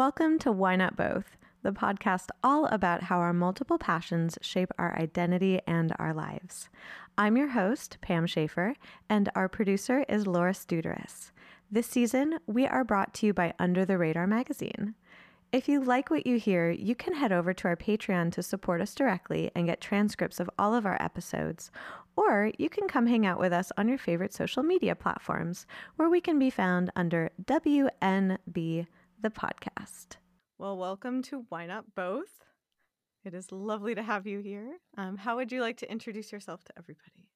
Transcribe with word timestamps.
Welcome 0.00 0.38
to 0.38 0.50
Why 0.50 0.76
Not 0.76 0.96
Both, 0.96 1.36
the 1.62 1.72
podcast 1.72 2.28
all 2.42 2.64
about 2.64 3.02
how 3.02 3.18
our 3.18 3.34
multiple 3.34 3.76
passions 3.76 4.38
shape 4.40 4.72
our 4.78 4.98
identity 4.98 5.60
and 5.66 5.92
our 5.98 6.14
lives. 6.14 6.70
I'm 7.18 7.36
your 7.36 7.48
host, 7.48 7.98
Pam 8.00 8.26
Schaefer, 8.26 8.76
and 9.10 9.28
our 9.34 9.46
producer 9.46 10.06
is 10.08 10.26
Laura 10.26 10.52
Studeris. 10.54 11.32
This 11.70 11.86
season, 11.86 12.38
we 12.46 12.66
are 12.66 12.82
brought 12.82 13.12
to 13.12 13.26
you 13.26 13.34
by 13.34 13.52
Under 13.58 13.84
the 13.84 13.98
Radar 13.98 14.26
magazine. 14.26 14.94
If 15.52 15.68
you 15.68 15.84
like 15.84 16.08
what 16.08 16.26
you 16.26 16.38
hear, 16.38 16.70
you 16.70 16.94
can 16.94 17.12
head 17.12 17.30
over 17.30 17.52
to 17.52 17.68
our 17.68 17.76
Patreon 17.76 18.32
to 18.32 18.42
support 18.42 18.80
us 18.80 18.94
directly 18.94 19.50
and 19.54 19.66
get 19.66 19.82
transcripts 19.82 20.40
of 20.40 20.48
all 20.58 20.74
of 20.74 20.86
our 20.86 20.96
episodes. 20.98 21.70
Or 22.16 22.52
you 22.56 22.70
can 22.70 22.88
come 22.88 23.06
hang 23.06 23.26
out 23.26 23.38
with 23.38 23.52
us 23.52 23.70
on 23.76 23.86
your 23.86 23.98
favorite 23.98 24.32
social 24.32 24.62
media 24.62 24.94
platforms, 24.94 25.66
where 25.96 26.08
we 26.08 26.22
can 26.22 26.38
be 26.38 26.48
found 26.48 26.90
under 26.96 27.32
WNB 27.44 28.86
the 29.22 29.30
podcast. 29.30 30.16
Well, 30.56 30.78
welcome 30.78 31.22
to 31.24 31.44
Why 31.50 31.66
Not 31.66 31.94
Both. 31.94 32.44
It 33.22 33.34
is 33.34 33.52
lovely 33.52 33.94
to 33.94 34.02
have 34.02 34.26
you 34.26 34.38
here. 34.40 34.78
Um, 34.96 35.18
how 35.18 35.36
would 35.36 35.52
you 35.52 35.60
like 35.60 35.76
to 35.78 35.90
introduce 35.90 36.32
yourself 36.32 36.64
to 36.64 36.72
everybody? 36.78 37.28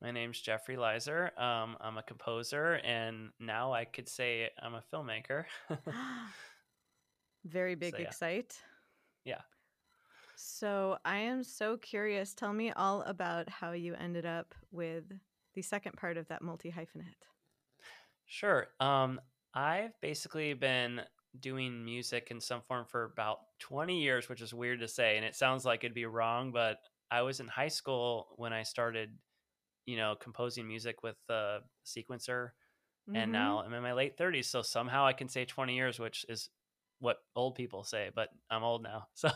My 0.00 0.12
name's 0.12 0.40
Jeffrey 0.40 0.76
Lizer. 0.76 1.32
Um, 1.36 1.76
I'm 1.80 1.98
a 1.98 2.04
composer, 2.04 2.74
and 2.84 3.30
now 3.40 3.72
I 3.72 3.84
could 3.84 4.08
say 4.08 4.50
I'm 4.62 4.74
a 4.74 4.82
filmmaker. 4.92 5.44
Very 7.44 7.74
big 7.74 7.94
So, 7.94 7.98
yeah. 7.98 8.06
excite. 8.06 8.56
Yeah. 9.24 9.40
So 10.36 10.98
I 11.04 11.16
am 11.18 11.42
so 11.42 11.78
curious. 11.78 12.32
Tell 12.32 12.52
me 12.52 12.70
all 12.70 13.02
about 13.02 13.48
how 13.48 13.72
you 13.72 13.94
ended 13.94 14.24
up 14.24 14.54
with 14.70 15.04
the 15.54 15.62
second 15.62 15.96
part 15.96 16.16
of 16.16 16.28
that 16.28 16.42
multi 16.42 16.70
hyphenate. 16.70 17.26
Sure. 18.26 18.68
Um, 18.78 19.20
I've 19.58 20.00
basically 20.00 20.54
been 20.54 21.00
doing 21.40 21.84
music 21.84 22.28
in 22.30 22.40
some 22.40 22.62
form 22.68 22.86
for 22.88 23.04
about 23.04 23.38
20 23.58 24.00
years, 24.00 24.28
which 24.28 24.40
is 24.40 24.54
weird 24.54 24.78
to 24.80 24.88
say, 24.88 25.16
and 25.16 25.24
it 25.24 25.34
sounds 25.34 25.64
like 25.64 25.82
it'd 25.82 25.94
be 25.94 26.06
wrong, 26.06 26.52
but 26.52 26.78
I 27.10 27.22
was 27.22 27.40
in 27.40 27.48
high 27.48 27.68
school 27.68 28.28
when 28.36 28.52
I 28.52 28.62
started, 28.62 29.10
you 29.84 29.96
know, 29.96 30.14
composing 30.20 30.66
music 30.68 31.02
with 31.02 31.16
the 31.26 31.58
sequencer, 31.84 32.50
and 33.12 33.30
Mhm. 33.30 33.32
now 33.32 33.58
I'm 33.64 33.72
in 33.74 33.82
my 33.82 33.94
late 33.94 34.16
30s, 34.16 34.48
so 34.48 34.62
somehow 34.62 35.04
I 35.06 35.12
can 35.12 35.28
say 35.28 35.44
20 35.44 35.74
years, 35.74 35.98
which 35.98 36.24
is 36.28 36.50
what 37.00 37.16
old 37.34 37.54
people 37.56 37.82
say, 37.84 38.10
but 38.14 38.28
I'm 38.50 38.62
old 38.62 38.82
now, 38.84 39.08
so 39.14 39.28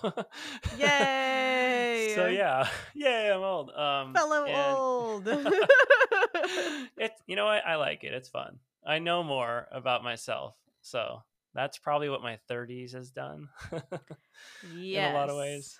Yay! 0.78 2.12
so 2.14 2.26
yeah, 2.28 2.68
yay, 2.94 3.30
I'm 3.32 3.40
old. 3.42 3.70
Um, 3.70 4.14
fellow 4.14 4.44
and- 4.44 4.76
old. 4.76 5.28
it 6.96 7.12
you 7.26 7.34
know 7.36 7.44
what 7.46 7.64
i 7.66 7.76
like 7.76 8.02
it 8.04 8.12
it's 8.12 8.28
fun 8.28 8.58
i 8.86 8.98
know 8.98 9.22
more 9.22 9.66
about 9.72 10.02
myself 10.04 10.56
so 10.82 11.22
that's 11.54 11.78
probably 11.78 12.08
what 12.08 12.22
my 12.22 12.38
30s 12.48 12.92
has 12.92 13.10
done 13.10 13.48
yes. 13.70 13.82
In 15.08 15.14
a 15.14 15.14
lot 15.14 15.30
of 15.30 15.36
ways. 15.36 15.78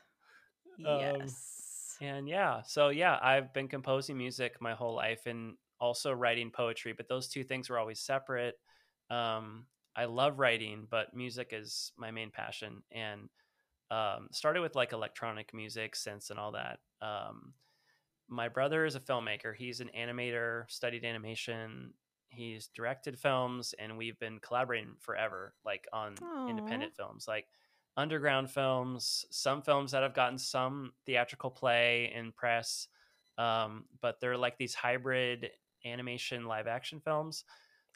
Um, 0.87 0.99
Yes. 1.21 1.97
and 2.01 2.29
yeah 2.29 2.63
so 2.63 2.89
yeah 2.89 3.19
i've 3.23 3.53
been 3.55 3.69
composing 3.69 4.17
music 4.19 4.57
my 4.61 4.75
whole 4.75 4.95
life 4.95 5.27
and 5.27 5.55
also 5.81 6.13
writing 6.13 6.51
poetry 6.51 6.93
but 6.93 7.09
those 7.09 7.29
two 7.29 7.45
things 7.45 7.69
were 7.71 7.79
always 7.79 8.01
separate 8.01 8.55
um, 9.11 9.67
i 9.97 10.05
love 10.05 10.39
writing 10.39 10.87
but 10.91 11.15
music 11.15 11.51
is 11.53 11.93
my 11.97 12.11
main 12.11 12.31
passion 12.31 12.83
and 12.91 13.29
um, 13.91 14.29
started 14.33 14.63
with 14.63 14.75
like 14.75 14.93
electronic 14.93 15.53
music 15.53 15.95
synths 15.95 16.31
and 16.31 16.39
all 16.39 16.53
that 16.53 16.79
um, 17.03 17.53
my 18.29 18.49
brother 18.49 18.85
is 18.85 18.95
a 18.97 19.01
filmmaker 19.01 19.55
he's 19.55 19.81
an 19.81 19.91
animator 19.97 20.65
studied 20.69 21.05
animation 21.05 21.93
he's 22.33 22.69
directed 22.69 23.19
films 23.19 23.75
and 23.79 23.97
we've 23.97 24.19
been 24.19 24.39
collaborating 24.41 24.95
forever 24.99 25.55
like 25.65 25.87
on 25.93 26.15
independent 26.49 26.95
films 26.95 27.27
like 27.29 27.47
underground 27.97 28.51
films 28.51 29.27
some 29.31 29.63
films 29.63 29.93
that 29.93 30.03
have 30.03 30.15
gotten 30.15 30.39
some 30.39 30.93
theatrical 31.05 31.51
play 31.51 32.11
and 32.15 32.35
press 32.35 32.89
um, 33.39 33.87
but 34.01 34.21
they're 34.21 34.37
like 34.37 34.59
these 34.59 34.75
hybrid 34.75 35.51
animation 35.85 36.45
live 36.45 36.67
action 36.67 37.01
films. 37.01 37.45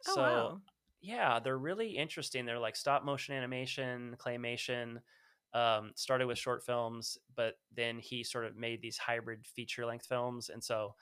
Oh, 0.09 0.15
so 0.15 0.23
wow. 0.23 0.61
yeah 1.01 1.39
they're 1.39 1.59
really 1.59 1.91
interesting. 1.91 2.45
They're 2.45 2.59
like 2.59 2.77
stop 2.77 3.05
motion 3.05 3.35
animation 3.35 4.17
claymation 4.19 4.99
um, 5.55 5.93
started 5.95 6.27
with 6.27 6.39
short 6.39 6.65
films 6.65 7.17
but 7.35 7.55
then 7.75 7.99
he 7.99 8.23
sort 8.25 8.45
of 8.45 8.57
made 8.57 8.83
these 8.83 8.99
hybrid 8.99 9.47
feature 9.47 9.87
length 9.87 10.07
films 10.07 10.51
and 10.51 10.63
so 10.63 10.95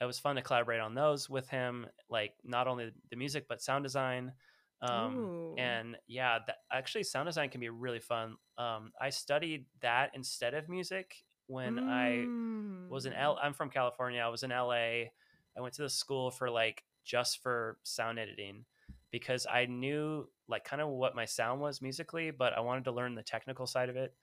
it 0.00 0.04
was 0.04 0.18
fun 0.18 0.36
to 0.36 0.42
collaborate 0.42 0.80
on 0.80 0.94
those 0.94 1.28
with 1.30 1.48
him 1.48 1.86
like 2.10 2.32
not 2.44 2.66
only 2.66 2.90
the 3.10 3.16
music 3.16 3.46
but 3.48 3.62
sound 3.62 3.84
design 3.84 4.32
um, 4.82 5.16
Ooh. 5.16 5.54
and 5.56 5.96
yeah 6.06 6.38
that, 6.46 6.56
actually 6.70 7.02
sound 7.02 7.26
design 7.26 7.48
can 7.48 7.60
be 7.60 7.68
really 7.70 8.00
fun 8.00 8.36
um, 8.58 8.92
i 9.00 9.08
studied 9.10 9.64
that 9.80 10.10
instead 10.14 10.54
of 10.54 10.68
music 10.68 11.24
when 11.46 11.78
i 11.78 12.26
was 12.90 13.06
in 13.06 13.12
Mm. 13.12 13.20
L. 13.20 13.38
I'm 13.42 13.52
from 13.52 13.70
California. 13.70 14.20
I 14.20 14.28
was 14.28 14.42
in 14.42 14.50
LA. 14.50 15.08
I 15.56 15.60
went 15.60 15.74
to 15.74 15.82
the 15.82 15.90
school 15.90 16.30
for 16.30 16.50
like 16.50 16.84
just 17.04 17.42
for 17.42 17.78
sound 17.82 18.18
editing 18.18 18.64
because 19.10 19.46
I 19.50 19.66
knew 19.66 20.28
like 20.48 20.64
kind 20.64 20.82
of 20.82 20.88
what 20.88 21.14
my 21.16 21.24
sound 21.24 21.60
was 21.60 21.80
musically, 21.80 22.30
but 22.30 22.52
I 22.52 22.60
wanted 22.60 22.84
to 22.84 22.92
learn 22.92 23.14
the 23.14 23.22
technical 23.22 23.66
side 23.66 23.88
of 23.88 23.96
it. 23.96 24.14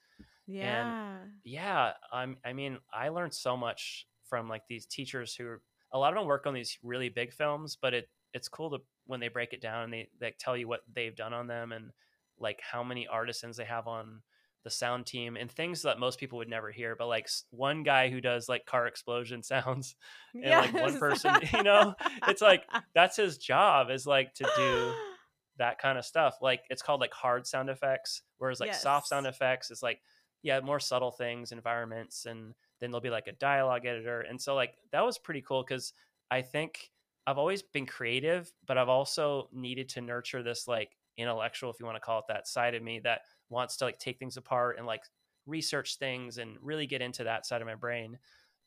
Yeah. 0.47 1.17
Yeah, 1.43 1.93
I'm. 2.11 2.37
I 2.45 2.53
mean, 2.53 2.77
I 2.93 3.09
learned 3.09 3.33
so 3.33 3.57
much 3.57 4.07
from 4.33 4.49
like 4.49 4.63
these 4.67 4.87
teachers 4.87 5.35
who 5.35 5.57
a 5.91 5.99
lot 5.99 6.11
of 6.11 6.17
them 6.17 6.27
work 6.27 6.47
on 6.47 6.55
these 6.55 6.79
really 6.81 7.07
big 7.07 7.31
films, 7.31 7.77
but 7.79 7.93
it 7.93 8.09
it's 8.33 8.47
cool 8.47 8.71
to 8.71 8.79
when 9.05 9.19
they 9.19 9.27
break 9.27 9.53
it 9.53 9.61
down 9.61 9.83
and 9.83 9.93
they 9.93 10.09
they 10.19 10.33
tell 10.39 10.57
you 10.57 10.67
what 10.67 10.79
they've 10.91 11.15
done 11.15 11.33
on 11.33 11.45
them 11.45 11.71
and 11.71 11.91
like 12.39 12.59
how 12.63 12.83
many 12.83 13.05
artisans 13.05 13.57
they 13.57 13.63
have 13.63 13.87
on 13.87 14.23
the 14.63 14.71
sound 14.71 15.05
team 15.05 15.37
and 15.37 15.51
things 15.51 15.83
that 15.83 15.99
most 15.99 16.19
people 16.19 16.39
would 16.39 16.49
never 16.49 16.71
hear 16.71 16.95
but 16.95 17.07
like 17.07 17.29
one 17.51 17.83
guy 17.83 18.09
who 18.09 18.19
does 18.19 18.49
like 18.49 18.65
car 18.65 18.87
explosion 18.87 19.43
sounds 19.53 19.95
and, 20.33 20.73
like, 20.73 20.73
one 20.73 20.97
person, 20.99 21.35
you 21.53 21.61
know, 21.61 21.93
it's 22.27 22.41
like 22.41 22.63
that's 22.95 23.17
his 23.17 23.37
job 23.37 23.91
is 23.91 24.07
like 24.07 24.33
to 24.33 24.49
do 24.57 24.93
that 25.59 25.77
kind 25.77 25.99
of 25.99 26.05
stuff. 26.05 26.37
Like 26.41 26.61
it's 26.71 26.81
called 26.81 27.01
like 27.01 27.13
hard 27.13 27.45
sound 27.45 27.69
effects 27.69 28.23
whereas 28.39 28.59
like 28.59 28.73
soft 28.73 29.09
sound 29.09 29.27
effects 29.27 29.69
is 29.69 29.83
like 29.83 30.01
yeah 30.41 30.59
more 30.59 30.79
subtle 30.79 31.11
things 31.11 31.51
environments 31.51 32.25
and 32.25 32.55
then 32.83 32.91
there'll 32.91 33.01
be 33.01 33.09
like 33.09 33.27
a 33.27 33.33
dialogue 33.33 33.85
editor 33.85 34.21
and 34.21 34.41
so 34.41 34.55
like 34.55 34.75
that 34.91 35.05
was 35.05 35.17
pretty 35.17 35.41
cool 35.41 35.63
because 35.63 35.93
i 36.31 36.41
think 36.41 36.91
i've 37.27 37.37
always 37.37 37.61
been 37.61 37.85
creative 37.85 38.51
but 38.67 38.77
i've 38.77 38.89
also 38.89 39.49
needed 39.51 39.89
to 39.89 40.01
nurture 40.01 40.43
this 40.43 40.67
like 40.67 40.97
intellectual 41.17 41.69
if 41.69 41.79
you 41.79 41.85
want 41.85 41.95
to 41.95 42.01
call 42.01 42.19
it 42.19 42.25
that 42.27 42.47
side 42.47 42.75
of 42.75 42.83
me 42.83 42.99
that 42.99 43.21
wants 43.49 43.77
to 43.77 43.85
like 43.85 43.99
take 43.99 44.19
things 44.19 44.37
apart 44.37 44.77
and 44.77 44.85
like 44.85 45.03
research 45.45 45.97
things 45.97 46.37
and 46.37 46.57
really 46.61 46.87
get 46.87 47.01
into 47.01 47.23
that 47.23 47.45
side 47.45 47.61
of 47.61 47.67
my 47.67 47.75
brain 47.75 48.17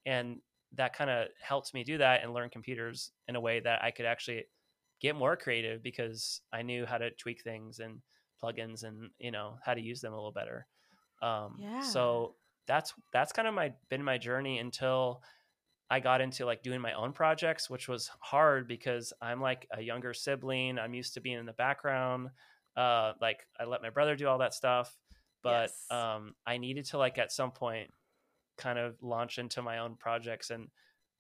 and 0.05 0.41
that 0.73 0.93
kind 0.95 1.11
of 1.11 1.29
helped 1.41 1.75
me 1.75 1.85
do 1.85 1.99
that 1.99 2.23
and 2.23 2.33
learn 2.35 2.51
computers 2.51 3.13
in 3.29 3.37
a 3.37 3.41
way 3.41 3.61
that 3.61 3.83
i 3.83 3.91
could 3.91 4.07
actually 4.07 4.45
get 5.01 5.17
more 5.17 5.37
creative 5.37 5.83
because 5.83 6.41
I 6.53 6.63
knew 6.63 6.87
how 6.87 6.99
to 6.99 7.11
tweak 7.11 7.43
things 7.43 7.81
and 7.81 8.01
plugins 8.43 8.83
and 8.85 9.11
you 9.19 9.31
know 9.31 9.59
how 9.65 9.75
to 9.75 9.81
use 9.81 10.01
them 10.01 10.13
a 10.13 10.17
little 10.17 10.33
better. 10.33 10.67
Um, 11.23 11.57
Yeah. 11.59 11.81
So 11.81 12.37
that's 12.67 12.95
that's 13.13 13.33
kind 13.33 13.49
of 13.49 13.55
my 13.55 13.73
been 13.89 14.03
my 14.03 14.19
journey 14.19 14.59
until 14.59 15.23
I 15.89 16.01
got 16.01 16.21
into 16.21 16.45
like 16.47 16.63
doing 16.63 16.81
my 16.81 16.95
own 16.95 17.13
projects, 17.13 17.71
which 17.71 17.89
was 17.89 18.11
hard 18.21 18.67
because 18.67 19.13
I'm 19.23 19.41
like 19.41 19.69
a 19.73 19.81
younger 19.81 20.15
sibling. 20.15 20.79
I'm 20.79 20.95
used 20.95 21.15
to 21.15 21.21
being 21.21 21.39
in 21.39 21.47
the 21.47 21.53
background. 21.53 22.31
Uh, 22.77 23.13
like 23.21 23.47
I 23.59 23.65
let 23.65 23.83
my 23.83 23.91
brother 23.91 24.17
do 24.17 24.27
all 24.27 24.39
that 24.39 24.53
stuff, 24.53 24.97
but 25.43 25.71
Yes. 25.71 25.87
um, 25.91 26.35
I 26.47 26.59
needed 26.59 26.87
to 26.87 26.99
like 26.99 27.19
at 27.19 27.33
some 27.33 27.53
point 27.53 27.91
kind 28.59 28.79
of 28.79 29.01
launch 29.03 29.39
into 29.39 29.63
my 29.63 29.79
own 29.79 29.97
projects 29.97 30.51
and 30.51 30.69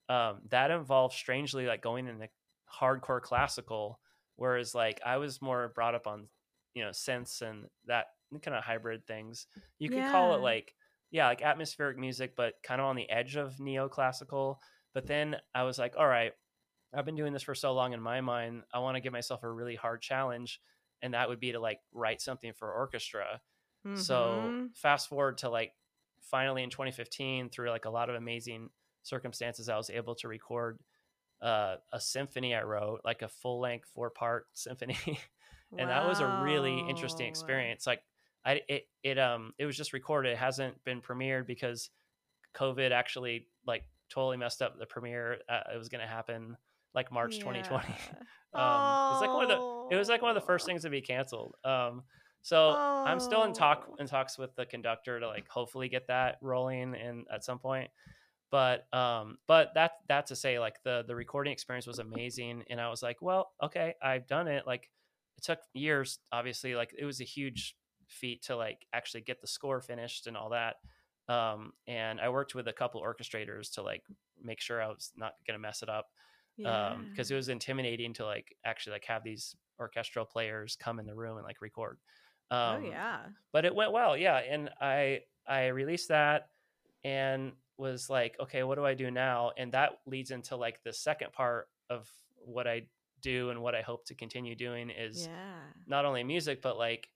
um, 0.09 0.41
that 0.51 0.71
involved 0.71 1.15
strangely 1.15 1.67
like 1.67 1.83
going 1.83 2.07
into 2.09 2.29
hardcore 2.73 3.21
classical 3.21 4.01
whereas 4.37 4.75
like 4.75 5.01
i 5.05 5.17
was 5.19 5.41
more 5.41 5.71
brought 5.75 5.95
up 5.95 6.07
on 6.07 6.29
you 6.75 6.83
know 6.83 6.91
synths 6.91 7.43
and 7.43 7.67
that 7.87 8.07
kind 8.43 8.57
of 8.57 8.65
hybrid 8.65 9.07
things 9.07 9.47
you 9.79 9.89
could 9.89 10.05
call 10.05 10.35
it 10.35 10.41
like 10.41 10.75
yeah 11.11 11.27
like 11.27 11.43
atmospheric 11.43 11.99
music 11.99 12.35
but 12.37 12.55
kind 12.63 12.81
of 12.81 12.87
on 12.87 12.97
the 12.97 13.09
edge 13.11 13.37
of 13.37 13.55
neoclassical 13.59 14.57
but 14.95 15.07
then 15.07 15.37
i 15.55 15.63
was 15.63 15.79
like 15.79 15.95
all 15.99 16.07
right 16.07 16.33
i've 16.95 17.05
been 17.05 17.17
doing 17.17 17.33
this 17.33 17.43
for 17.43 17.55
so 17.55 17.73
long 17.75 17.93
in 17.93 18.01
my 18.01 18.21
mind 18.21 18.63
i 18.73 18.79
want 18.79 18.97
to 18.97 19.01
give 19.01 19.13
myself 19.13 19.43
a 19.43 19.51
really 19.51 19.77
hard 19.77 20.01
challenge 20.03 20.61
and 21.03 21.15
that 21.15 21.29
would 21.29 21.41
be 21.41 21.53
to 21.53 21.61
like 21.61 21.79
write 21.93 22.21
something 22.21 22.53
for 22.53 22.73
orchestra 22.73 23.41
so 23.95 24.51
Mhm. 24.59 24.71
fast 24.75 25.09
forward 25.09 25.39
to 25.39 25.49
like 25.49 25.73
finally 26.21 26.63
in 26.63 26.71
2015 26.71 27.51
through 27.51 27.71
like 27.71 27.85
a 27.85 27.91
lot 27.91 28.11
of 28.11 28.17
amazing 28.17 28.69
circumstances 29.03 29.69
i 29.69 29.77
was 29.77 29.91
able 29.91 30.15
to 30.17 30.29
record 30.29 30.79
uh, 31.43 31.77
a 31.93 32.01
symphony 32.01 32.55
i 32.55 32.63
wrote 32.63 33.01
like 33.05 33.23
a 33.23 33.29
full 33.29 33.61
length 33.61 33.89
four 33.95 34.11
part 34.11 34.47
symphony 34.55 34.99
and 35.79 35.91
that 35.91 36.05
was 36.07 36.21
a 36.21 36.27
really 36.27 36.79
interesting 36.79 37.27
experience 37.27 37.87
like 37.87 38.03
i 38.47 38.61
it, 38.69 38.85
it 39.03 39.19
um 39.19 39.53
it 39.59 39.67
was 39.67 39.77
just 39.77 39.93
recorded 39.93 40.33
it 40.33 40.39
hasn't 40.39 40.83
been 40.85 41.03
premiered 41.03 41.47
because 41.47 41.91
covid 42.55 42.93
actually 42.93 43.47
like 43.67 43.83
totally 44.09 44.39
messed 44.39 44.63
up 44.63 44.79
the 44.79 44.87
premiere 44.87 45.39
uh, 45.49 45.61
it 45.75 45.77
was 45.77 45.89
going 45.91 46.01
to 46.01 46.07
happen 46.07 46.57
like 46.95 47.13
march 47.13 47.39
2020 47.39 47.87
Yeah. 47.89 47.95
um, 48.55 49.11
it 49.11 49.13
was 49.13 49.21
like 49.21 49.35
one 49.35 49.43
of 49.43 49.51
the 49.51 49.95
it 49.95 49.99
was 49.99 50.09
like 50.09 50.23
one 50.23 50.31
of 50.31 50.41
the 50.41 50.47
first 50.47 50.65
Oh. 50.65 50.67
things 50.69 50.83
to 50.83 50.91
be 50.91 51.03
canceled 51.03 51.55
um 51.65 52.05
So 52.43 52.75
oh. 52.79 53.05
I'm 53.05 53.19
still 53.19 53.43
in 53.43 53.53
talk 53.53 53.89
oh. 53.91 53.97
in 53.99 54.07
talks 54.07 54.39
with 54.39 54.55
the 54.55 54.65
conductor 54.67 55.19
to 55.19 55.27
like 55.27 55.49
hopefully 55.49 55.89
get 55.89 56.07
that 56.07 56.37
rolling 56.41 56.95
in 56.95 57.25
at 57.35 57.43
some 57.45 57.59
point. 57.59 57.91
But 58.53 58.87
um, 58.95 59.39
but 59.49 59.75
that 59.75 59.93
that 60.09 60.27
to 60.29 60.37
say 60.37 60.61
like 60.61 60.77
the 60.85 61.03
the 61.09 61.17
recording 61.17 61.53
experience 61.53 61.89
was 61.89 61.99
amazing, 61.99 62.63
and 62.71 62.81
I 62.81 62.89
was 62.89 63.03
like, 63.03 63.21
well, 63.21 63.51
okay, 63.61 63.95
I've 64.01 64.29
done 64.29 64.47
it. 64.47 64.65
Like 64.65 64.89
it 65.37 65.43
took 65.43 65.59
years, 65.75 66.21
obviously. 66.31 66.77
Like 66.77 66.95
it 66.97 67.05
was 67.05 67.21
a 67.21 67.25
huge 67.25 67.75
feat 68.09 68.43
to 68.45 68.57
like 68.57 68.87
actually 68.93 69.21
get 69.23 69.41
the 69.41 69.47
score 69.47 69.81
finished 69.81 70.27
and 70.27 70.37
all 70.37 70.51
that. 70.51 70.77
Um, 71.29 71.73
and 71.87 72.21
I 72.21 72.29
worked 72.29 72.55
with 72.55 72.69
a 72.69 72.73
couple 72.73 73.03
orchestrators 73.03 73.73
to 73.75 73.83
like 73.83 74.03
make 74.43 74.61
sure 74.61 74.83
I 74.83 74.89
was 74.89 75.13
not 75.17 75.35
gonna 75.47 75.59
mess 75.59 75.83
it 75.83 75.89
up. 75.89 76.07
Yeah. 76.57 76.93
Um, 76.93 77.09
because 77.11 77.31
it 77.31 77.35
was 77.35 77.49
intimidating 77.49 78.15
to 78.15 78.25
like 78.25 78.57
actually 78.65 78.95
like 78.95 79.05
have 79.07 79.23
these 79.23 79.55
orchestral 79.79 80.25
players 80.25 80.77
come 80.77 80.99
in 80.99 81.07
the 81.07 81.15
room 81.15 81.37
and 81.37 81.45
like 81.45 81.61
record. 81.61 81.99
Oh, 82.51 82.57
um, 82.57 82.83
oh 82.85 82.89
yeah. 82.89 83.19
But 83.53 83.65
it 83.65 83.75
went 83.75 83.93
well, 83.93 84.17
yeah. 84.17 84.37
And 84.39 84.71
I 84.81 85.21
I 85.47 85.67
released 85.67 86.09
that 86.09 86.49
and 87.05 87.53
was 87.77 88.09
like, 88.09 88.37
okay, 88.41 88.63
what 88.63 88.77
do 88.77 88.87
I 88.87 88.95
do 88.95 89.11
now? 89.11 89.53
And 89.59 89.73
that 89.73 89.99
leads 90.07 90.31
into 90.31 90.57
like 90.57 90.83
the 90.83 90.93
second 90.93 91.33
part 91.33 91.69
of 91.91 92.09
what 92.37 92.67
I 92.67 92.87
do 93.21 93.51
and 93.51 93.61
what 93.61 93.75
I 93.75 93.83
hope 93.83 94.07
to 94.07 94.15
continue 94.15 94.55
doing 94.55 94.91
is 94.91 95.27
yeah. 95.27 95.59
not 95.87 96.05
only 96.05 96.23
music 96.23 96.63
but 96.63 96.77
like 96.79 97.09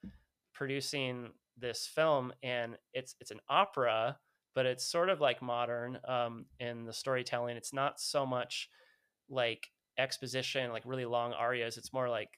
producing 0.60 1.30
this 1.58 1.86
film 1.86 2.32
and 2.42 2.76
it's 2.92 3.14
it's 3.20 3.30
an 3.30 3.40
opera 3.48 4.16
but 4.54 4.66
it's 4.66 4.84
sort 4.84 5.08
of 5.08 5.20
like 5.20 5.40
modern 5.42 5.98
um 6.06 6.44
in 6.58 6.84
the 6.84 6.92
storytelling 6.92 7.56
it's 7.56 7.72
not 7.72 7.98
so 8.00 8.26
much 8.26 8.68
like 9.28 9.68
exposition 9.98 10.70
like 10.70 10.82
really 10.84 11.04
long 11.04 11.32
arias 11.32 11.76
it's 11.76 11.92
more 11.92 12.08
like 12.08 12.28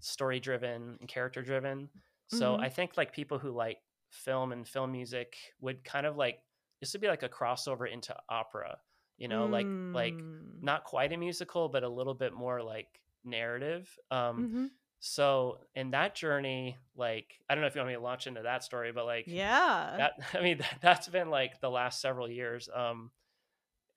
story 0.00 0.38
driven 0.38 0.96
and 1.00 1.08
character 1.08 1.42
driven 1.42 1.88
so 2.32 2.52
mm-hmm. 2.52 2.62
I 2.62 2.68
think 2.70 2.92
like 2.96 3.12
people 3.12 3.38
who 3.38 3.50
like 3.50 3.78
film 4.10 4.52
and 4.52 4.66
film 4.66 4.92
music 4.92 5.36
would 5.60 5.84
kind 5.84 6.06
of 6.06 6.16
like 6.16 6.38
this 6.80 6.92
would 6.92 7.02
be 7.02 7.08
like 7.08 7.22
a 7.22 7.28
crossover 7.28 7.90
into 7.90 8.14
opera, 8.28 8.78
you 9.18 9.28
know, 9.28 9.46
mm. 9.46 9.50
like 9.50 9.66
like 9.94 10.24
not 10.60 10.84
quite 10.84 11.12
a 11.12 11.16
musical, 11.16 11.68
but 11.68 11.82
a 11.82 11.88
little 11.88 12.14
bit 12.14 12.32
more 12.32 12.62
like 12.62 12.88
narrative. 13.24 13.94
Um 14.10 14.18
mm-hmm. 14.18 14.66
So 15.04 15.58
in 15.74 15.90
that 15.90 16.14
journey, 16.14 16.78
like 16.94 17.26
I 17.50 17.54
don't 17.54 17.62
know 17.62 17.66
if 17.66 17.74
you 17.74 17.80
want 17.80 17.88
me 17.88 17.96
to 17.96 18.00
launch 18.00 18.28
into 18.28 18.42
that 18.42 18.62
story, 18.62 18.92
but 18.92 19.04
like 19.04 19.24
yeah, 19.26 19.94
that 19.98 20.12
I 20.38 20.40
mean 20.40 20.58
that, 20.58 20.78
that's 20.80 21.08
been 21.08 21.28
like 21.28 21.60
the 21.60 21.70
last 21.70 22.00
several 22.00 22.30
years. 22.30 22.68
Um 22.72 23.10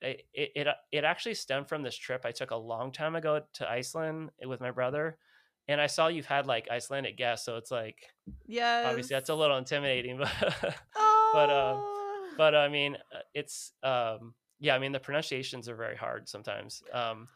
it, 0.01 0.23
it 0.33 0.67
it 0.91 1.03
actually 1.03 1.35
stemmed 1.35 1.69
from 1.69 1.83
this 1.83 1.95
trip 1.95 2.25
I 2.25 2.31
took 2.31 2.49
a 2.49 2.55
long 2.55 2.91
time 2.91 3.15
ago 3.15 3.41
to 3.53 3.69
Iceland 3.69 4.31
with 4.43 4.59
my 4.61 4.71
brother 4.71 5.17
and 5.67 5.79
I 5.79 5.87
saw 5.87 6.07
you've 6.07 6.25
had 6.25 6.47
like 6.47 6.69
Icelandic 6.71 7.17
guests, 7.17 7.45
so 7.45 7.57
it's 7.57 7.71
like, 7.71 7.97
yeah, 8.47 8.85
obviously 8.87 9.15
that's 9.15 9.29
a 9.29 9.35
little 9.35 9.57
intimidating, 9.57 10.17
but 10.17 10.75
oh. 10.95 11.31
but 11.33 11.49
um, 11.51 12.35
but 12.37 12.55
I 12.55 12.67
mean, 12.67 12.95
uh, 13.13 13.19
it's 13.33 13.73
um, 13.83 14.33
yeah, 14.59 14.75
I 14.75 14.79
mean 14.79 14.91
the 14.91 14.99
pronunciations 14.99 15.69
are 15.69 15.75
very 15.75 15.95
hard 15.95 16.27
sometimes. 16.29 16.83
Um, 16.93 17.27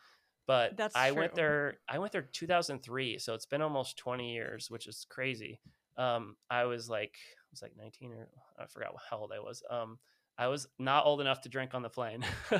but 0.50 0.76
that's 0.76 0.96
I 0.96 1.12
true. 1.12 1.20
went 1.20 1.36
there. 1.36 1.78
I 1.88 2.00
went 2.00 2.12
there 2.12 2.24
2003, 2.24 3.20
so 3.20 3.36
it's 3.36 3.46
been 3.46 3.62
almost 3.62 3.98
20 3.98 4.34
years, 4.34 4.72
which 4.72 4.88
is 4.88 5.06
crazy. 5.08 5.60
Um, 5.96 6.38
I 6.50 6.66
was 6.66 6.90
like, 6.90 7.14
I 7.14 7.48
was 7.52 7.62
like 7.62 7.74
19 7.78 8.14
or 8.14 8.28
I 8.60 8.66
forgot 8.66 8.96
how 9.08 9.18
old 9.18 9.32
I 9.32 9.40
was. 9.40 9.62
Um, 9.70 10.00
I 10.40 10.48
was 10.48 10.68
not 10.80 11.06
old 11.06 11.22
enough 11.22 11.42
to 11.42 11.50
drink 11.50 11.76
on 11.76 11.84
the 11.84 11.90
plane. 11.90 12.26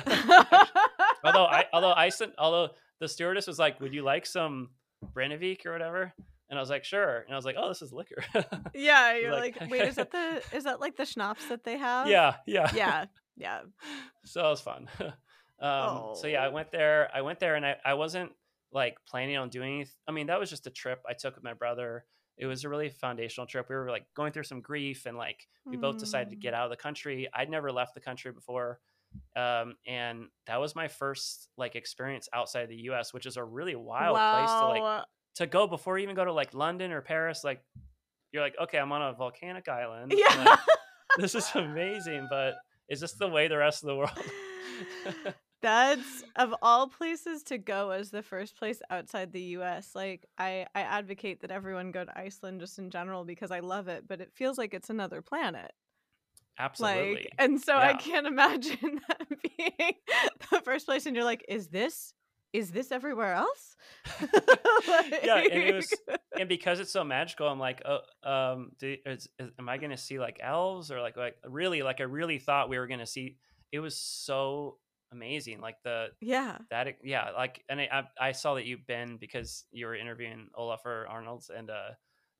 although 1.24 1.46
I, 1.46 1.64
although 1.72 1.92
Iceland, 1.92 2.34
although 2.38 2.74
the 3.00 3.08
stewardess 3.08 3.48
was 3.48 3.58
like, 3.58 3.80
"Would 3.80 3.92
you 3.92 4.02
like 4.04 4.24
some 4.24 4.68
Brennivín 5.04 5.66
or 5.66 5.72
whatever. 5.72 6.12
And 6.48 6.58
I 6.58 6.62
was 6.62 6.70
like, 6.70 6.84
sure. 6.84 7.18
And 7.18 7.32
I 7.32 7.36
was 7.36 7.44
like, 7.44 7.56
oh, 7.58 7.68
this 7.68 7.82
is 7.82 7.92
liquor. 7.92 8.22
yeah, 8.74 9.16
you're 9.16 9.32
like, 9.32 9.60
like, 9.60 9.70
wait, 9.72 9.82
is 9.82 9.96
that 9.96 10.12
the 10.12 10.42
is 10.52 10.64
that 10.64 10.80
like 10.80 10.96
the 10.96 11.06
schnapps 11.06 11.48
that 11.48 11.64
they 11.64 11.76
have? 11.76 12.08
Yeah, 12.08 12.36
yeah, 12.46 12.70
yeah, 12.74 13.04
yeah. 13.36 13.60
So 14.24 14.46
it 14.46 14.50
was 14.50 14.60
fun. 14.60 14.88
Um, 15.60 15.70
oh. 15.70 16.14
So 16.14 16.26
yeah, 16.26 16.44
I 16.44 16.48
oh. 16.48 16.52
went 16.52 16.70
there. 16.70 17.08
I 17.14 17.22
went 17.22 17.40
there, 17.40 17.54
and 17.54 17.64
I 17.64 17.76
I 17.84 17.94
wasn't 17.94 18.32
like 18.72 18.96
planning 19.08 19.36
on 19.36 19.48
doing. 19.48 19.74
Anything. 19.74 19.94
I 20.08 20.12
mean, 20.12 20.26
that 20.28 20.40
was 20.40 20.50
just 20.50 20.66
a 20.66 20.70
trip 20.70 21.02
I 21.08 21.14
took 21.14 21.34
with 21.34 21.44
my 21.44 21.54
brother. 21.54 22.04
It 22.36 22.46
was 22.46 22.64
a 22.64 22.68
really 22.68 22.88
foundational 22.88 23.46
trip. 23.46 23.66
We 23.68 23.74
were 23.74 23.90
like 23.90 24.06
going 24.14 24.32
through 24.32 24.44
some 24.44 24.60
grief, 24.60 25.06
and 25.06 25.16
like 25.16 25.46
we 25.66 25.76
mm. 25.76 25.80
both 25.80 25.98
decided 25.98 26.30
to 26.30 26.36
get 26.36 26.54
mm. 26.54 26.56
out 26.56 26.64
of 26.64 26.70
the 26.70 26.76
country. 26.76 27.28
I'd 27.34 27.50
never 27.50 27.70
left 27.70 27.94
the 27.94 28.00
country 28.00 28.32
before 28.32 28.80
um, 29.36 29.76
and 29.86 30.26
that 30.46 30.60
was 30.60 30.74
my 30.74 30.88
first 30.88 31.48
like 31.56 31.76
experience 31.76 32.28
outside 32.32 32.68
the 32.68 32.76
U.S., 32.76 33.12
which 33.12 33.26
is 33.26 33.36
a 33.36 33.44
really 33.44 33.76
wild 33.76 34.14
wow. 34.14 34.38
place 34.38 34.50
to 34.50 34.84
like 34.84 35.04
to 35.36 35.46
go 35.46 35.66
before 35.66 35.98
you 35.98 36.04
even 36.04 36.16
go 36.16 36.24
to 36.24 36.32
like 36.32 36.54
London 36.54 36.92
or 36.92 37.00
Paris. 37.00 37.42
Like 37.44 37.62
you're 38.32 38.42
like, 38.42 38.54
okay, 38.60 38.78
I'm 38.78 38.92
on 38.92 39.02
a 39.02 39.12
volcanic 39.12 39.68
island. 39.68 40.12
Yeah, 40.16 40.44
like, 40.44 40.58
this 41.18 41.34
is 41.34 41.48
amazing, 41.54 42.26
but 42.30 42.54
is 42.88 43.00
this 43.00 43.12
the 43.12 43.28
way 43.28 43.48
the 43.48 43.56
rest 43.56 43.82
of 43.82 43.88
the 43.88 43.96
world? 43.96 44.10
That's 45.62 46.24
of 46.36 46.54
all 46.62 46.88
places 46.88 47.42
to 47.44 47.58
go 47.58 47.90
as 47.90 48.10
the 48.10 48.22
first 48.22 48.56
place 48.56 48.80
outside 48.90 49.32
the 49.32 49.42
US. 49.58 49.94
Like 49.94 50.26
I 50.38 50.66
I 50.74 50.82
advocate 50.82 51.40
that 51.42 51.50
everyone 51.50 51.92
go 51.92 52.04
to 52.04 52.18
Iceland 52.18 52.60
just 52.60 52.78
in 52.78 52.90
general 52.90 53.24
because 53.24 53.50
I 53.50 53.60
love 53.60 53.88
it, 53.88 54.08
but 54.08 54.20
it 54.20 54.32
feels 54.32 54.56
like 54.56 54.72
it's 54.72 54.90
another 54.90 55.20
planet. 55.22 55.72
Absolutely. 56.58 57.14
Like, 57.14 57.28
and 57.38 57.60
so 57.60 57.74
yeah. 57.74 57.88
I 57.88 57.94
can't 57.94 58.26
imagine 58.26 59.00
that 59.08 59.26
being 59.28 59.94
the 60.50 60.60
first 60.60 60.86
place, 60.86 61.06
and 61.06 61.14
you're 61.14 61.24
like, 61.24 61.44
is 61.48 61.68
this 61.68 62.14
is 62.52 62.72
this 62.72 62.90
everywhere 62.90 63.34
else? 63.34 63.76
like... 64.22 65.20
yeah, 65.24 65.36
and 65.36 65.52
it 65.52 65.74
was, 65.74 65.94
and 66.38 66.48
because 66.48 66.80
it's 66.80 66.90
so 66.90 67.04
magical, 67.04 67.46
I'm 67.46 67.60
like, 67.60 67.80
oh, 67.84 68.00
um, 68.28 68.72
do, 68.78 68.96
is, 69.06 69.28
is, 69.38 69.50
am 69.58 69.68
I 69.68 69.78
going 69.78 69.90
to 69.90 69.96
see 69.96 70.18
like 70.18 70.38
elves 70.42 70.90
or 70.90 71.00
like 71.00 71.16
like 71.16 71.36
really 71.46 71.82
like 71.82 72.00
I 72.00 72.04
really 72.04 72.38
thought 72.38 72.68
we 72.68 72.78
were 72.78 72.86
going 72.86 73.00
to 73.00 73.06
see. 73.06 73.36
It 73.72 73.78
was 73.78 73.96
so 73.96 74.78
amazing, 75.12 75.60
like 75.60 75.76
the 75.84 76.08
yeah 76.20 76.58
that 76.70 76.88
yeah 77.02 77.30
like, 77.30 77.64
and 77.68 77.80
I 77.80 78.04
I 78.20 78.32
saw 78.32 78.54
that 78.54 78.66
you've 78.66 78.86
been 78.86 79.16
because 79.18 79.64
you 79.72 79.86
were 79.86 79.94
interviewing 79.94 80.48
Olafur 80.58 81.08
Arnalds 81.08 81.50
and 81.54 81.70
uh, 81.70 81.90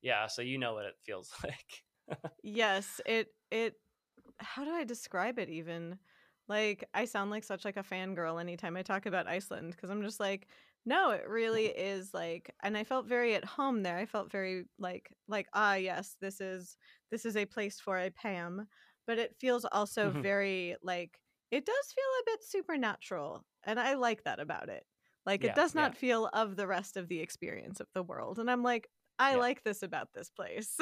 yeah, 0.02 0.26
so 0.26 0.42
you 0.42 0.58
know 0.58 0.74
what 0.74 0.86
it 0.86 0.94
feels 1.04 1.32
like. 1.44 2.18
yes, 2.42 3.00
it 3.06 3.28
it 3.50 3.74
how 4.38 4.64
do 4.64 4.70
I 4.70 4.84
describe 4.84 5.38
it 5.38 5.48
even? 5.48 5.98
Like 6.48 6.88
I 6.94 7.04
sound 7.04 7.30
like 7.30 7.44
such 7.44 7.64
like 7.64 7.76
a 7.76 7.82
fangirl 7.82 8.40
anytime 8.40 8.76
I 8.76 8.82
talk 8.82 9.06
about 9.06 9.28
Iceland 9.28 9.72
because 9.72 9.90
I'm 9.90 10.02
just 10.02 10.18
like, 10.18 10.48
no, 10.84 11.10
it 11.10 11.28
really 11.28 11.66
is 11.66 12.12
like 12.12 12.52
and 12.62 12.76
I 12.76 12.84
felt 12.84 13.06
very 13.06 13.34
at 13.34 13.44
home 13.44 13.82
there. 13.82 13.98
I 13.98 14.06
felt 14.06 14.30
very 14.30 14.64
like 14.78 15.12
like 15.28 15.48
ah 15.54 15.74
yes, 15.74 16.16
this 16.20 16.40
is 16.40 16.76
this 17.10 17.24
is 17.24 17.36
a 17.36 17.46
place 17.46 17.78
for 17.80 17.98
a 17.98 18.10
Pam, 18.10 18.66
but 19.06 19.18
it 19.18 19.36
feels 19.40 19.64
also 19.70 20.10
mm-hmm. 20.10 20.22
very 20.22 20.76
like 20.82 21.20
it 21.50 21.66
does 21.66 21.94
feel 21.94 22.04
a 22.04 22.30
bit 22.30 22.44
supernatural 22.44 23.44
and 23.64 23.78
I 23.78 23.94
like 23.94 24.24
that 24.24 24.40
about 24.40 24.68
it. 24.68 24.84
Like 25.26 25.42
yeah, 25.42 25.50
it 25.50 25.56
does 25.56 25.74
not 25.74 25.92
yeah. 25.92 25.98
feel 25.98 26.30
of 26.32 26.56
the 26.56 26.66
rest 26.66 26.96
of 26.96 27.08
the 27.08 27.20
experience 27.20 27.80
of 27.80 27.86
the 27.94 28.02
world 28.02 28.38
and 28.38 28.50
I'm 28.50 28.62
like 28.62 28.88
I 29.20 29.32
yeah. 29.32 29.36
like 29.36 29.62
this 29.62 29.82
about 29.82 30.08
this 30.14 30.30
place. 30.30 30.76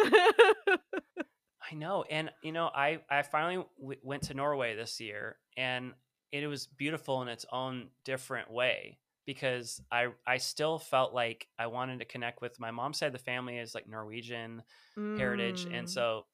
I 1.71 1.75
know, 1.75 2.05
and 2.09 2.31
you 2.43 2.53
know, 2.53 2.71
I 2.75 3.01
I 3.11 3.23
finally 3.23 3.65
w- 3.81 4.01
went 4.03 4.23
to 4.25 4.35
Norway 4.35 4.77
this 4.77 5.01
year, 5.01 5.37
and 5.57 5.93
it 6.33 6.47
was 6.47 6.67
beautiful 6.67 7.21
in 7.23 7.29
its 7.29 7.45
own 7.53 7.89
different 8.05 8.51
way 8.51 8.99
because 9.27 9.81
I 9.91 10.09
I 10.27 10.39
still 10.39 10.79
felt 10.79 11.13
like 11.13 11.49
I 11.59 11.67
wanted 11.67 11.99
to 11.99 12.05
connect 12.05 12.41
with 12.41 12.59
my 12.61 12.71
mom's 12.71 12.99
side 12.99 13.09
of 13.09 13.13
the 13.13 13.19
family 13.19 13.59
is 13.59 13.75
like 13.75 13.89
Norwegian 13.89 14.63
mm. 14.97 15.19
heritage, 15.19 15.65
and 15.65 15.87
mm. 15.87 15.91
so 15.91 16.25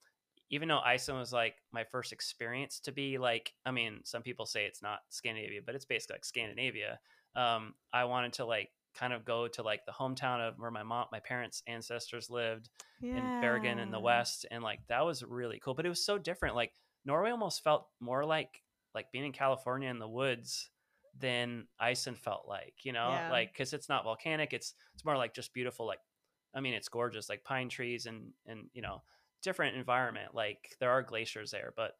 even 0.54 0.68
though 0.68 0.78
Iceland 0.78 1.18
was 1.18 1.32
like 1.32 1.56
my 1.72 1.82
first 1.82 2.12
experience 2.12 2.78
to 2.78 2.92
be 2.92 3.18
like, 3.18 3.52
I 3.66 3.72
mean, 3.72 4.02
some 4.04 4.22
people 4.22 4.46
say 4.46 4.66
it's 4.66 4.82
not 4.82 5.00
Scandinavia, 5.08 5.60
but 5.66 5.74
it's 5.74 5.84
basically 5.84 6.14
like 6.14 6.24
Scandinavia. 6.24 7.00
Um, 7.34 7.74
I 7.92 8.04
wanted 8.04 8.34
to 8.34 8.44
like 8.44 8.70
kind 8.94 9.12
of 9.12 9.24
go 9.24 9.48
to 9.48 9.62
like 9.64 9.84
the 9.84 9.90
hometown 9.90 10.38
of 10.46 10.54
where 10.56 10.70
my 10.70 10.84
mom, 10.84 11.06
my 11.10 11.18
parents' 11.18 11.64
ancestors 11.66 12.30
lived 12.30 12.68
yeah. 13.00 13.16
in 13.16 13.40
Bergen 13.40 13.80
in 13.80 13.90
the 13.90 13.98
west, 13.98 14.46
and 14.48 14.62
like 14.62 14.78
that 14.88 15.04
was 15.04 15.24
really 15.24 15.58
cool. 15.58 15.74
But 15.74 15.86
it 15.86 15.88
was 15.88 16.06
so 16.06 16.18
different. 16.18 16.54
Like 16.54 16.70
Norway 17.04 17.32
almost 17.32 17.64
felt 17.64 17.88
more 17.98 18.24
like 18.24 18.62
like 18.94 19.10
being 19.10 19.24
in 19.24 19.32
California 19.32 19.90
in 19.90 19.98
the 19.98 20.06
woods 20.06 20.70
than 21.18 21.66
Iceland 21.80 22.20
felt 22.20 22.46
like. 22.46 22.74
You 22.84 22.92
know, 22.92 23.08
yeah. 23.08 23.28
like 23.32 23.52
because 23.52 23.72
it's 23.72 23.88
not 23.88 24.04
volcanic. 24.04 24.52
It's 24.52 24.74
it's 24.94 25.04
more 25.04 25.16
like 25.16 25.34
just 25.34 25.52
beautiful. 25.52 25.84
Like 25.84 25.98
I 26.54 26.60
mean, 26.60 26.74
it's 26.74 26.88
gorgeous, 26.88 27.28
like 27.28 27.42
pine 27.42 27.68
trees 27.68 28.06
and 28.06 28.28
and 28.46 28.66
you 28.72 28.82
know 28.82 29.02
different 29.44 29.76
environment. 29.76 30.34
Like 30.34 30.76
there 30.80 30.90
are 30.90 31.02
glaciers 31.02 31.52
there, 31.52 31.72
but 31.76 31.92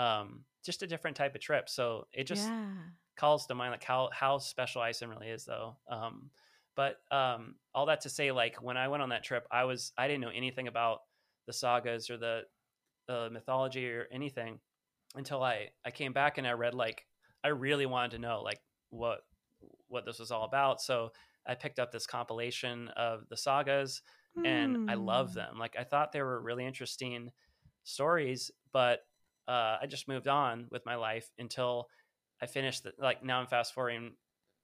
um 0.00 0.44
just 0.62 0.82
a 0.82 0.86
different 0.86 1.16
type 1.16 1.34
of 1.34 1.40
trip. 1.40 1.68
So 1.68 2.06
it 2.12 2.24
just 2.24 2.48
yeah. 2.48 2.70
calls 3.16 3.46
to 3.46 3.54
mind 3.54 3.72
like 3.72 3.84
how 3.84 4.10
how 4.12 4.38
special 4.38 4.82
Iceland 4.82 5.12
really 5.12 5.30
is, 5.30 5.44
though. 5.44 5.76
Um, 5.88 6.30
but 6.74 6.96
um, 7.10 7.56
all 7.74 7.86
that 7.86 8.02
to 8.02 8.08
say, 8.08 8.32
like 8.32 8.62
when 8.62 8.76
I 8.76 8.88
went 8.88 9.02
on 9.02 9.10
that 9.10 9.24
trip, 9.24 9.46
I 9.50 9.64
was 9.64 9.92
I 9.98 10.08
didn't 10.08 10.22
know 10.22 10.30
anything 10.34 10.68
about 10.68 11.00
the 11.46 11.52
sagas 11.52 12.08
or 12.08 12.16
the 12.16 12.42
the 13.08 13.28
mythology 13.30 13.88
or 13.90 14.06
anything 14.12 14.60
until 15.14 15.42
I 15.42 15.68
I 15.84 15.90
came 15.90 16.12
back 16.12 16.38
and 16.38 16.46
I 16.46 16.52
read 16.52 16.74
like 16.74 17.06
I 17.44 17.48
really 17.48 17.86
wanted 17.86 18.12
to 18.12 18.18
know 18.18 18.42
like 18.42 18.60
what 18.90 19.24
what 19.88 20.06
this 20.06 20.18
was 20.18 20.30
all 20.30 20.44
about. 20.44 20.80
So 20.80 21.10
I 21.46 21.54
picked 21.54 21.80
up 21.80 21.90
this 21.90 22.06
compilation 22.06 22.88
of 22.96 23.28
the 23.28 23.36
sagas 23.36 24.02
and 24.44 24.90
I 24.90 24.94
love 24.94 25.30
Hmm. 25.30 25.34
them. 25.34 25.58
Like 25.58 25.76
I 25.78 25.84
thought 25.84 26.12
they 26.12 26.22
were 26.22 26.40
really 26.40 26.64
interesting 26.66 27.30
stories, 27.84 28.50
but 28.72 29.00
uh, 29.48 29.78
I 29.80 29.86
just 29.88 30.08
moved 30.08 30.28
on 30.28 30.66
with 30.70 30.86
my 30.86 30.94
life 30.94 31.30
until 31.38 31.88
I 32.40 32.46
finished. 32.46 32.84
The, 32.84 32.92
like 32.98 33.24
now 33.24 33.40
I'm 33.40 33.46
fast 33.46 33.74
forwarding, 33.74 34.12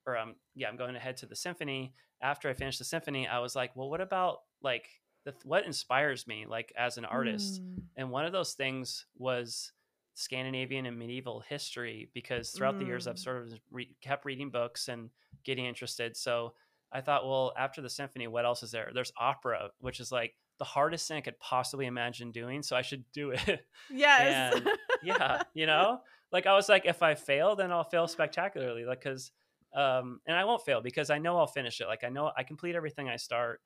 or 0.07 0.17
um, 0.17 0.37
yeah, 0.55 0.69
I'm 0.69 0.77
going 0.77 0.97
ahead 0.97 1.17
to 1.19 1.27
the 1.27 1.37
symphony. 1.37 1.95
After 2.21 2.49
I 2.49 2.55
finished 2.55 2.79
the 2.79 2.85
symphony, 2.85 3.29
I 3.29 3.39
was 3.39 3.55
like, 3.55 3.75
well, 3.77 3.91
what 3.91 4.01
about 4.01 4.39
like 4.63 4.89
the 5.25 5.35
what 5.45 5.65
inspires 5.67 6.27
me 6.27 6.47
like 6.47 6.73
as 6.77 6.97
an 6.99 7.05
artist? 7.05 7.61
Mm. 7.63 7.83
And 7.97 8.11
one 8.11 8.25
of 8.25 8.33
those 8.33 8.55
things 8.55 9.07
was 9.17 9.73
Scandinavian 10.15 10.87
and 10.87 10.99
medieval 10.99 11.41
history 11.41 12.11
because 12.15 12.51
throughout 12.51 12.79
the 12.79 12.85
years 12.85 13.07
I've 13.07 13.17
Mm. 13.17 13.19
sort 13.23 13.43
of 13.43 13.53
re- 13.71 13.97
kept 14.01 14.25
reading 14.25 14.51
books 14.51 14.89
and 14.89 15.11
getting 15.45 15.65
interested. 15.67 16.17
So 16.17 16.55
I 16.93 17.01
thought, 17.01 17.27
well, 17.27 17.53
after 17.57 17.83
the 17.83 17.91
symphony, 17.91 18.27
what 18.27 18.45
else 18.45 18.63
is 18.63 18.71
there? 18.71 18.91
There's 18.95 19.13
opera, 19.19 19.71
which 19.81 20.01
is 20.01 20.11
like 20.11 20.35
the 20.59 20.65
hardest 20.65 21.07
thing 21.07 21.19
I 21.19 21.21
could 21.21 21.39
possibly 21.39 21.87
imagine 21.87 22.31
doing. 22.31 22.63
So 22.63 22.77
I 22.77 22.83
should 22.83 23.05
do 23.13 23.31
it. 23.31 23.61
Yes. 23.91 24.55
And 24.55 24.69
yeah, 25.03 25.43
you 25.55 25.67
know, 25.67 26.01
like 26.33 26.47
I 26.47 26.55
was 26.55 26.69
like, 26.69 26.87
if 26.87 27.03
I 27.03 27.15
fail, 27.15 27.57
then 27.57 27.71
I'll 27.73 27.85
fail 27.85 28.09
spectacularly. 28.09 28.85
Like, 28.85 29.03
cause, 29.03 29.31
um, 29.75 30.21
and 30.27 30.37
I 30.37 30.45
won't 30.45 30.65
fail 30.65 30.81
because 30.81 31.11
I 31.11 31.19
know 31.19 31.39
I'll 31.39 31.47
finish 31.47 31.81
it. 31.81 31.87
Like 31.87 32.05
I 32.05 32.09
know 32.09 32.33
I 32.37 32.43
complete 32.43 32.75
everything 32.75 33.09
I 33.09 33.17
start. 33.17 33.61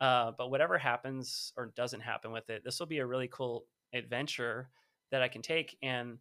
Uh, 0.00 0.30
but 0.38 0.48
whatever 0.48 0.78
happens 0.78 1.52
or 1.56 1.72
doesn't 1.74 2.00
happen 2.00 2.30
with 2.30 2.48
it, 2.50 2.62
this 2.64 2.78
will 2.78 2.86
be 2.86 2.98
a 2.98 3.06
really 3.06 3.28
cool 3.28 3.64
adventure 3.92 4.70
that 5.10 5.22
I 5.22 5.28
can 5.28 5.42
take. 5.42 5.76
And 5.82 6.18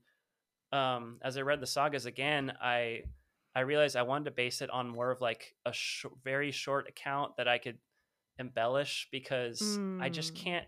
um, 0.71 1.19
as 1.21 1.37
I 1.37 1.41
read 1.41 1.59
the 1.59 1.67
sagas 1.67 2.07
again, 2.07 2.53
I 2.61 3.03
I 3.57 3.61
realized 3.61 3.97
I 3.97 4.03
wanted 4.03 4.25
to 4.27 4.31
base 4.31 4.61
it 4.61 4.71
on 4.71 4.89
more 4.89 5.11
of 5.11 5.21
like 5.21 5.55
a 5.65 5.73
sh- 5.73 6.05
very 6.23 6.51
short 6.51 6.89
account 6.89 7.37
that 7.37 7.49
I 7.49 7.59
could 7.59 7.79
embellish 8.39 9.09
because 9.11 9.79
I 9.99 10.09
just 10.09 10.35
Mm. 10.35 10.43
can't. 10.43 10.67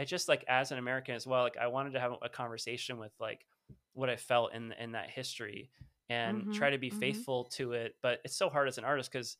I 0.00 0.04
just 0.04 0.28
like 0.28 0.44
as 0.48 0.72
an 0.72 0.78
American 0.78 1.16
as 1.16 1.26
well. 1.26 1.44
Like 1.44 1.58
I 1.58 1.68
wanted 1.68 1.92
to 1.94 2.00
have 2.00 2.14
a 2.22 2.30
conversation 2.30 2.98
with 2.98 3.12
like 3.20 3.46
what 3.94 4.10
I 4.10 4.16
felt 4.16 4.54
in 4.54 4.72
in 4.74 4.92
that 4.92 5.10
history 5.10 5.70
and 6.10 6.46
Mhm, 6.46 6.50
try 6.50 6.70
to 6.70 6.78
be 6.78 6.90
mhm. 6.90 6.90
faithful 6.90 7.46
to 7.56 7.72
it. 7.74 7.96
But 8.02 8.20
it's 8.24 8.36
so 8.36 8.50
hard 8.50 8.68
as 8.68 8.78
an 8.78 8.84
artist 8.84 9.12
because 9.12 9.38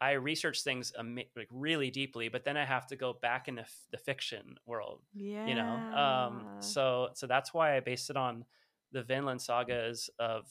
I 0.00 0.12
research 0.12 0.62
things 0.62 0.92
ama- 0.98 1.22
like 1.36 1.48
really 1.50 1.90
deeply, 1.90 2.28
but 2.28 2.44
then 2.44 2.56
I 2.56 2.64
have 2.66 2.86
to 2.88 2.96
go 2.96 3.14
back 3.14 3.48
into 3.48 3.62
f- 3.62 3.86
the 3.92 3.98
fiction 3.98 4.56
world 4.66 5.02
yeah. 5.14 5.42
you 5.44 5.54
know 5.54 5.84
um 5.94 6.48
so 6.58 7.08
so 7.14 7.26
that's 7.26 7.54
why 7.54 7.76
i 7.76 7.80
based 7.80 8.10
it 8.10 8.16
on 8.16 8.44
the 8.92 9.02
vinland 9.02 9.40
sagas 9.40 10.10
of 10.18 10.46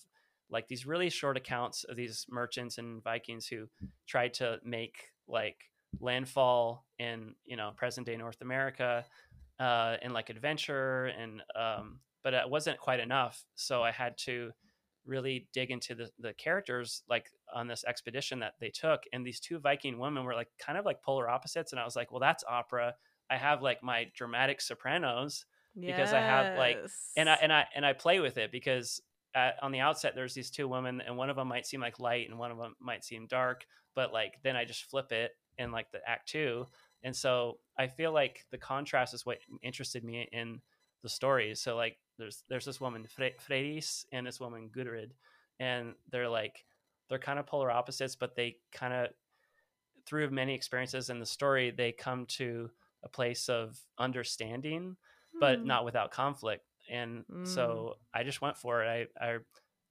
like 0.50 0.68
these 0.68 0.86
really 0.86 1.10
short 1.10 1.38
accounts 1.38 1.84
of 1.86 1.96
these 1.96 2.25
merchants 2.30 2.78
and 2.78 3.04
vikings 3.04 3.48
who 3.48 3.68
tried 4.08 4.34
to 4.36 4.60
make 4.64 5.12
like 5.28 5.58
landfall 6.00 6.86
in 7.00 7.34
you 7.46 7.56
know 7.58 7.72
present 7.75 8.06
day 8.06 8.18
north 8.18 8.42
america 8.42 9.06
uh 9.60 9.96
and 10.02 10.14
like 10.14 10.30
adventure 10.30 11.06
and 11.06 11.42
um 11.56 12.00
but 12.24 12.34
it 12.34 12.50
wasn't 12.50 12.78
quite 12.80 13.00
enough. 13.00 13.44
So 13.56 13.84
i 13.84 13.92
had 13.92 14.18
to 14.20 14.52
really 15.06 15.48
dig 15.54 15.70
into 15.70 15.94
the, 15.94 16.10
the 16.20 16.34
characters 16.34 17.04
like 17.08 17.30
on 17.54 17.68
this 17.68 17.84
expedition 17.86 18.40
that 18.40 18.54
they 18.60 18.70
took. 18.72 19.04
And 19.14 19.24
these 19.24 19.40
two 19.40 19.60
viking 19.60 20.00
women 20.00 20.24
were 20.24 20.34
like 20.34 20.48
kind 20.60 20.80
of 20.80 20.86
like 20.86 21.04
polar 21.04 21.30
opposites. 21.30 21.72
And 21.72 21.80
i 21.80 21.86
was 21.86 21.96
like 21.96 22.12
well 22.12 22.20
that's 22.20 22.44
opera. 22.50 22.96
I 23.30 23.38
have 23.38 23.62
like 23.62 23.82
my 23.84 24.08
dramatic 24.16 24.62
sopranos 24.62 25.46
because 25.96 26.14
I 26.14 26.20
have, 26.22 26.58
like- 26.58 26.78
and 27.18 27.30
I 27.30 27.34
and 27.42 27.54
I 27.54 27.66
and 27.75 27.86
I 27.86 27.94
play 27.94 28.20
with 28.20 28.38
it 28.38 28.52
because 28.52 29.00
at, 29.36 29.56
on 29.62 29.72
the 29.72 29.82
outset 29.82 30.13
there's 30.15 30.34
these 30.34 30.50
two 30.50 30.68
women 30.68 31.01
and 31.01 31.18
one 31.18 31.30
of 31.30 31.36
them 31.36 31.48
might 31.50 31.68
seem 31.68 31.82
like 31.82 32.00
light 32.00 32.30
and 32.30 32.39
one 32.39 32.51
of 32.51 32.58
them 32.58 32.75
might 32.80 33.04
seem 33.04 33.27
dark, 33.27 33.65
but 33.96 34.13
like 34.13 34.39
then 34.44 34.56
I 34.56 34.65
just 34.65 34.86
flip 34.89 35.12
it 35.12 35.32
in 35.58 35.72
like 35.72 35.92
the 35.92 36.00
act 36.08 36.30
two, 36.30 36.68
and 37.04 37.15
so 37.15 37.60
I 37.77 37.88
feel 37.88 38.12
like 38.13 38.46
the 38.51 38.58
contrast 38.58 39.13
is 39.13 39.25
what 39.25 39.39
interested 39.62 40.04
me 40.04 40.27
in 40.32 40.62
the 41.04 41.10
stories. 41.10 41.62
So 41.62 41.75
like 41.75 41.98
there's 42.18 42.44
there's 42.50 42.65
this 42.65 42.82
woman 42.82 43.06
Fre- 43.08 43.38
Freydis 43.39 44.06
and 44.12 44.25
this 44.25 44.39
woman 44.39 44.70
Gudrid, 44.75 45.12
and 45.60 45.96
they're 46.12 46.30
like 46.30 46.65
they're 47.10 47.20
kind 47.20 47.39
of 47.39 47.46
polar 47.46 47.72
opposites, 47.72 48.15
but 48.15 48.36
they 48.36 48.58
kind 48.72 48.94
of 48.94 49.10
through 50.06 50.30
many 50.30 50.54
experiences 50.54 51.10
in 51.10 51.20
the 51.20 51.25
story 51.25 51.72
they 51.72 51.92
come 51.92 52.25
to 52.27 52.70
a 53.04 53.10
place 53.10 53.50
of 53.50 53.80
understanding 53.98 54.96
but 55.39 55.60
Hmm. 55.60 55.68
not 55.68 55.86
without 55.86 56.12
conflict 56.12 56.63
and 56.92 57.24
so 57.44 57.96
i 58.13 58.24
just 58.24 58.42
went 58.42 58.58
for 58.58 58.84
it. 58.84 59.10
I, 59.20 59.25
I 59.25 59.38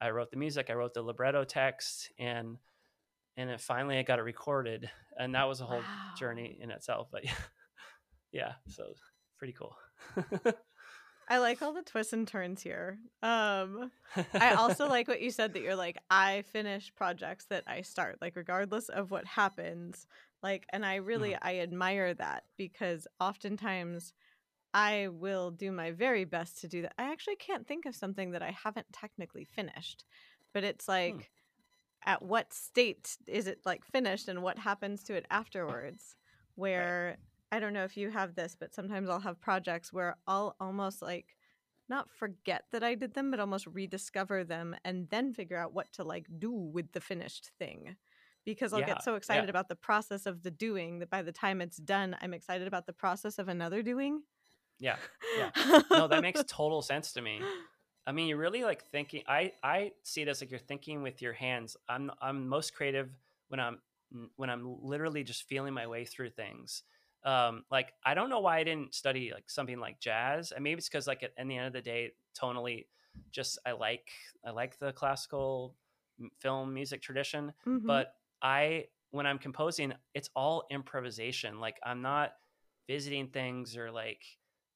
i 0.01 0.11
wrote 0.11 0.31
the 0.31 0.37
music 0.37 0.67
i 0.71 0.75
wrote 0.75 0.95
the 0.95 1.03
libretto 1.03 1.45
text 1.45 2.13
and 2.19 2.59
and 3.37 3.51
then 3.51 3.59
finally 3.59 3.99
i 3.99 4.03
got 4.03 4.19
it 4.19 4.23
recorded. 4.23 4.91
And 5.17 5.35
that 5.37 5.49
was 5.49 5.61
a 5.61 5.65
whole 5.65 5.83
journey 6.19 6.59
in 6.61 6.71
itself 6.71 7.09
but 7.11 7.25
yeah 7.25 7.33
yeah 8.33 8.53
so 8.69 8.95
pretty 9.39 9.55
cool. 9.59 9.77
I 11.29 11.39
like 11.39 11.63
all 11.63 11.73
the 11.73 11.83
twists 11.83 12.13
and 12.13 12.29
turns 12.29 12.63
here. 12.63 12.99
Um, 13.23 13.91
I 14.35 14.55
also 14.55 14.89
like 14.89 15.09
what 15.09 15.23
you 15.23 15.31
said 15.31 15.55
that 15.55 15.63
you're 15.63 15.77
like, 15.77 15.97
I 16.11 16.45
finish 16.53 16.93
projects 16.95 17.47
that 17.47 17.65
I 17.67 17.81
start, 17.81 18.19
like 18.21 18.37
regardless 18.37 18.89
of 18.89 19.11
what 19.11 19.27
happens. 19.27 20.07
Like, 20.43 20.67
and 20.73 20.85
I 20.85 20.97
really 20.97 21.35
I 21.41 21.59
admire 21.59 22.13
that 22.15 22.45
because 22.59 23.07
oftentimes 23.21 24.13
I 24.75 25.09
will 25.09 25.52
do 25.52 25.71
my 25.71 25.93
very 25.93 26.25
best 26.25 26.61
to 26.61 26.69
do 26.69 26.83
that. 26.83 26.95
I 26.99 27.12
actually 27.12 27.37
can't 27.37 27.66
think 27.66 27.87
of 27.87 27.95
something 27.95 28.33
that 28.33 28.43
I 28.43 28.50
haven't 28.50 28.93
technically 28.93 29.45
finished, 29.45 30.04
but 30.52 30.64
it's 30.64 30.87
hmm. 30.87 30.93
like, 30.93 31.31
at 32.04 32.21
what 32.21 32.52
state 32.52 33.16
is 33.26 33.47
it 33.47 33.61
like 33.64 33.85
finished, 33.87 34.28
and 34.28 34.43
what 34.43 34.59
happens 34.59 35.04
to 35.04 35.14
it 35.14 35.26
afterwards? 35.31 36.16
Where 36.57 37.16
I 37.50 37.61
don't 37.61 37.73
know 37.73 37.85
if 37.85 37.97
you 37.97 38.11
have 38.11 38.35
this, 38.35 38.57
but 38.59 38.75
sometimes 38.75 39.09
I'll 39.09 39.21
have 39.21 39.40
projects 39.40 39.93
where 39.93 40.16
I'll 40.26 40.57
almost 40.61 41.00
like 41.00 41.37
not 41.88 42.11
forget 42.11 42.64
that 42.73 42.83
I 42.83 42.95
did 42.95 43.14
them, 43.14 43.31
but 43.31 43.40
almost 43.40 43.66
rediscover 43.66 44.45
them 44.45 44.75
and 44.85 45.09
then 45.11 45.33
figure 45.33 45.57
out 45.57 45.73
what 45.73 45.93
to 45.93 46.04
like 46.04 46.26
do 46.38 46.50
with 46.50 46.93
the 46.93 47.00
finished 47.00 47.50
thing. 47.59 47.97
Because 48.45 48.73
I'll 48.73 48.81
Yeah, 48.81 48.87
get 48.87 49.04
so 49.04 49.14
excited 49.14 49.45
yeah. 49.45 49.50
about 49.50 49.69
the 49.69 49.76
process 49.76 50.26
of 50.26 50.43
the 50.43 50.50
doing 50.50 50.99
that 50.99 51.11
by 51.11 51.23
the 51.23 51.33
time 51.33 51.61
it's 51.61 51.78
done, 51.78 52.16
I'm 52.21 52.35
excited 52.35 52.66
about 52.66 52.87
the 52.87 52.93
process 52.93 53.38
of 53.38 53.49
another 53.49 53.83
doing. 53.83 54.23
Yeah 54.78 54.97
yeah 55.38 55.50
no 55.90 56.09
that 56.09 56.23
makes 56.23 56.43
total 56.49 56.83
sense 56.83 57.12
to 57.12 57.21
me 57.23 57.40
I 58.07 58.12
mean, 58.12 58.28
you're 58.28 58.38
really 58.38 58.64
like 58.64 58.85
thinking. 58.85 59.23
I 59.26 59.52
I 59.62 59.93
see 60.02 60.23
it 60.23 60.28
as 60.28 60.40
like 60.40 60.50
you're 60.50 60.61
thinking 60.61 61.02
with 61.02 61.23
your 61.23 61.33
hands. 61.33 61.76
I'm 61.88 62.11
I'm 62.21 62.49
most 62.49 62.75
creative 62.75 63.09
when 63.49 63.61
I'm 63.61 63.78
when 64.37 64.50
I'm 64.50 64.76
literally 64.83 65.25
just 65.25 65.45
feeling 65.45 65.73
my 65.73 65.87
way 65.87 66.04
through 66.04 66.31
things. 66.31 66.83
Um, 67.25 67.64
like 67.71 67.93
I 68.04 68.12
don't 68.12 68.28
know 68.28 68.40
why 68.40 68.59
I 68.59 68.64
didn't 68.64 68.95
study 68.95 69.31
like 69.33 69.49
something 69.49 69.78
like 69.78 70.00
jazz. 70.00 70.52
And 70.52 70.62
maybe 70.62 70.78
it's 70.78 70.88
because 70.88 71.07
like 71.07 71.23
at, 71.23 71.33
in 71.38 71.49
the 71.49 71.57
end 71.57 71.66
of 71.66 71.73
the 71.73 71.81
day, 71.81 72.12
tonally, 72.38 72.87
just 73.31 73.59
I 73.64 73.73
like 73.73 74.11
I 74.45 74.50
like 74.50 74.78
the 74.78 74.93
classical 74.93 75.75
film 76.40 76.75
music 76.75 77.00
tradition. 77.00 77.54
Mhm. 77.66 77.87
But 77.87 78.14
I 78.43 78.88
when 79.12 79.26
I'm 79.26 79.38
composing, 79.38 79.95
it's 80.12 80.28
all 80.37 80.66
improvisation. 80.71 81.59
Like 81.59 81.78
I'm 81.83 82.02
not 82.02 82.33
visiting 82.87 83.28
things 83.28 83.78
or 83.78 83.90
like 83.90 84.23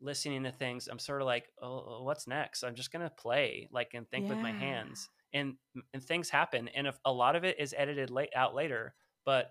listening 0.01 0.45
to 0.45 0.53
things 0.53 0.89
i'm 0.89 0.99
sort 0.99 1.21
of 1.21 1.27
like 1.27 1.49
oh 1.63 2.03
what's 2.03 2.27
next? 2.27 2.63
I'm 2.63 2.75
just 2.75 2.93
gonna 2.93 3.11
play 3.11 3.69
like 3.73 3.95
and 3.95 4.09
think 4.09 4.29
with 4.29 4.39
my 4.39 4.53
hands. 4.53 5.09
And 5.35 5.55
and 5.93 6.03
things 6.03 6.31
happen 6.31 6.69
and 6.75 6.87
if 6.87 6.99
a 7.05 7.13
lot 7.13 7.37
of 7.37 7.45
it 7.45 7.61
is 7.61 7.75
edited 7.77 8.11
late 8.11 8.31
out 8.35 8.55
later 8.55 8.95
but 9.27 9.51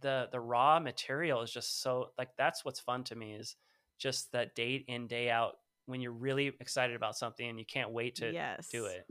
the 0.00 0.28
the 0.32 0.40
raw 0.40 0.80
material 0.80 1.42
is 1.42 1.52
just 1.52 1.82
so 1.82 2.08
like 2.18 2.30
that's 2.36 2.64
what's 2.64 2.80
fun 2.80 3.04
to 3.04 3.14
me 3.14 3.32
is 3.32 3.54
just 3.96 4.32
that 4.32 4.54
day 4.56 4.84
in 4.88 5.06
day 5.06 5.30
out 5.30 5.54
when 5.86 6.00
you're 6.00 6.12
really 6.12 6.52
excited 6.60 6.96
about 6.96 7.16
something 7.16 7.48
and 7.48 7.58
you 7.58 7.64
can't 7.64 7.92
wait 7.92 8.16
to 8.16 8.32
yes. 8.32 8.68
do 8.68 8.86
it. 8.86 9.06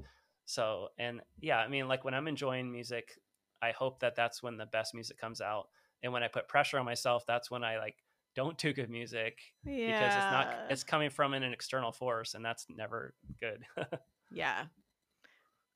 So 0.46 0.90
and 1.00 1.22
yeah 1.40 1.58
i 1.58 1.70
mean 1.70 1.88
like 1.88 2.04
when 2.04 2.14
i'm 2.14 2.28
enjoying 2.28 2.70
music 2.70 3.18
i 3.62 3.72
hope 3.72 4.02
that 4.02 4.16
that's 4.16 4.44
when 4.44 4.58
the 4.58 4.66
best 4.66 4.94
music 4.94 5.18
comes 5.18 5.40
out 5.40 5.70
and 6.04 6.12
when 6.12 6.22
i 6.22 6.28
put 6.28 6.50
pressure 6.50 6.78
on 6.78 6.86
myself 6.86 7.24
that's 7.26 7.50
when 7.50 7.64
i 7.64 7.78
like 7.78 7.96
don't 8.36 8.58
do 8.58 8.74
good 8.74 8.90
music 8.90 9.40
Yeah. 9.66 9.88
because 9.88 10.16
it's 10.16 10.32
not 10.32 10.56
it's 10.70 10.84
coming 10.84 11.10
from 11.10 11.34
an, 11.34 11.44
an 11.44 11.54
external 11.54 11.92
force 11.92 12.34
and 12.34 12.44
that's 12.44 12.66
never 12.70 13.14
good 13.40 13.64
Yeah. 14.32 14.66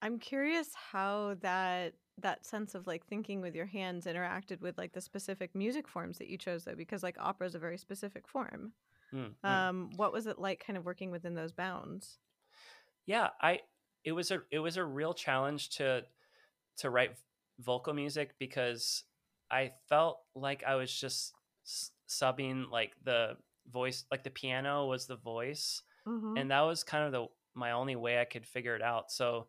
I'm 0.01 0.17
curious 0.19 0.69
how 0.73 1.35
that 1.41 1.93
that 2.19 2.45
sense 2.45 2.73
of 2.75 2.87
like 2.87 3.05
thinking 3.05 3.41
with 3.41 3.53
your 3.55 3.65
hands 3.67 4.05
interacted 4.05 4.61
with 4.61 4.77
like 4.77 4.93
the 4.93 5.01
specific 5.01 5.53
music 5.53 5.87
forms 5.87 6.17
that 6.17 6.27
you 6.27 6.37
chose 6.37 6.63
though 6.65 6.75
because 6.75 7.03
like 7.03 7.15
opera 7.19 7.45
is 7.47 7.55
a 7.55 7.59
very 7.59 7.77
specific 7.77 8.27
form. 8.27 8.73
Mm, 9.13 9.33
mm. 9.43 9.49
Um 9.49 9.91
what 9.95 10.11
was 10.11 10.25
it 10.27 10.39
like 10.39 10.63
kind 10.65 10.77
of 10.77 10.85
working 10.85 11.11
within 11.11 11.35
those 11.35 11.51
bounds? 11.51 12.17
yeah 13.05 13.29
i 13.41 13.61
it 14.03 14.11
was 14.11 14.31
a 14.31 14.41
it 14.51 14.59
was 14.59 14.75
a 14.77 14.83
real 14.83 15.13
challenge 15.13 15.69
to 15.69 16.03
to 16.77 16.89
write 16.89 17.11
vocal 17.59 17.93
music 17.93 18.35
because 18.37 19.03
i 19.49 19.71
felt 19.87 20.19
like 20.35 20.61
i 20.67 20.75
was 20.75 20.91
just 20.93 21.33
subbing 22.07 22.69
like 22.71 22.93
the 23.03 23.37
voice 23.71 24.05
like 24.11 24.23
the 24.23 24.29
piano 24.29 24.85
was 24.87 25.07
the 25.07 25.17
voice 25.17 25.81
Mm-hmm. 26.07 26.37
and 26.37 26.51
that 26.51 26.61
was 26.61 26.83
kind 26.85 27.03
of 27.05 27.11
the 27.11 27.25
my 27.53 27.71
only 27.71 27.95
way 27.97 28.21
I 28.21 28.23
could 28.25 28.45
figure 28.45 28.75
it 28.77 28.81
out. 28.81 29.11
So 29.11 29.47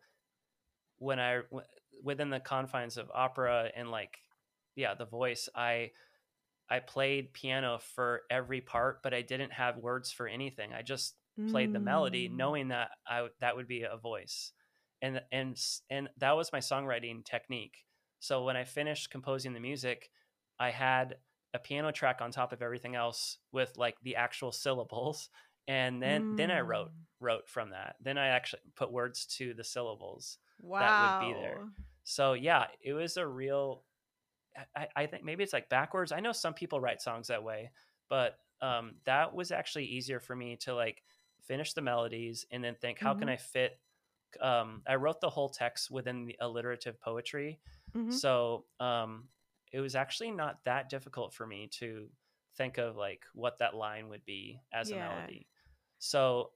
when 0.97 1.19
I 1.19 1.37
w- 1.43 1.65
within 2.03 2.29
the 2.29 2.39
confines 2.39 2.97
of 2.97 3.09
opera 3.13 3.69
and 3.75 3.89
like 3.91 4.17
yeah, 4.75 4.93
the 4.93 5.05
voice, 5.05 5.47
I 5.55 5.91
I 6.69 6.79
played 6.79 7.33
piano 7.33 7.79
for 7.95 8.21
every 8.29 8.61
part, 8.61 9.01
but 9.03 9.13
I 9.13 9.21
didn't 9.21 9.53
have 9.53 9.77
words 9.77 10.11
for 10.11 10.27
anything. 10.27 10.73
I 10.73 10.81
just 10.81 11.15
played 11.49 11.71
the 11.71 11.79
melody, 11.79 12.27
Mm. 12.27 12.35
knowing 12.35 12.67
that 12.67 12.91
I 13.07 13.27
that 13.39 13.55
would 13.55 13.67
be 13.67 13.83
a 13.83 13.95
voice, 13.97 14.51
and 15.01 15.21
and 15.31 15.57
and 15.89 16.09
that 16.17 16.35
was 16.35 16.51
my 16.51 16.59
songwriting 16.59 17.23
technique. 17.23 17.85
So 18.19 18.43
when 18.43 18.57
I 18.57 18.65
finished 18.65 19.09
composing 19.11 19.53
the 19.53 19.61
music, 19.61 20.11
I 20.59 20.71
had 20.71 21.15
a 21.53 21.59
piano 21.59 21.91
track 21.91 22.21
on 22.21 22.31
top 22.31 22.53
of 22.53 22.61
everything 22.61 22.95
else 22.95 23.39
with 23.51 23.73
like 23.77 23.99
the 24.01 24.15
actual 24.15 24.51
syllables, 24.51 25.29
and 25.67 26.01
then 26.01 26.25
then 26.31 26.51
I 26.51 26.61
wrote 26.61 26.91
Mm. 26.91 27.05
wrote 27.19 27.47
from 27.47 27.71
that. 27.71 27.95
Then 28.01 28.17
I 28.17 28.27
actually 28.27 28.61
put 28.75 28.91
words 28.91 29.25
to 29.37 29.53
the 29.53 29.63
syllables. 29.63 30.37
Wow. 30.59 30.79
that 30.79 30.99
would 30.99 31.17
be 31.17 31.33
there. 31.33 31.65
So 32.03 32.33
yeah, 32.33 32.67
it 32.81 32.93
was 32.93 33.17
a 33.17 33.27
real. 33.27 33.83
I, 34.75 34.87
I 34.95 35.05
think 35.05 35.23
maybe 35.23 35.43
it's 35.43 35.53
like 35.53 35.69
backwards. 35.69 36.11
I 36.11 36.19
know 36.19 36.31
some 36.31 36.53
people 36.53 36.81
write 36.81 37.01
songs 37.01 37.27
that 37.27 37.43
way, 37.43 37.71
but 38.09 38.39
um, 38.61 38.95
that 39.05 39.33
was 39.33 39.51
actually 39.51 39.85
easier 39.85 40.19
for 40.19 40.35
me 40.35 40.57
to 40.57 40.73
like 40.73 41.03
finish 41.41 41.73
the 41.73 41.81
melodies 41.81 42.45
and 42.51 42.63
then 42.63 42.75
think, 42.75 42.99
how 42.99 43.13
can 43.13 43.29
Mhm. 43.29 43.33
I 43.33 43.37
fit? 43.37 43.79
Um, 44.41 44.83
I 44.87 44.95
wrote 44.95 45.21
the 45.21 45.29
whole 45.29 45.49
text 45.49 45.91
within 45.91 46.25
the 46.25 46.37
alliterative 46.39 46.99
poetry, 47.01 47.59
Mhm. 47.93 48.11
so 48.11 48.65
um, 48.79 49.29
it 49.71 49.79
was 49.79 49.95
actually 49.95 50.31
not 50.31 50.63
that 50.65 50.89
difficult 50.89 51.33
for 51.33 51.45
me 51.45 51.67
to 51.67 52.09
think 52.57 52.77
of 52.77 52.95
like 52.97 53.25
what 53.33 53.59
that 53.59 53.75
line 53.75 54.09
would 54.09 54.25
be 54.25 54.59
as 54.73 54.89
Yeah. 54.89 54.97
a 54.97 54.99
melody. 54.99 55.47
So 55.99 56.51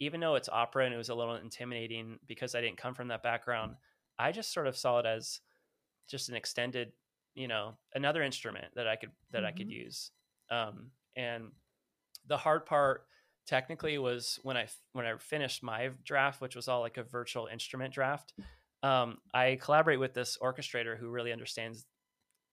even 0.00 0.20
though 0.20 0.34
it's 0.34 0.48
opera 0.48 0.84
and 0.84 0.94
it 0.94 0.98
was 0.98 1.08
a 1.08 1.14
little 1.14 1.36
intimidating 1.36 2.18
because 2.26 2.54
I 2.54 2.60
didn't 2.60 2.76
come 2.78 2.94
from 2.94 3.08
that 3.08 3.22
background, 3.22 3.76
I 4.18 4.32
just 4.32 4.52
sort 4.52 4.66
of 4.66 4.76
saw 4.76 4.98
it 5.00 5.06
as 5.06 5.40
just 6.08 6.28
an 6.28 6.34
extended, 6.36 6.92
you 7.34 7.48
know, 7.48 7.76
another 7.94 8.22
instrument 8.22 8.74
that 8.74 8.86
I 8.86 8.96
could 8.96 9.12
that 9.30 9.44
I 9.44 9.52
could 9.52 9.68
Mhm. 9.68 9.84
use. 9.84 10.10
Um, 10.50 10.92
and 11.16 11.52
the 12.26 12.36
hard 12.36 12.66
part 12.66 13.06
technically 13.46 13.98
was 13.98 14.38
when 14.42 14.56
I 14.56 14.68
when 14.92 15.06
I 15.06 15.16
finished 15.18 15.62
my 15.62 15.90
draft, 16.04 16.40
which 16.40 16.56
was 16.56 16.68
all 16.68 16.80
like 16.80 16.96
a 16.96 17.02
virtual 17.02 17.46
instrument 17.46 17.94
draft. 17.94 18.34
Um, 18.82 19.20
I 19.32 19.56
collaborate 19.60 19.98
with 20.00 20.12
this 20.14 20.36
orchestrator 20.38 20.96
who 20.98 21.08
really 21.08 21.32
understands 21.32 21.86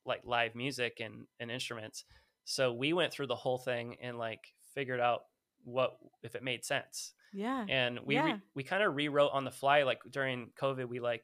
like 0.06 0.22
live 0.26 0.56
music 0.56 1.00
and, 1.00 1.26
and 1.40 1.52
instruments. 1.52 2.04
So 2.46 2.74
we 2.74 2.94
went 2.94 3.12
through 3.14 3.28
the 3.28 3.36
whole 3.36 3.58
thing 3.60 3.98
and 4.02 4.18
like 4.18 4.44
figured 4.74 5.00
out 5.00 5.22
what 5.64 5.98
if 6.24 6.34
it 6.36 6.42
made 6.44 6.66
sense 6.66 7.14
Yeah. 7.34 7.66
and 7.70 8.00
we 8.04 8.16
Yeah. 8.16 8.24
re- 8.26 8.42
we 8.56 8.64
kind 8.64 8.82
of 8.82 8.96
rewrote 8.96 9.32
on 9.32 9.44
the 9.46 9.52
fly 9.52 9.84
like 9.84 10.00
during 10.10 10.50
covid 10.60 10.88
we 10.88 11.00
like 11.00 11.24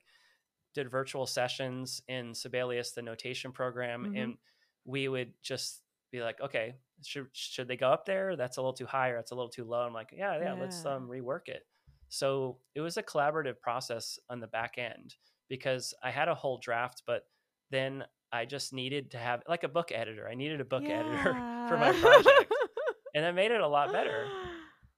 did 0.75 0.91
virtual 0.91 1.25
sessions 1.25 2.03
in 2.07 2.35
sibelius 2.35 2.91
the 2.91 3.01
notation 3.01 3.51
program 3.51 4.05
Mhm. 4.13 4.23
and 4.23 4.37
we 4.85 5.07
would 5.07 5.33
just 5.41 5.81
be 6.11 6.21
like 6.21 6.39
okay 6.39 6.75
should 7.03 7.27
should 7.33 7.67
they 7.67 7.77
go 7.77 7.89
up 7.89 8.05
there 8.05 8.35
that's 8.35 8.57
a 8.57 8.61
little 8.61 8.73
too 8.73 8.85
high 8.85 9.09
or 9.09 9.15
that's 9.15 9.31
a 9.31 9.35
little 9.35 9.49
too 9.49 9.63
low 9.65 9.81
i'm 9.87 9.93
like 9.93 10.11
yeah 10.15 10.37
yeah, 10.39 10.53
let's 10.53 10.85
um 10.85 11.07
rework 11.09 11.47
it 11.47 11.65
so 12.09 12.59
it 12.75 12.81
was 12.81 12.97
a 12.97 13.03
collaborative 13.03 13.59
process 13.59 14.19
on 14.29 14.39
the 14.39 14.47
back 14.47 14.77
end 14.77 15.15
because 15.49 15.95
i 16.03 16.11
had 16.11 16.27
a 16.27 16.35
whole 16.35 16.59
draft 16.59 17.01
but 17.07 17.23
then 17.71 18.03
i 18.31 18.45
just 18.45 18.73
needed 18.73 19.11
to 19.11 19.17
have 19.17 19.41
like 19.47 19.63
a 19.63 19.67
book 19.67 19.91
editor 19.93 20.27
i 20.27 20.35
needed 20.35 20.61
a 20.61 20.65
book 20.65 20.83
editor 20.83 21.33
for 21.67 21.77
my 21.77 21.91
project 21.93 22.53
and 23.15 23.23
that 23.23 23.35
made 23.35 23.51
it 23.51 23.61
a 23.61 23.67
lot 23.67 23.91
better 23.91 24.27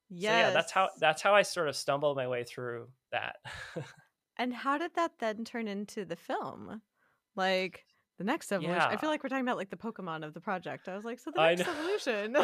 Yes. 0.10 0.32
so 0.32 0.48
yeah, 0.48 0.54
that's 0.54 0.72
how 0.72 0.90
that's 1.00 1.22
how 1.22 1.36
I 1.36 1.44
sort 1.44 1.68
of 1.68 1.76
stumbled 1.76 2.18
my 2.18 2.28
way 2.28 2.44
through 2.44 2.88
that. 3.12 3.36
And 4.40 4.54
how 4.54 4.78
did 4.78 4.92
that 4.96 5.12
then 5.20 5.44
turn 5.44 5.68
into 5.68 6.06
the 6.06 6.16
film? 6.16 6.82
Like 7.36 7.84
the 8.18 8.24
next 8.24 8.54
evolution. 8.54 8.80
I 8.80 8.96
feel 8.96 9.10
like 9.10 9.22
we're 9.22 9.28
talking 9.28 9.44
about 9.44 9.58
like 9.58 9.70
the 9.70 9.76
Pokemon 9.76 10.26
of 10.26 10.34
the 10.34 10.40
project. 10.40 10.88
I 10.88 10.96
was 10.96 11.04
like, 11.04 11.20
so 11.20 11.32
the 11.36 11.46
next 11.46 11.66
know. 11.66 11.74
evolution. 11.74 12.36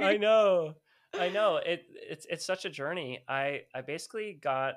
I 0.00 0.16
know. 0.18 0.72
I 1.12 1.28
know. 1.28 1.56
It 1.56 1.82
it's 1.94 2.26
it's 2.28 2.46
such 2.46 2.64
a 2.64 2.70
journey. 2.70 3.22
I 3.28 3.64
I 3.74 3.82
basically 3.82 4.38
got 4.42 4.76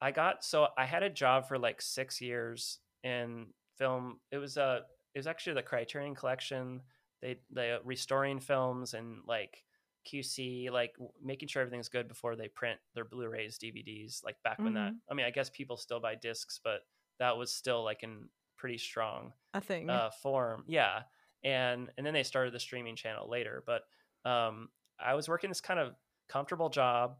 I 0.00 0.12
got 0.12 0.44
so 0.44 0.68
I 0.78 0.84
had 0.84 1.02
a 1.02 1.10
job 1.10 1.48
for 1.48 1.58
like 1.58 1.82
6 1.82 2.20
years 2.20 2.78
in 3.02 3.48
film. 3.78 4.18
It 4.30 4.38
was 4.38 4.56
a 4.56 4.82
it 5.14 5.18
was 5.18 5.26
actually 5.26 5.54
the 5.54 5.62
Criterion 5.62 6.14
collection. 6.14 6.82
They 7.22 7.38
they 7.50 7.76
restoring 7.84 8.40
films 8.40 8.94
and 8.94 9.18
like 9.26 9.64
QC, 10.06 10.70
like 10.70 10.94
making 11.22 11.48
sure 11.48 11.62
everything's 11.62 11.88
good 11.88 12.08
before 12.08 12.36
they 12.36 12.48
print 12.48 12.78
their 12.94 13.04
Blu-rays, 13.04 13.58
DVDs. 13.58 14.24
Like 14.24 14.36
back 14.42 14.58
when 14.58 14.74
that, 14.74 14.92
I 15.10 15.14
mean, 15.14 15.26
I 15.26 15.30
guess 15.30 15.50
people 15.50 15.76
still 15.76 16.00
buy 16.00 16.14
discs, 16.14 16.60
but 16.62 16.80
that 17.18 17.36
was 17.36 17.52
still 17.52 17.84
like 17.84 18.02
in 18.02 18.28
pretty 18.56 18.78
strong 18.78 19.32
a 19.54 19.60
thing. 19.60 19.90
uh, 19.90 20.10
form. 20.22 20.64
Yeah, 20.66 21.02
and 21.44 21.90
and 21.96 22.06
then 22.06 22.14
they 22.14 22.22
started 22.22 22.54
the 22.54 22.60
streaming 22.60 22.96
channel 22.96 23.28
later. 23.28 23.62
But 23.66 23.82
um, 24.28 24.68
I 24.98 25.14
was 25.14 25.28
working 25.28 25.50
this 25.50 25.60
kind 25.60 25.80
of 25.80 25.94
comfortable 26.28 26.68
job. 26.68 27.16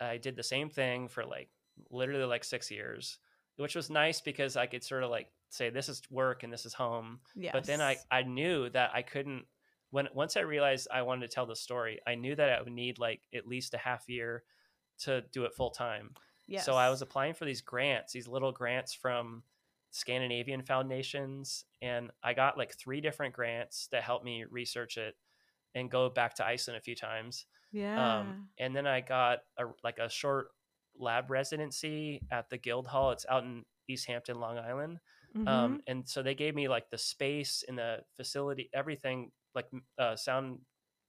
I 0.00 0.16
did 0.18 0.36
the 0.36 0.42
same 0.42 0.70
thing 0.70 1.08
for 1.08 1.24
like 1.24 1.48
literally 1.90 2.24
like 2.24 2.44
six 2.44 2.70
years, 2.70 3.18
which 3.56 3.74
was 3.74 3.90
nice 3.90 4.20
because 4.20 4.56
I 4.56 4.66
could 4.66 4.84
sort 4.84 5.02
of 5.02 5.10
like 5.10 5.28
say 5.54 5.70
this 5.70 5.88
is 5.88 6.02
work 6.10 6.42
and 6.42 6.52
this 6.52 6.66
is 6.66 6.74
home. 6.74 7.20
yes. 7.34 7.52
But 7.52 7.64
then 7.64 7.80
I 7.80 7.96
I 8.10 8.22
knew 8.22 8.68
that 8.70 8.90
I 8.94 9.02
couldn't. 9.02 9.44
When 9.90 10.08
once 10.14 10.36
I 10.36 10.40
realized 10.40 10.88
I 10.92 11.02
wanted 11.02 11.28
to 11.28 11.34
tell 11.34 11.46
the 11.46 11.56
story, 11.56 12.00
I 12.06 12.14
knew 12.16 12.34
that 12.34 12.50
I 12.50 12.60
would 12.62 12.72
need 12.72 12.98
like 12.98 13.22
at 13.34 13.46
least 13.46 13.74
a 13.74 13.78
half 13.78 14.08
year 14.08 14.42
to 15.00 15.22
do 15.32 15.44
it 15.44 15.54
full 15.54 15.70
time. 15.70 16.10
yes. 16.46 16.64
So 16.64 16.74
I 16.74 16.90
was 16.90 17.02
applying 17.02 17.34
for 17.34 17.44
these 17.44 17.60
grants, 17.60 18.12
these 18.12 18.28
little 18.28 18.52
grants 18.52 18.92
from 18.94 19.42
Scandinavian 19.90 20.62
foundations, 20.62 21.64
and 21.80 22.10
I 22.22 22.34
got 22.34 22.58
like 22.58 22.74
three 22.76 23.00
different 23.00 23.34
grants 23.34 23.88
that 23.92 24.02
helped 24.02 24.24
me 24.24 24.44
research 24.50 24.96
it 24.96 25.14
and 25.74 25.90
go 25.90 26.08
back 26.10 26.34
to 26.36 26.46
Iceland 26.46 26.78
a 26.78 26.80
few 26.82 26.96
times. 26.96 27.46
Yeah. 27.72 28.18
Um, 28.18 28.48
and 28.58 28.74
then 28.74 28.86
I 28.86 29.00
got 29.00 29.40
a 29.58 29.64
like 29.82 29.98
a 29.98 30.08
short 30.08 30.48
lab 30.98 31.30
residency 31.30 32.22
at 32.30 32.50
the 32.50 32.58
Guildhall. 32.58 33.12
It's 33.12 33.26
out 33.28 33.44
in 33.44 33.64
East 33.88 34.06
Hampton, 34.06 34.38
Long 34.40 34.58
Island. 34.58 34.98
Mhm. 35.34 35.46
Um, 35.46 35.80
and 35.86 36.08
so 36.08 36.22
they 36.22 36.34
gave 36.34 36.54
me 36.54 36.68
like 36.68 36.90
the 36.90 36.98
space 36.98 37.64
and 37.66 37.78
the 37.78 38.04
facility, 38.16 38.70
everything, 38.72 39.32
like 39.54 39.66
uh, 39.98 40.16
sound 40.16 40.60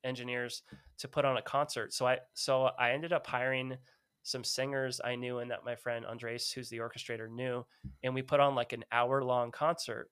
engineers 0.03 0.63
to 0.99 1.07
put 1.07 1.25
on 1.25 1.37
a 1.37 1.41
concert. 1.41 1.93
So 1.93 2.07
I 2.07 2.19
so 2.33 2.63
I 2.65 2.91
ended 2.91 3.13
up 3.13 3.25
hiring 3.27 3.77
some 4.23 4.43
singers 4.43 4.99
I 5.03 5.15
knew 5.15 5.39
and 5.39 5.51
that 5.51 5.63
my 5.63 5.75
friend 5.75 6.05
Andres, 6.05 6.51
who's 6.51 6.69
the 6.69 6.79
orchestrator, 6.79 7.29
knew, 7.29 7.65
and 8.03 8.13
we 8.13 8.21
put 8.23 8.39
on 8.39 8.55
like 8.55 8.73
an 8.73 8.83
hour 8.91 9.23
long 9.23 9.51
concert 9.51 10.11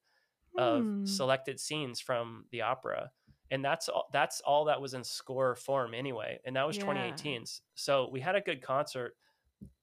of 0.57 0.87
Hmm. 0.95 1.03
selected 1.03 1.59
scenes 1.59 1.99
from 1.99 2.45
the 2.51 2.61
opera. 2.61 3.11
And 3.51 3.63
that's 3.63 3.89
all 3.89 4.09
that's 4.13 4.41
all 4.41 4.65
that 4.65 4.81
was 4.81 4.93
in 4.93 5.03
score 5.03 5.55
form 5.55 5.93
anyway. 5.93 6.39
And 6.45 6.55
that 6.55 6.67
was 6.67 6.77
Yeah. 6.77 6.77
2018. 6.77 7.45
So 7.75 8.09
we 8.11 8.19
had 8.21 8.35
a 8.35 8.41
good 8.41 8.61
concert. 8.61 9.15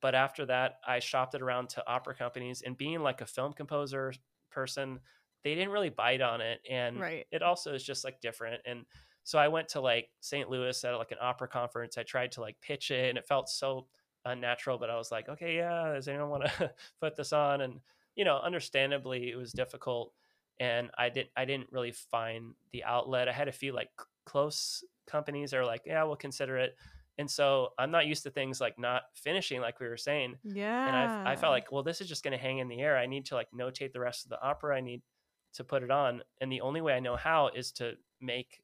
But 0.00 0.14
after 0.14 0.46
that, 0.46 0.80
I 0.86 0.98
shopped 0.98 1.34
it 1.34 1.42
around 1.42 1.68
to 1.70 1.86
opera 1.86 2.14
companies 2.14 2.62
and 2.62 2.76
being 2.76 3.00
like 3.00 3.20
a 3.20 3.26
film 3.26 3.52
composer 3.52 4.12
person, 4.50 5.00
they 5.44 5.54
didn't 5.54 5.70
really 5.70 5.90
bite 5.90 6.20
on 6.20 6.40
it. 6.40 6.60
And 6.68 7.00
Right. 7.00 7.26
it 7.30 7.42
also 7.42 7.74
is 7.74 7.84
just 7.84 8.04
like 8.04 8.20
different. 8.20 8.62
And 8.66 8.84
so 9.24 9.38
I 9.38 9.48
went 9.48 9.68
to 9.68 9.80
like 9.80 10.10
St. 10.20 10.48
Louis 10.48 10.84
at 10.84 10.94
like 10.96 11.12
an 11.12 11.18
opera 11.20 11.48
conference. 11.48 11.98
I 11.98 12.02
tried 12.02 12.32
to 12.32 12.40
like 12.40 12.60
pitch 12.60 12.90
it 12.90 13.08
and 13.08 13.18
it 13.18 13.26
felt 13.26 13.48
so 13.48 13.86
unnatural, 14.24 14.78
but 14.78 14.90
I 14.90 14.96
was 14.96 15.10
like, 15.10 15.28
okay, 15.28 15.56
yeah, 15.56 15.92
does 15.94 16.08
anyone 16.08 16.30
want 16.30 16.44
to 16.44 16.72
put 17.00 17.16
this 17.16 17.32
on? 17.32 17.60
And, 17.60 17.80
you 18.16 18.24
know, 18.24 18.38
understandably 18.38 19.30
it 19.30 19.36
was 19.36 19.52
difficult 19.52 20.12
and 20.58 20.90
I 20.98 21.08
didn't, 21.08 21.30
I 21.36 21.44
didn't 21.44 21.72
really 21.72 21.92
find 21.92 22.54
the 22.72 22.84
outlet. 22.84 23.28
I 23.28 23.32
had 23.32 23.48
a 23.48 23.52
few 23.52 23.72
like 23.72 23.90
close 24.26 24.84
companies 25.06 25.50
that 25.50 25.58
are 25.58 25.64
like, 25.64 25.82
yeah, 25.86 26.02
we'll 26.04 26.16
consider 26.16 26.56
it. 26.58 26.76
And 27.20 27.30
so 27.30 27.68
I'm 27.78 27.90
not 27.90 28.06
used 28.06 28.22
to 28.22 28.30
things 28.30 28.60
like 28.62 28.78
not 28.78 29.02
finishing, 29.14 29.60
like 29.60 29.78
we 29.78 29.86
were 29.88 29.98
saying. 29.98 30.36
yeah. 30.42 30.86
And 30.86 30.96
I, 30.96 31.32
I 31.32 31.36
felt 31.36 31.52
like, 31.52 31.70
well, 31.70 31.82
this 31.82 32.00
is 32.00 32.08
just 32.08 32.24
going 32.24 32.32
to 32.32 32.42
hang 32.42 32.58
in 32.58 32.68
the 32.68 32.80
air. 32.80 32.96
I 32.96 33.04
need 33.06 33.26
to 33.26 33.34
like 33.34 33.48
notate 33.54 33.92
the 33.92 34.00
rest 34.00 34.24
of 34.24 34.30
the 34.30 34.40
opera. 34.42 34.74
I 34.76 34.80
need 34.80 35.02
to 35.54 35.62
put 35.64 35.82
it 35.82 35.90
on. 35.90 36.22
And 36.40 36.50
the 36.50 36.62
only 36.62 36.80
way 36.80 36.94
I 36.94 37.00
know 37.00 37.16
how 37.16 37.48
is 37.54 37.72
to 37.72 37.92
make, 38.22 38.62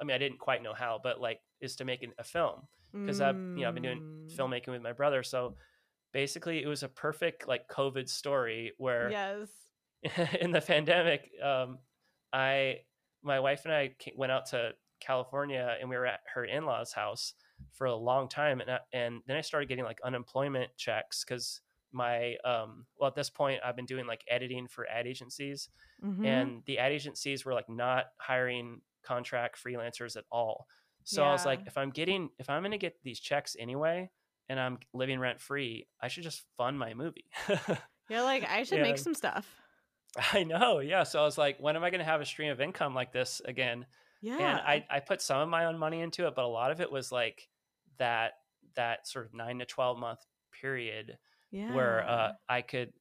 I 0.00 0.04
mean, 0.04 0.14
I 0.14 0.18
didn't 0.18 0.38
quite 0.38 0.62
know 0.62 0.72
how, 0.72 0.98
but 1.02 1.20
like, 1.20 1.40
is 1.60 1.76
to 1.76 1.84
make 1.84 2.02
an, 2.02 2.12
a 2.18 2.24
film 2.24 2.62
because 2.94 3.20
I've, 3.20 3.36
you 3.54 3.62
know, 3.62 3.68
I've 3.68 3.74
been 3.74 3.82
doing 3.82 4.00
Mm. 4.00 4.36
filmmaking 4.38 4.68
with 4.68 4.80
my 4.82 4.92
brother. 4.92 5.22
So 5.22 5.56
basically, 6.14 6.62
it 6.62 6.66
was 6.66 6.82
a 6.82 6.88
perfect 6.88 7.46
like 7.46 7.68
COVID 7.68 8.08
story 8.08 8.72
where 8.78 9.10
Yes. 9.10 9.48
in 10.40 10.50
the 10.50 10.62
pandemic, 10.62 11.30
um, 11.44 11.78
I, 12.32 12.78
my 13.22 13.38
wife 13.40 13.66
and 13.66 13.74
I 13.74 13.94
went 14.16 14.32
out 14.32 14.46
to 14.46 14.72
California 15.00 15.76
and 15.80 15.90
we 15.90 15.96
were 15.96 16.06
at 16.06 16.20
her 16.34 16.44
in 16.44 16.64
laws' 16.64 16.92
house 16.92 17.34
for 17.72 17.86
a 17.86 17.94
long 17.94 18.28
time. 18.28 18.60
And, 18.60 18.70
I, 18.70 18.78
and 18.92 19.20
then 19.26 19.36
I 19.36 19.40
started 19.40 19.68
getting 19.68 19.84
like 19.84 19.98
unemployment 20.04 20.70
checks 20.76 21.24
because 21.24 21.60
my, 21.92 22.36
um, 22.44 22.86
well, 22.98 23.08
at 23.08 23.14
this 23.14 23.30
point, 23.30 23.60
I've 23.64 23.76
been 23.76 23.86
doing 23.86 24.06
like 24.06 24.22
editing 24.28 24.66
for 24.68 24.86
ad 24.88 25.06
agencies 25.06 25.68
Mhm. 26.02 26.26
and 26.26 26.62
the 26.66 26.78
ad 26.78 26.90
agencies 26.92 27.44
were 27.44 27.54
like 27.54 27.68
not 27.68 28.06
hiring 28.18 28.80
contract 29.04 29.62
freelancers 29.62 30.16
at 30.16 30.24
all. 30.32 30.66
So 31.04 31.22
I 31.24 31.32
was 31.32 31.44
like, 31.44 31.60
if 31.66 31.76
I'm 31.76 31.90
getting, 31.90 32.30
if 32.38 32.48
I'm 32.48 32.62
going 32.62 32.70
to 32.72 32.78
get 32.78 32.94
these 33.02 33.18
checks 33.20 33.56
anyway, 33.58 34.10
and 34.48 34.58
I'm 34.60 34.78
living 34.92 35.18
rent 35.18 35.40
free, 35.40 35.86
I 36.00 36.08
should 36.08 36.22
just 36.24 36.42
fund 36.56 36.78
my 36.78 36.94
movie. 36.94 37.24
You're 38.08 38.22
like, 38.22 38.44
I 38.48 38.62
should 38.64 38.78
Yeah. 38.78 38.84
make 38.84 38.98
some 38.98 39.14
stuff. 39.14 39.46
I 40.32 40.44
know. 40.44 40.80
Yeah. 40.80 41.04
So 41.04 41.20
I 41.20 41.24
was 41.24 41.38
like, 41.38 41.58
when 41.58 41.74
am 41.76 41.82
I 41.84 41.90
going 41.90 42.00
to 42.00 42.04
have 42.04 42.20
a 42.20 42.24
stream 42.26 42.50
of 42.52 42.60
income 42.60 42.94
like 42.94 43.12
this 43.12 43.40
again? 43.44 43.86
Yeah. 44.20 44.36
And 44.38 44.60
I, 44.60 44.84
I 44.90 45.00
put 45.00 45.22
some 45.22 45.40
of 45.40 45.48
my 45.48 45.64
own 45.66 45.78
money 45.78 46.00
into 46.00 46.26
it, 46.26 46.34
but 46.34 46.44
a 46.44 46.48
lot 46.48 46.70
of 46.70 46.80
it 46.80 46.90
was 46.92 47.10
like 47.10 47.48
that, 48.02 48.32
that 48.74 49.06
sort 49.06 49.26
of 49.26 49.34
nine 49.34 49.60
to 49.60 49.64
12 49.64 49.98
month 49.98 50.18
period 50.60 51.16
yeah. 51.52 51.72
where 51.74 52.08
uh, 52.08 52.32
I 52.48 52.62
could 52.62 52.92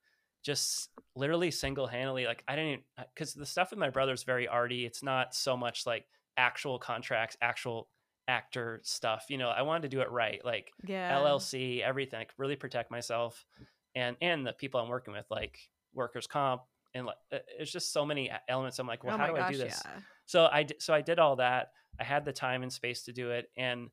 just 0.44 0.90
literally 1.16 1.52
single 1.52 1.88
handedly, 1.88 2.26
like, 2.26 2.44
I 2.48 2.56
didn't, 2.56 2.84
because 3.14 3.34
the 3.34 3.46
stuff 3.46 3.72
with 3.72 3.80
my 3.80 3.90
brother 3.90 4.14
is 4.14 4.24
very 4.24 4.48
arty. 4.48 4.86
It's 4.86 5.04
not 5.04 5.34
so 5.34 5.58
much 5.58 5.86
like 5.86 6.06
actual 6.38 6.80
contracts, 6.80 7.38
actual 7.42 7.90
actor 8.28 8.82
stuff. 8.84 9.26
You 9.30 9.38
know, 9.38 9.50
I 9.50 9.64
wanted 9.64 9.84
to 9.84 9.90
do 9.90 10.02
it 10.02 10.12
right, 10.12 10.44
like 10.46 10.72
yeah. 10.86 11.16
LLC, 11.16 11.82
everything, 11.82 12.20
like 12.20 12.34
really 12.38 12.56
protect 12.56 12.92
myself 12.92 13.46
and 13.96 14.16
and 14.22 14.46
the 14.46 14.54
people 14.54 14.80
I'm 14.80 14.90
working 14.90 15.14
with, 15.14 15.26
like 15.30 15.60
workers 15.94 16.28
comp, 16.28 16.62
and 16.94 17.06
like 17.06 17.18
it's 17.32 17.72
just 17.72 17.94
so 17.94 18.06
many 18.06 18.32
elements. 18.48 18.80
I'm 18.80 18.88
like, 18.88 19.04
well, 19.04 19.16
oh 19.16 19.18
how 19.18 19.28
do 19.28 19.36
gosh, 19.36 19.50
I 19.50 19.52
do 19.52 19.58
this? 19.58 19.82
Yeah. 19.84 19.92
So 20.26 20.46
I 20.46 20.66
so 20.80 20.94
I 20.94 21.02
did 21.02 21.20
all 21.20 21.38
that. 21.38 21.72
I 22.00 22.04
had 22.04 22.26
the 22.26 22.34
time 22.34 22.64
and 22.64 22.72
space 22.72 23.04
to 23.04 23.14
do 23.14 23.32
it, 23.32 23.50
and 23.58 23.90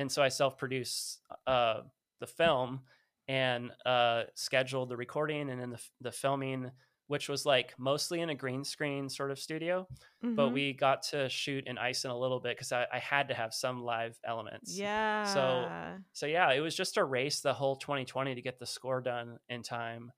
and 0.00 0.10
so 0.10 0.22
I 0.22 0.28
self 0.28 0.58
produced 0.58 1.20
uh, 1.46 1.80
the 2.20 2.26
film 2.26 2.80
and 3.28 3.70
uh, 3.86 4.24
scheduled 4.34 4.88
the 4.88 4.96
recording 4.96 5.50
and 5.50 5.60
then 5.60 5.70
the 5.70 5.80
the 6.00 6.12
filming 6.12 6.70
which 7.06 7.28
was 7.28 7.44
like 7.44 7.74
mostly 7.76 8.20
in 8.20 8.30
a 8.30 8.34
green 8.36 8.62
screen 8.62 9.08
sort 9.08 9.32
of 9.32 9.38
studio, 9.40 9.84
mm-hmm. 10.24 10.36
but 10.36 10.50
we 10.50 10.72
got 10.72 11.02
to 11.02 11.28
shoot 11.28 11.66
in 11.66 11.76
ice 11.76 12.04
in 12.04 12.10
a 12.12 12.16
little 12.16 12.38
bit 12.38 12.56
because 12.56 12.70
I, 12.70 12.86
I, 12.92 13.00
had 13.00 13.26
to 13.30 13.34
have 13.34 13.52
some 13.52 13.82
live 13.82 14.16
elements. 14.24 14.78
Yeah. 14.78 15.24
So 15.24 15.68
so 16.12 16.26
yeah, 16.26 16.52
it 16.52 16.60
was 16.60 16.76
just 16.76 16.98
a 16.98 17.02
race 17.02 17.40
the 17.40 17.52
whole 17.52 17.74
2020 17.74 18.36
to 18.36 18.42
get 18.42 18.60
the 18.60 18.66
score 18.66 19.00
done 19.00 19.38
in 19.48 19.64
time 19.64 20.12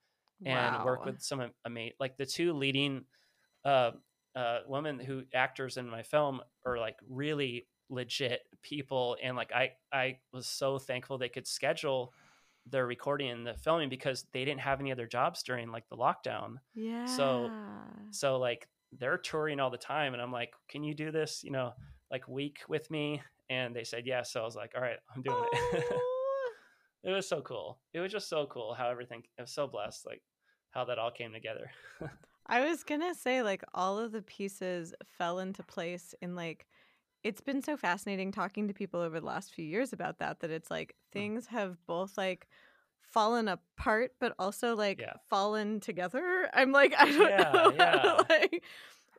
and 0.45 0.77
wow. 0.77 0.85
work 0.85 1.07
with 1.07 1.23
some 1.23 1.51
amazing 1.65 1.95
like 1.99 2.19
the 2.19 2.27
two 2.27 2.53
leading 2.53 3.05
uh 3.65 3.93
uh 4.37 4.59
women 4.67 4.99
who 4.99 5.23
actors 5.35 5.79
in 5.79 5.89
my 5.89 6.03
film 6.03 6.43
are 6.67 6.77
like 6.77 6.97
really 7.09 7.67
legit 7.89 8.41
people 8.63 9.17
and 9.23 9.37
like 9.37 9.53
I 9.53 9.73
I 9.93 10.19
was 10.33 10.47
so 10.47 10.79
thankful 10.79 11.19
they 11.19 11.29
could 11.29 11.47
schedule 11.47 12.13
the 12.71 12.85
recording 12.85 13.31
and 13.31 13.47
the 13.47 13.55
filming 13.55 13.89
because 13.89 14.25
they 14.33 14.45
didn't 14.45 14.61
have 14.61 14.81
any 14.81 14.93
other 14.93 15.07
jobs 15.07 15.43
during 15.43 15.71
like 15.71 15.89
the 15.89 15.97
lockdown. 15.97 16.57
Yeah. 16.75 17.07
So 17.07 17.51
so 18.11 18.39
like 18.39 18.69
they're 18.99 19.19
touring 19.19 19.59
all 19.59 19.71
the 19.71 19.79
time 19.79 20.13
and 20.13 20.23
I'm 20.23 20.33
like, 20.33 20.53
"Can 20.69 20.85
you 20.85 20.95
do 20.95 21.11
this, 21.11 21.43
you 21.43 21.51
know, 21.51 21.73
like 22.11 22.29
week 22.29 22.61
with 22.69 22.91
me?" 22.91 23.23
And 23.51 23.75
they 23.75 23.85
said 23.85 24.07
yes. 24.07 24.33
So 24.33 24.41
I 24.41 24.45
was 24.45 24.57
like, 24.57 24.73
"All 24.77 24.83
right, 24.83 24.99
I'm 25.15 25.23
doing 25.23 25.37
oh. 25.39 25.69
it." 25.73 25.85
it 27.05 27.11
was 27.11 27.29
so 27.29 27.41
cool. 27.41 27.79
It 27.93 28.01
was 28.01 28.13
just 28.13 28.29
so 28.29 28.47
cool 28.47 28.75
how 28.75 28.91
everything 28.91 29.23
I 29.39 29.43
was 29.43 29.53
so 29.53 29.67
blessed 29.67 30.07
like 30.07 30.23
how 30.71 30.85
that 30.85 30.99
all 30.99 31.11
came 31.11 31.33
together. 31.33 31.71
I 32.47 32.69
was 32.69 32.83
going 32.83 33.01
to 33.01 33.15
say 33.15 33.43
like 33.43 33.63
all 33.73 33.99
of 33.99 34.13
the 34.13 34.23
pieces 34.23 34.95
fell 35.19 35.39
into 35.39 35.63
place 35.63 36.15
in 36.21 36.35
like 36.35 36.67
it's 37.25 37.41
been 37.41 37.63
so 37.63 37.77
fascinating 37.77 38.33
talking 38.33 38.69
to 38.69 38.75
people 38.75 39.01
over 39.01 39.21
the 39.21 39.27
last 39.27 39.55
few 39.55 39.65
years 39.65 39.93
about 39.93 40.19
that 40.19 40.41
that 40.41 40.51
it's 40.51 40.71
like 40.71 40.95
hmm. 41.13 41.19
things 41.19 41.47
have 41.47 41.77
both 41.87 42.17
like 42.17 42.47
fallen 43.01 43.49
apart 43.49 44.13
but 44.21 44.35
also 44.39 44.75
like 44.75 45.01
yeah. 45.01 45.13
fallen 45.29 45.81
together 45.81 46.49
i'm 46.55 46.73
like 46.73 46.95
i 46.99 47.11
don't 47.11 47.31
yeah, 47.31 47.53
know 47.53 47.73
yeah. 47.77 48.23
like 48.31 48.63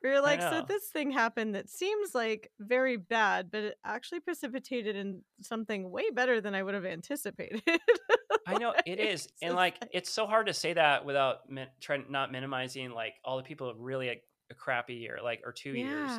we're 0.02 0.22
like 0.22 0.42
so 0.42 0.66
this 0.68 0.88
thing 0.88 1.12
happened 1.12 1.56
that 1.56 1.70
seems 1.70 2.14
like 2.14 2.52
very 2.60 2.98
bad 2.98 3.50
but 3.52 3.64
it 3.64 3.78
actually 3.86 4.20
precipitated 4.20 4.96
in 4.96 5.22
something 5.42 5.90
way 5.90 6.10
better 6.12 6.42
than 6.42 6.54
i 6.54 6.62
would 6.62 6.74
have 6.74 6.86
anticipated 6.86 7.62
i 8.48 8.58
know 8.58 8.74
it 8.86 9.00
is 9.00 9.30
and 9.42 9.56
like 9.56 9.78
it's 9.94 10.10
so 10.10 10.26
hard 10.26 10.48
to 10.48 10.54
say 10.54 10.74
that 10.74 11.06
without 11.06 11.50
min- 11.50 11.70
trying 11.80 12.04
not 12.10 12.32
minimizing 12.32 12.92
like 12.92 13.14
all 13.24 13.38
the 13.38 13.44
people 13.44 13.72
who 13.72 13.82
really 13.82 14.10
like, 14.10 14.24
a 14.54 14.56
crappy 14.56 14.94
year 14.94 15.20
like 15.24 15.42
or 15.46 15.52
two 15.52 15.72
yeah. 15.72 15.86
years 15.86 16.12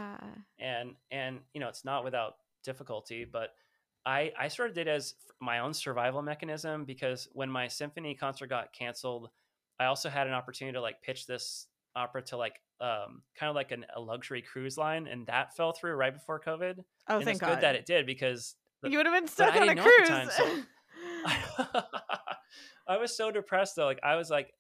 and 0.58 0.94
and 1.10 1.38
you 1.54 1.60
know 1.60 1.68
it's 1.68 1.84
not 1.84 2.04
without 2.04 2.34
difficulty 2.64 3.24
but 3.24 3.50
i 4.04 4.32
i 4.38 4.48
sort 4.48 4.68
of 4.68 4.74
did 4.74 4.88
as 4.88 5.14
my 5.40 5.60
own 5.60 5.72
survival 5.72 6.20
mechanism 6.20 6.84
because 6.84 7.28
when 7.32 7.48
my 7.48 7.68
symphony 7.68 8.14
concert 8.14 8.48
got 8.48 8.72
canceled 8.72 9.30
i 9.78 9.84
also 9.84 10.08
had 10.08 10.26
an 10.26 10.32
opportunity 10.32 10.74
to 10.74 10.80
like 10.80 11.00
pitch 11.02 11.26
this 11.26 11.68
opera 11.96 12.22
to 12.22 12.36
like 12.36 12.60
um 12.80 13.22
kind 13.38 13.48
of 13.50 13.54
like 13.54 13.70
an, 13.70 13.86
a 13.94 14.00
luxury 14.00 14.42
cruise 14.42 14.76
line 14.76 15.06
and 15.06 15.26
that 15.26 15.54
fell 15.56 15.72
through 15.72 15.94
right 15.94 16.12
before 16.12 16.40
covid. 16.40 16.78
Oh 17.08 17.16
and 17.16 17.24
thank 17.24 17.36
it's 17.36 17.40
god 17.40 17.50
good 17.50 17.60
that 17.60 17.76
it 17.76 17.86
did 17.86 18.04
because 18.04 18.56
the, 18.82 18.90
you 18.90 18.98
would 18.98 19.06
have 19.06 19.14
been 19.14 19.28
stuck 19.28 19.54
on 19.54 19.68
a 19.68 19.76
cruise 19.76 20.08
time, 20.08 20.28
so 20.30 20.44
I 22.88 22.98
was 22.98 23.16
so 23.16 23.30
depressed 23.30 23.76
though 23.76 23.86
like 23.86 24.00
i 24.02 24.16
was 24.16 24.28
like 24.28 24.52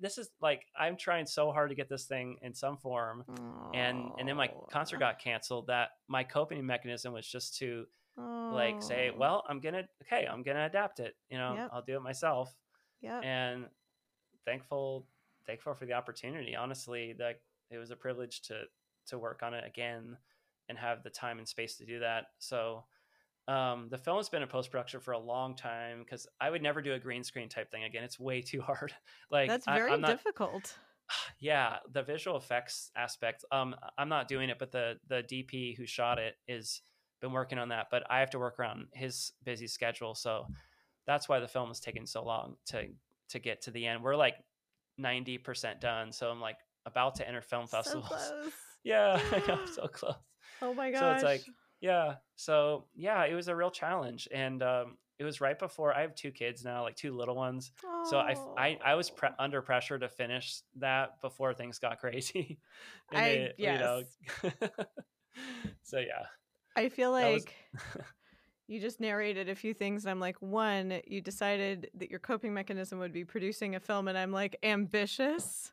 this 0.00 0.18
is 0.18 0.30
like 0.40 0.62
I'm 0.78 0.96
trying 0.96 1.26
so 1.26 1.50
hard 1.52 1.70
to 1.70 1.76
get 1.76 1.88
this 1.88 2.04
thing 2.04 2.36
in 2.42 2.54
some 2.54 2.76
form, 2.76 3.24
oh. 3.28 3.70
and 3.74 4.10
and 4.18 4.28
then 4.28 4.36
my 4.36 4.50
concert 4.70 4.98
got 4.98 5.18
canceled. 5.18 5.66
That 5.68 5.90
my 6.08 6.24
coping 6.24 6.64
mechanism 6.64 7.12
was 7.12 7.26
just 7.26 7.56
to 7.58 7.86
oh. 8.18 8.50
like 8.52 8.82
say, 8.82 9.10
well, 9.16 9.44
I'm 9.48 9.60
gonna 9.60 9.84
okay, 10.02 10.26
I'm 10.26 10.42
gonna 10.42 10.66
adapt 10.66 11.00
it. 11.00 11.14
You 11.30 11.38
know, 11.38 11.54
yep. 11.54 11.70
I'll 11.72 11.82
do 11.82 11.96
it 11.96 12.02
myself. 12.02 12.54
Yeah. 13.00 13.20
And 13.20 13.66
thankful, 14.44 15.06
thankful 15.46 15.74
for 15.74 15.86
the 15.86 15.92
opportunity. 15.92 16.56
Honestly, 16.56 17.14
that 17.18 17.40
it 17.70 17.78
was 17.78 17.90
a 17.90 17.96
privilege 17.96 18.42
to 18.42 18.62
to 19.08 19.18
work 19.18 19.42
on 19.42 19.54
it 19.54 19.64
again 19.66 20.16
and 20.68 20.78
have 20.78 21.02
the 21.02 21.10
time 21.10 21.38
and 21.38 21.48
space 21.48 21.76
to 21.76 21.86
do 21.86 22.00
that. 22.00 22.26
So 22.38 22.84
um, 23.48 23.88
the 23.90 23.96
film 23.96 24.18
has 24.18 24.28
been 24.28 24.42
in 24.42 24.48
post 24.48 24.70
production 24.70 25.00
for 25.00 25.12
a 25.12 25.18
long 25.18 25.56
time 25.56 26.00
because 26.04 26.26
I 26.38 26.50
would 26.50 26.62
never 26.62 26.82
do 26.82 26.92
a 26.92 26.98
green 26.98 27.24
screen 27.24 27.48
type 27.48 27.70
thing 27.70 27.84
again. 27.84 28.04
It's 28.04 28.20
way 28.20 28.42
too 28.42 28.60
hard. 28.60 28.92
like 29.30 29.48
that's 29.48 29.66
very 29.66 29.92
I, 29.92 29.96
not, 29.96 30.10
difficult. 30.10 30.76
Yeah, 31.40 31.76
the 31.90 32.02
visual 32.02 32.36
effects 32.36 32.90
aspect. 32.94 33.42
Um, 33.50 33.74
I'm 33.96 34.10
not 34.10 34.28
doing 34.28 34.50
it, 34.50 34.58
but 34.58 34.72
the 34.72 34.98
the 35.08 35.22
DP 35.22 35.74
who 35.74 35.86
shot 35.86 36.18
it 36.18 36.34
is 36.46 36.82
been 37.22 37.32
working 37.32 37.58
on 37.58 37.70
that. 37.70 37.86
But 37.90 38.02
I 38.10 38.20
have 38.20 38.28
to 38.30 38.38
work 38.38 38.58
around 38.58 38.88
his 38.92 39.32
busy 39.42 39.68
schedule, 39.68 40.14
so 40.14 40.46
that's 41.06 41.26
why 41.26 41.40
the 41.40 41.48
film 41.48 41.70
is 41.70 41.80
taking 41.80 42.04
so 42.04 42.22
long 42.22 42.56
to 42.66 42.88
to 43.30 43.38
get 43.38 43.62
to 43.62 43.70
the 43.70 43.86
end. 43.86 44.02
We're 44.02 44.16
like 44.16 44.34
ninety 44.98 45.38
percent 45.38 45.80
done, 45.80 46.12
so 46.12 46.30
I'm 46.30 46.42
like 46.42 46.58
about 46.84 47.14
to 47.14 47.26
enter 47.26 47.40
film 47.40 47.66
festivals. 47.66 48.12
So 48.18 48.50
yeah, 48.84 49.20
I 49.32 49.38
know, 49.48 49.66
so 49.74 49.86
close. 49.88 50.14
Oh 50.60 50.74
my 50.74 50.90
gosh! 50.90 51.00
So 51.00 51.10
it's 51.12 51.24
like 51.24 51.54
yeah 51.80 52.14
so 52.36 52.84
yeah 52.94 53.24
it 53.24 53.34
was 53.34 53.48
a 53.48 53.54
real 53.54 53.70
challenge 53.70 54.28
and 54.32 54.62
um, 54.62 54.96
it 55.18 55.24
was 55.24 55.40
right 55.40 55.58
before 55.58 55.94
i 55.94 56.00
have 56.00 56.14
two 56.14 56.30
kids 56.30 56.64
now 56.64 56.82
like 56.82 56.96
two 56.96 57.14
little 57.14 57.34
ones 57.34 57.72
oh. 57.84 58.06
so 58.08 58.18
i 58.18 58.34
i, 58.56 58.78
I 58.84 58.94
was 58.94 59.10
pre- 59.10 59.28
under 59.38 59.62
pressure 59.62 59.98
to 59.98 60.08
finish 60.08 60.60
that 60.76 61.20
before 61.20 61.54
things 61.54 61.78
got 61.78 61.98
crazy 61.98 62.58
I, 63.12 63.26
it, 63.28 63.54
yes. 63.58 64.04
you 64.42 64.50
know 64.50 64.52
so 65.82 65.98
yeah 65.98 66.26
i 66.76 66.88
feel 66.88 67.12
like 67.12 67.54
was... 67.72 67.84
you 68.66 68.80
just 68.80 69.00
narrated 69.00 69.48
a 69.48 69.54
few 69.54 69.74
things 69.74 70.04
and 70.04 70.10
i'm 70.10 70.20
like 70.20 70.36
one 70.40 71.00
you 71.06 71.20
decided 71.20 71.90
that 71.94 72.10
your 72.10 72.20
coping 72.20 72.54
mechanism 72.54 72.98
would 72.98 73.12
be 73.12 73.24
producing 73.24 73.76
a 73.76 73.80
film 73.80 74.08
and 74.08 74.18
i'm 74.18 74.32
like 74.32 74.56
ambitious 74.62 75.72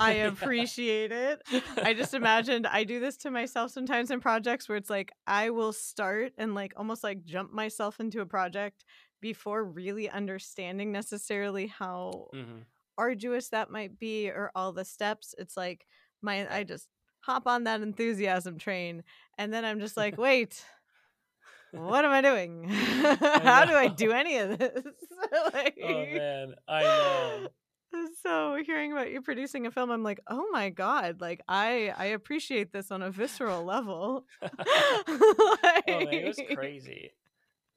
I 0.00 0.12
appreciate 0.12 1.12
it. 1.12 1.42
I 1.82 1.94
just 1.94 2.14
imagined 2.14 2.66
I 2.66 2.84
do 2.84 3.00
this 3.00 3.16
to 3.18 3.30
myself 3.30 3.70
sometimes 3.70 4.10
in 4.10 4.20
projects 4.20 4.68
where 4.68 4.78
it's 4.78 4.90
like 4.90 5.12
I 5.26 5.50
will 5.50 5.72
start 5.72 6.32
and 6.38 6.54
like 6.54 6.72
almost 6.76 7.02
like 7.02 7.24
jump 7.24 7.52
myself 7.52 8.00
into 8.00 8.20
a 8.20 8.26
project 8.26 8.84
before 9.20 9.64
really 9.64 10.10
understanding 10.10 10.92
necessarily 10.92 11.68
how 11.68 12.28
mm-hmm. 12.34 12.60
arduous 12.98 13.48
that 13.50 13.70
might 13.70 13.98
be 13.98 14.28
or 14.28 14.50
all 14.54 14.72
the 14.72 14.84
steps. 14.84 15.34
It's 15.38 15.56
like 15.56 15.86
my 16.20 16.46
I 16.52 16.64
just 16.64 16.88
hop 17.20 17.46
on 17.46 17.64
that 17.64 17.82
enthusiasm 17.82 18.58
train 18.58 19.02
and 19.38 19.52
then 19.52 19.64
I'm 19.64 19.80
just 19.80 19.96
like, 19.96 20.18
wait, 20.18 20.64
what 21.72 22.04
am 22.04 22.10
I 22.10 22.20
doing? 22.20 22.66
I 22.68 23.40
How 23.42 23.64
do 23.64 23.74
I 23.74 23.88
do 23.88 24.12
any 24.12 24.38
of 24.38 24.58
this? 24.58 24.84
like, 25.54 25.78
oh 25.82 25.88
man, 25.88 26.54
I 26.68 26.82
know 26.82 27.48
so 28.22 28.56
hearing 28.64 28.92
about 28.92 29.10
you 29.10 29.20
producing 29.20 29.66
a 29.66 29.70
film 29.70 29.90
i'm 29.90 30.02
like 30.02 30.20
oh 30.28 30.46
my 30.52 30.70
god 30.70 31.20
like 31.20 31.42
i 31.48 31.92
i 31.96 32.06
appreciate 32.06 32.72
this 32.72 32.90
on 32.90 33.02
a 33.02 33.10
visceral 33.10 33.64
level. 33.64 34.26
Like... 34.40 34.52
oh 34.68 35.56
man, 35.88 36.08
it 36.08 36.26
was 36.26 36.40
crazy. 36.54 37.12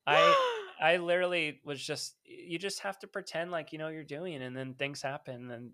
I 0.08 0.36
i 0.80 0.98
literally 0.98 1.60
was 1.64 1.82
just 1.82 2.16
you 2.26 2.60
just 2.60 2.80
have 2.80 3.00
to 3.00 3.08
pretend 3.08 3.52
like 3.52 3.72
you 3.72 3.80
know 3.80 3.88
you're 3.88 4.04
doing 4.04 4.42
and 4.42 4.56
then 4.56 4.74
things 4.74 5.02
happen 5.02 5.52
and 5.52 5.72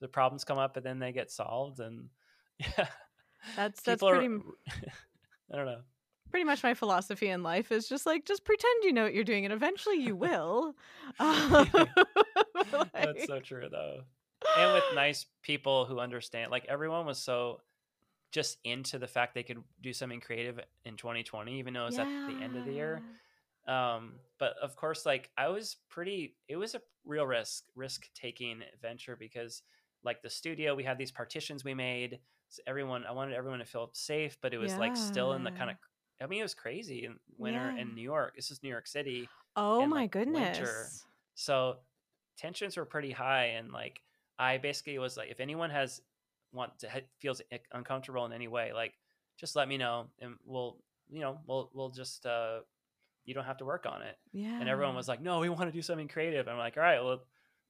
the 0.00 0.08
problems 0.08 0.44
come 0.44 0.58
up 0.58 0.76
and 0.76 0.84
then 0.84 0.98
they 0.98 1.12
get 1.12 1.30
solved 1.30 1.80
and 1.80 2.08
yeah 2.58 2.86
that's 3.56 3.80
that's 3.82 4.02
pretty 4.02 4.26
are, 4.26 4.40
i 5.52 5.56
don't 5.56 5.66
know 5.66 5.80
pretty 6.30 6.44
much 6.44 6.62
my 6.62 6.74
philosophy 6.74 7.28
in 7.28 7.42
life 7.42 7.72
is 7.72 7.88
just 7.88 8.06
like 8.06 8.24
just 8.24 8.44
pretend 8.44 8.84
you 8.84 8.92
know 8.92 9.04
what 9.04 9.14
you're 9.14 9.24
doing 9.24 9.44
and 9.44 9.52
eventually 9.52 9.96
you 9.96 10.16
will. 10.24 10.74
Like... 12.72 12.92
that's 12.92 13.26
so 13.26 13.40
true 13.40 13.68
though. 13.70 14.00
And 14.56 14.74
with 14.74 14.84
nice 14.94 15.26
people 15.42 15.86
who 15.86 16.00
understand 16.00 16.50
like 16.50 16.66
everyone 16.68 17.06
was 17.06 17.18
so 17.18 17.60
just 18.30 18.58
into 18.64 18.98
the 18.98 19.06
fact 19.06 19.34
they 19.34 19.42
could 19.42 19.62
do 19.80 19.92
something 19.92 20.20
creative 20.20 20.60
in 20.84 20.96
2020 20.96 21.58
even 21.58 21.72
though 21.72 21.84
it 21.84 21.86
was 21.86 21.96
yeah. 21.96 22.02
at 22.02 22.26
the 22.28 22.44
end 22.44 22.56
of 22.56 22.64
the 22.64 22.72
year. 22.72 23.00
Um 23.66 24.14
but 24.38 24.54
of 24.62 24.76
course 24.76 25.06
like 25.06 25.30
i 25.36 25.48
was 25.48 25.76
pretty 25.88 26.36
it 26.48 26.56
was 26.56 26.74
a 26.74 26.80
real 27.04 27.26
risk 27.26 27.64
risk 27.74 28.08
taking 28.14 28.62
venture 28.82 29.16
because 29.16 29.62
like 30.04 30.20
the 30.22 30.30
studio 30.30 30.74
we 30.74 30.84
had 30.84 30.98
these 30.98 31.12
partitions 31.12 31.64
we 31.64 31.74
made. 31.74 32.18
So 32.48 32.62
everyone 32.66 33.04
i 33.06 33.12
wanted 33.12 33.34
everyone 33.34 33.60
to 33.60 33.64
feel 33.64 33.90
safe 33.92 34.36
but 34.42 34.52
it 34.52 34.58
was 34.58 34.74
like 34.76 34.96
still 34.96 35.32
in 35.32 35.44
the 35.44 35.52
kind 35.52 35.70
of 35.70 35.76
i 36.20 36.26
mean 36.26 36.40
it 36.40 36.42
was 36.44 36.54
crazy 36.54 37.04
in 37.04 37.16
winter 37.36 37.72
Yeah. 37.74 37.82
in 37.82 37.94
new 37.94 38.02
york 38.02 38.34
this 38.36 38.50
is 38.50 38.62
new 38.62 38.68
york 38.70 38.86
city 38.86 39.28
Oh 39.56 39.84
my 39.86 40.02
like, 40.02 40.12
goodness. 40.12 40.58
winter. 40.58 40.86
so 41.34 41.76
tensions 42.36 42.76
were 42.76 42.84
pretty 42.84 43.10
high 43.10 43.46
and 43.58 43.72
like 43.72 44.00
i 44.38 44.58
basically 44.58 44.98
was 44.98 45.16
like 45.16 45.30
if 45.30 45.40
anyone 45.40 45.70
has 45.70 46.00
want 46.52 46.78
to 46.78 46.88
feels 47.18 47.42
uncomfortable 47.72 48.24
in 48.24 48.32
any 48.32 48.48
way 48.48 48.72
like 48.72 48.94
just 49.38 49.56
let 49.56 49.68
me 49.68 49.76
know 49.76 50.06
and 50.20 50.36
we'll 50.44 50.76
you 51.10 51.20
know 51.20 51.38
we'll 51.46 51.70
we'll 51.74 51.90
just 51.90 52.24
uh 52.26 52.60
you 53.24 53.34
don't 53.34 53.44
have 53.44 53.58
to 53.58 53.64
work 53.64 53.84
on 53.86 54.00
it 54.02 54.16
Yeah. 54.32 54.58
and 54.60 54.68
everyone 54.68 54.94
was 54.94 55.08
like 55.08 55.20
no 55.20 55.40
we 55.40 55.48
want 55.48 55.62
to 55.68 55.72
do 55.72 55.82
something 55.82 56.08
creative 56.08 56.48
i'm 56.48 56.56
like 56.58 56.76
all 56.76 56.82
right 56.82 57.02
well 57.02 57.20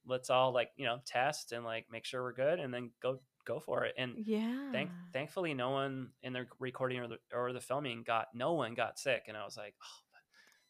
let's 0.06 0.30
all 0.30 0.52
like 0.52 0.70
you 0.76 0.84
know 0.86 0.98
test 1.04 1.52
and 1.52 1.64
like 1.64 1.86
make 1.90 2.04
sure 2.04 2.22
we're 2.22 2.32
good 2.32 2.60
and 2.60 2.72
then 2.72 2.90
go 3.02 3.18
go 3.48 3.58
for 3.60 3.84
it 3.84 3.94
and 3.98 4.12
Yeah. 4.24 4.70
thank 4.72 4.90
thankfully 5.12 5.54
no 5.54 5.70
one 5.70 6.10
in 6.22 6.32
the 6.34 6.46
recording 6.60 7.00
or 7.00 7.08
the 7.08 7.18
or 7.34 7.52
the 7.52 7.60
filming 7.60 8.04
got 8.06 8.26
no 8.34 8.52
one 8.52 8.74
got 8.74 8.98
sick 8.98 9.22
and 9.28 9.36
i 9.36 9.44
was 9.44 9.56
like 9.56 9.74
oh 9.82 10.04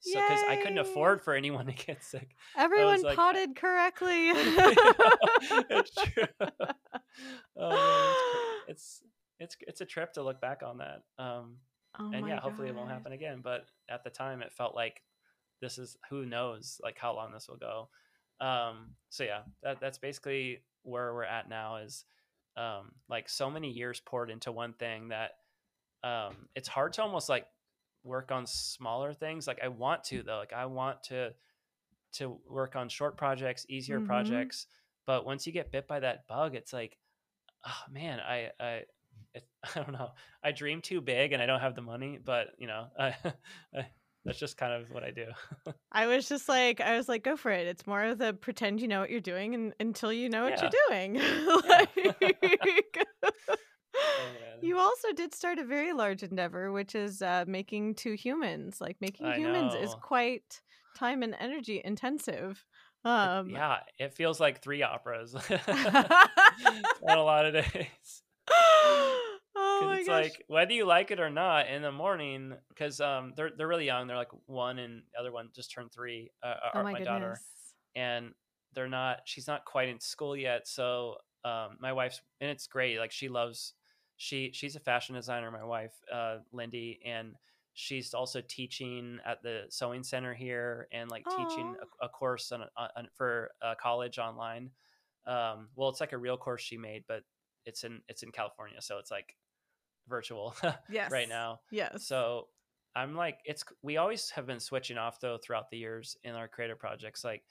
so 0.01 0.21
because 0.21 0.41
i 0.49 0.55
couldn't 0.57 0.79
afford 0.79 1.21
for 1.21 1.35
anyone 1.35 1.67
to 1.67 1.73
get 1.73 2.05
sick. 2.05 2.31
Everyone 2.57 3.03
like- 3.03 3.17
potted 3.17 3.57
correctly. 3.57 4.29
it's 4.33 5.91
true. 5.95 6.25
Oh, 7.57 7.71
man, 7.71 8.63
it's, 8.69 9.03
it's 9.41 9.57
it's 9.67 9.81
a 9.81 9.85
trip 9.85 10.13
to 10.13 10.23
look 10.23 10.41
back 10.41 10.63
on 10.65 10.79
that 10.79 11.03
um 11.19 11.57
Oh 11.99 12.11
and 12.15 12.29
yeah 12.29 12.39
hopefully 12.39 12.69
it 12.69 12.77
won't 12.77 12.91
happen 12.91 13.11
again 13.13 13.41
but 13.43 13.67
at 13.91 14.05
the 14.05 14.11
time 14.11 14.41
it 14.43 14.53
felt 14.53 14.77
like 14.77 15.03
this 15.61 15.79
is 15.79 15.97
who 16.11 16.25
knows 16.25 16.81
like 16.85 16.97
how 16.99 17.13
long 17.17 17.33
this 17.33 17.49
will 17.49 17.57
go. 17.57 17.89
Um 18.41 18.91
so 19.11 19.25
yeah 19.25 19.41
that, 19.65 19.81
that's 19.81 19.99
basically 19.99 20.63
where 20.85 21.13
we're 21.13 21.25
at 21.25 21.49
now 21.49 21.77
is 21.79 22.05
um 22.59 22.91
like 23.09 23.29
so 23.29 23.49
many 23.51 23.71
years 23.71 24.01
poured 24.01 24.31
into 24.31 24.51
one 24.53 24.73
thing 24.75 25.09
that 25.09 25.33
um 26.03 26.49
it's 26.55 26.69
hard 26.69 26.93
to 26.95 27.03
almost 27.03 27.29
like 27.29 27.47
work 28.05 28.33
on 28.33 28.47
smaller 28.47 29.13
things. 29.15 29.47
Like 29.47 29.61
i 29.63 29.69
want 29.69 30.05
to 30.05 30.23
though. 30.23 30.39
Like 30.39 30.53
i 30.53 30.67
want 30.67 31.03
to 31.05 31.33
to 32.15 32.41
work 32.49 32.75
on 32.75 32.89
short 32.89 33.17
projects 33.17 33.67
easier 33.69 34.01
Mhm. 34.01 34.07
projects. 34.07 34.67
But 35.07 35.25
once 35.25 35.47
you 35.47 35.53
get 35.53 35.71
bit 35.73 35.87
by 35.89 36.01
that 36.01 36.27
bug 36.27 36.55
it's 36.55 36.73
like 36.73 36.99
oh 37.67 37.83
man 37.91 38.21
i 38.21 38.51
i 38.61 38.83
it, 39.35 39.47
i 39.65 39.81
don't 39.81 39.93
know. 39.93 40.11
I 40.43 40.53
dream 40.53 40.81
too 40.81 41.01
big 41.01 41.33
and 41.33 41.43
i 41.43 41.47
don't 41.47 41.61
have 41.61 41.75
the 41.75 41.83
money 41.83 42.19
but 42.25 42.49
you 42.59 42.67
know 42.67 42.87
I, 42.99 43.15
I, 43.75 43.87
that's 44.29 44.39
just 44.39 44.57
kind 44.57 44.73
of 44.73 44.91
what 44.91 45.03
i 45.03 45.11
do 45.11 45.25
I 45.91 46.07
was 46.07 46.29
just 46.29 46.49
like, 46.51 46.81
I 46.83 46.97
was 46.99 47.09
like, 47.09 47.25
go 47.25 47.35
for 47.35 47.51
it. 47.51 47.67
It's 47.67 47.87
more 47.87 48.05
of 48.05 48.19
the 48.19 48.35
pretend 48.35 48.79
you 48.81 48.89
know 48.89 49.01
what 49.01 49.11
you're 49.11 49.21
doing 49.21 49.55
and, 49.55 49.73
until 49.81 50.13
you 50.13 50.29
know 50.29 50.45
what 50.45 50.61
you're 50.61 50.71
doing. 50.89 51.15
like, 51.69 52.99
Oh, 53.97 54.59
you 54.61 54.79
also 54.79 55.13
did 55.13 55.35
start 55.35 55.59
a 55.59 55.65
very 55.65 55.93
large 55.95 56.23
endeavor, 56.23 56.71
which 56.71 56.95
is 56.95 57.23
uh, 57.23 57.47
making 57.49 57.95
two 57.95 58.13
humans. 58.13 58.81
Like 58.81 58.97
making 59.01 59.27
I 59.27 59.37
humans 59.37 59.75
is 59.75 59.95
quite 60.03 60.61
time 60.97 61.23
and 61.23 61.35
energy 61.41 61.81
intensive. 61.85 62.65
It- 63.05 63.09
Um, 63.09 63.49
yeah 63.51 63.79
it 63.99 64.15
feels 64.15 64.39
like 64.41 64.61
three 64.61 64.83
operas 64.83 65.35
on 65.35 67.19
a 67.19 67.23
lot 67.23 67.47
of 67.47 67.55
days 67.55 68.23
oh 69.59 69.95
it's 69.97 70.07
gosh. 70.07 70.25
like 70.25 70.45
whether 70.49 70.73
you 70.73 70.85
like 70.87 71.11
it 71.11 71.21
or 71.21 71.31
not 71.31 71.69
in 71.69 71.83
the 71.83 71.93
morning 71.93 72.55
because 72.69 73.01
um 73.01 73.33
they're 73.37 73.51
they're 73.57 73.69
really 73.69 73.87
young 73.87 74.07
they're 74.07 74.17
like 74.17 74.33
one 74.47 74.79
and 74.79 75.03
the 75.13 75.21
other 75.21 75.33
one 75.33 75.49
just 75.55 75.71
turned 75.73 75.93
three 75.93 76.31
uh, 76.43 76.55
oh 76.75 76.79
or 76.79 76.85
my, 76.85 76.93
my, 76.93 77.01
daughter 77.01 77.39
and 77.95 78.33
they're 78.75 78.89
not 78.89 79.21
she's 79.25 79.47
not 79.47 79.65
quite 79.65 79.89
in 79.89 80.01
school 80.01 80.37
yet 80.37 80.67
so 80.67 81.17
um 81.45 81.77
my 81.81 81.93
wife's 81.93 82.21
and 82.41 82.51
it's 82.51 82.67
great 82.67 82.99
like 82.99 83.13
she 83.13 83.29
loves 83.29 83.75
she 84.17 84.51
she's 84.53 84.77
a 84.77 84.81
fashion 84.81 85.15
designer 85.15 85.51
my 85.51 85.65
wife 85.65 85.95
uh 86.13 86.37
lindy 86.53 86.99
and 87.05 87.35
she's 87.75 88.13
also 88.13 88.43
teaching 88.49 89.19
at 89.25 89.41
the 89.43 89.63
sewing 89.69 90.03
center 90.03 90.35
here 90.35 90.89
and 90.93 91.11
like 91.11 91.25
teaching 91.37 91.77
a, 92.03 92.07
a 92.07 92.09
course 92.09 92.51
on, 92.51 92.63
on 92.77 93.09
for 93.15 93.53
uh, 93.63 93.75
college 93.81 94.19
online 94.19 94.71
um 95.27 95.69
well 95.77 95.89
it's 95.89 96.01
like 96.01 96.13
a 96.13 96.19
real 96.19 96.37
course 96.37 96.61
she 96.61 96.77
made 96.77 97.05
but 97.07 97.23
it's 97.67 97.85
in 97.85 98.01
it's 98.09 98.25
in 98.25 98.33
california 98.33 98.81
so 98.81 98.99
it's 98.99 99.13
like 99.13 99.37
virtual 100.09 100.55
Yes. 100.91 101.11
right 101.11 101.29
now 101.29 101.61
Yes. 101.71 102.07
so 102.07 102.49
I'm 102.97 103.15
like, 103.15 103.39
it's 103.45 103.63
we 103.83 103.97
always 103.97 104.31
have 104.31 104.47
been 104.47 104.59
switching 104.59 104.99
off 104.99 105.21
though 105.21 105.39
throughout 105.39 105.71
the 105.71 105.77
years 105.77 106.17
in 106.25 106.35
our 106.35 106.49
creative 106.49 106.81
projects. 106.81 107.23
Like, 107.23 107.45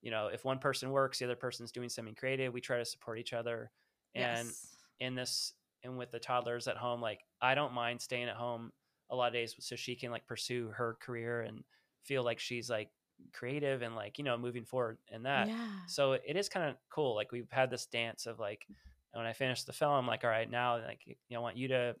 you 0.00 0.12
know, 0.12 0.28
if 0.28 0.44
one 0.44 0.58
person 0.60 0.90
works, 0.90 1.18
the 1.18 1.24
other 1.24 1.34
person's 1.34 1.72
doing 1.72 1.88
something 1.88 2.14
creative. 2.14 2.52
We 2.52 2.60
try 2.60 2.78
to 2.78 2.84
support 2.84 3.18
each 3.18 3.32
other. 3.32 3.72
And 4.14 4.46
yes. 4.46 4.76
in 5.00 5.16
this, 5.16 5.54
and 5.82 5.98
with 5.98 6.12
the 6.12 6.20
toddlers 6.20 6.68
at 6.68 6.76
home, 6.76 7.00
like 7.00 7.20
I 7.40 7.56
don't 7.56 7.72
mind 7.72 8.00
staying 8.00 8.28
at 8.28 8.36
home 8.36 8.70
a 9.10 9.16
lot 9.16 9.28
of 9.28 9.32
days 9.32 9.56
so 9.58 9.74
she 9.74 9.96
can 9.96 10.12
like 10.12 10.26
pursue 10.26 10.68
her 10.68 10.96
career 11.00 11.40
and 11.40 11.64
feel 12.04 12.22
like 12.22 12.38
she's 12.38 12.70
like 12.70 12.90
creative 13.32 13.82
and 13.82 13.96
like 13.96 14.18
you 14.18 14.24
know 14.24 14.36
moving 14.38 14.64
forward 14.64 14.98
in 15.10 15.24
that. 15.24 15.48
yeah. 15.48 15.66
So 15.88 16.12
it 16.12 16.36
is 16.36 16.48
kind 16.48 16.68
of 16.70 16.76
cool. 16.90 17.16
Like 17.16 17.32
we've 17.32 17.50
had 17.50 17.70
this 17.70 17.86
dance 17.86 18.26
of 18.26 18.38
like 18.38 18.66
when 19.12 19.26
I 19.26 19.32
finished 19.32 19.66
the 19.66 19.72
film, 19.72 19.92
I'm 19.92 20.06
like, 20.06 20.24
all 20.24 20.30
right, 20.30 20.50
now 20.50 20.76
like 20.78 21.00
you 21.06 21.14
know, 21.30 21.38
I 21.38 21.42
want 21.42 21.56
you 21.56 21.68
to, 21.68 21.94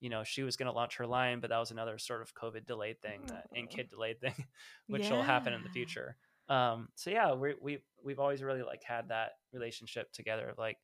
you 0.00 0.10
know, 0.10 0.22
she 0.24 0.42
was 0.42 0.56
going 0.56 0.66
to 0.70 0.72
launch 0.72 0.96
her 0.96 1.06
line, 1.06 1.40
but 1.40 1.50
that 1.50 1.58
was 1.58 1.70
another 1.70 1.98
sort 1.98 2.22
of 2.22 2.34
COVID 2.34 2.66
delayed 2.66 3.00
thing, 3.00 3.20
that 3.28 3.46
and 3.54 3.68
Oh. 3.68 3.74
kid 3.74 3.88
delayed 3.90 4.20
thing, 4.20 4.34
which 4.88 5.10
will 5.10 5.22
happen 5.22 5.52
in 5.52 5.62
the 5.62 5.68
future. 5.70 6.16
Um, 6.48 6.88
so 6.94 7.10
yeah, 7.10 7.32
we 7.34 7.54
we 7.60 7.78
we've 8.02 8.20
always 8.20 8.42
really 8.42 8.62
like 8.62 8.82
had 8.84 9.08
that 9.08 9.32
relationship 9.52 10.12
together. 10.12 10.48
of, 10.50 10.58
Like 10.58 10.78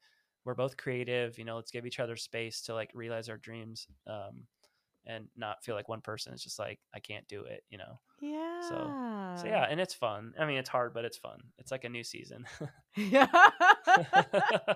we're 0.45 0.55
both 0.55 0.77
creative, 0.77 1.39
you 1.39 1.45
know, 1.45 1.57
let's 1.57 1.71
give 1.71 1.87
each 1.87 2.01
other 2.01 2.17
space 2.17 2.63
to 2.63 2.75
like 2.75 2.91
realize 2.95 3.29
our 3.29 3.37
dreams, 3.37 3.87
um, 4.07 4.47
and 5.07 5.29
not 5.37 5.63
feel 5.65 5.75
like 5.75 5.89
one 5.89 6.01
person 6.01 6.33
is 6.33 6.43
just 6.43 6.59
like 6.59 6.79
I 6.95 7.01
can't 7.01 7.27
do 7.29 7.45
it, 7.45 7.63
you 7.71 7.79
know. 7.79 8.01
Yeah. 8.21 8.61
So, 8.61 8.97
So 9.37 9.49
yeah, 9.49 9.67
and 9.69 9.81
it's 9.81 9.95
fun. 9.95 10.33
I 10.39 10.47
mean, 10.47 10.59
it's 10.59 10.69
hard, 10.69 10.93
but 10.95 11.05
it's 11.05 11.17
fun. 11.19 11.41
It's 11.59 11.71
like 11.71 11.85
a 11.85 11.89
new 11.89 12.05
season. 12.05 12.47
Yeah. 12.97 13.29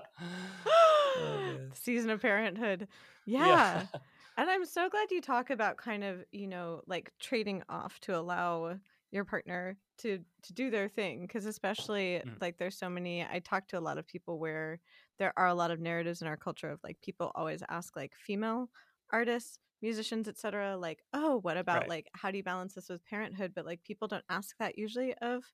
man. 1.17 1.73
Season 1.73 2.09
of 2.09 2.21
parenthood. 2.21 2.87
Yeah. 3.25 3.87
And 4.37 4.49
I'm 4.49 4.65
so 4.65 4.89
glad 4.89 5.11
you 5.11 5.21
talk 5.21 5.49
about 5.49 5.77
kind 5.77 6.03
of, 6.03 6.25
you 6.31 6.47
know, 6.47 6.81
like 6.87 7.13
trading 7.19 7.63
off 7.69 7.99
to 8.01 8.17
allow 8.17 8.79
your 9.11 9.23
partner 9.25 9.77
to 9.99 10.25
to 10.43 10.53
do 10.53 10.69
their 10.69 10.89
thing 10.89 11.21
because 11.21 11.45
especially 11.45 12.21
Mhm. 12.23 12.39
like 12.41 12.57
there's 12.57 12.77
so 12.77 12.89
many 12.89 13.23
I 13.23 13.39
talk 13.39 13.67
to 13.69 13.79
a 13.79 13.79
lot 13.79 13.97
of 13.97 14.05
people 14.05 14.39
where 14.39 14.81
there 15.19 15.31
are 15.37 15.47
a 15.47 15.53
lot 15.53 15.71
of 15.71 15.79
narratives 15.79 16.21
in 16.21 16.27
our 16.27 16.35
culture 16.35 16.69
of 16.69 16.81
like 16.83 16.99
people 17.01 17.31
always 17.35 17.63
ask 17.69 17.95
like 17.95 18.13
female 18.17 18.69
artists, 19.11 19.59
musicians, 19.81 20.27
etc. 20.27 20.75
like, 20.77 21.03
"Oh, 21.13 21.37
what 21.37 21.55
about 21.57 21.87
Right. 21.87 21.89
like 21.89 22.09
how 22.13 22.29
do 22.31 22.37
you 22.37 22.43
balance 22.43 22.73
this 22.75 22.89
with 22.89 23.05
parenthood?" 23.05 23.53
but 23.55 23.65
like 23.65 23.83
people 23.83 24.07
don't 24.09 24.25
ask 24.29 24.57
that 24.57 24.77
usually 24.77 25.13
of 25.15 25.45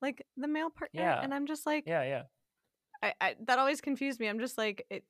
like 0.00 0.26
the 0.36 0.48
male 0.48 0.70
partner 0.70 1.14
Yeah. 1.14 1.20
and 1.20 1.34
I'm 1.34 1.46
just 1.46 1.66
like 1.66 1.86
yeah, 1.86 2.02
yeah. 2.04 2.24
I, 3.02 3.14
I 3.20 3.36
that 3.46 3.58
always 3.58 3.80
confused 3.80 4.20
me. 4.20 4.26
I'm 4.28 4.40
just 4.40 4.58
like, 4.58 4.86
it, 4.90 5.04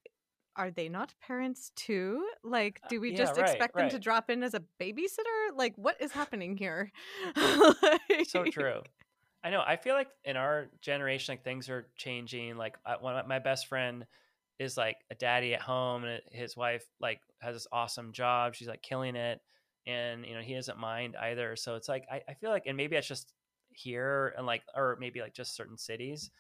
are 0.57 0.71
they 0.71 0.89
not 0.89 1.15
parents 1.21 1.73
too? 1.77 2.29
Like, 2.43 2.83
Uh, 2.83 2.89
do 2.89 3.01
we 3.01 3.13
yeah, 3.13 3.13
just 3.13 3.33
right, 3.33 3.39
expect 3.39 3.77
them 3.77 3.89
to 3.91 3.99
drop 3.99 4.31
in 4.31 4.43
as 4.43 4.55
a 4.55 4.63
babysitter? 4.81 5.55
Like, 5.55 5.77
what 5.77 6.01
is 6.01 6.13
happening 6.13 6.57
here? 6.57 6.93
so 8.23 8.47
true. 8.47 8.83
I 9.43 9.51
know. 9.51 9.63
I 9.67 9.77
feel 9.77 9.95
like 9.95 10.11
in 10.25 10.37
our 10.37 10.71
generation, 10.83 11.35
like 11.35 11.45
things 11.45 11.69
are 11.71 11.91
changing. 11.97 12.57
Like 12.57 12.79
I, 12.85 12.97
one 12.97 13.17
of 13.17 13.27
my 13.27 13.39
best 13.39 13.69
friend 13.69 14.07
is 14.59 14.77
like 14.77 14.99
a 15.11 15.15
daddy 15.15 15.55
at 15.55 15.63
home, 15.63 16.05
and 16.05 16.23
his 16.31 16.57
wife 16.57 16.85
like 17.01 17.21
has 17.41 17.57
this 17.57 17.67
awesome 17.73 18.13
job. 18.13 18.55
She's 18.55 18.69
like 18.69 18.83
killing 18.83 19.17
it, 19.17 19.41
and 19.87 20.27
you 20.27 20.35
know 20.35 20.43
he 20.43 20.55
doesn't 20.55 20.79
mind 20.79 21.17
either. 21.17 21.57
So 21.57 21.77
it's 21.77 21.89
like 21.89 22.07
I, 22.11 22.23
I 22.29 22.35
feel 22.35 22.51
like, 22.51 22.67
and 22.67 22.77
maybe 22.77 22.97
it's 22.97 23.09
just 23.09 23.35
here 23.73 24.35
and 24.37 24.47
like, 24.47 24.63
or 24.75 24.97
maybe 25.01 25.21
like 25.21 25.35
just 25.35 25.57
certain 25.57 25.79
cities. 25.79 26.31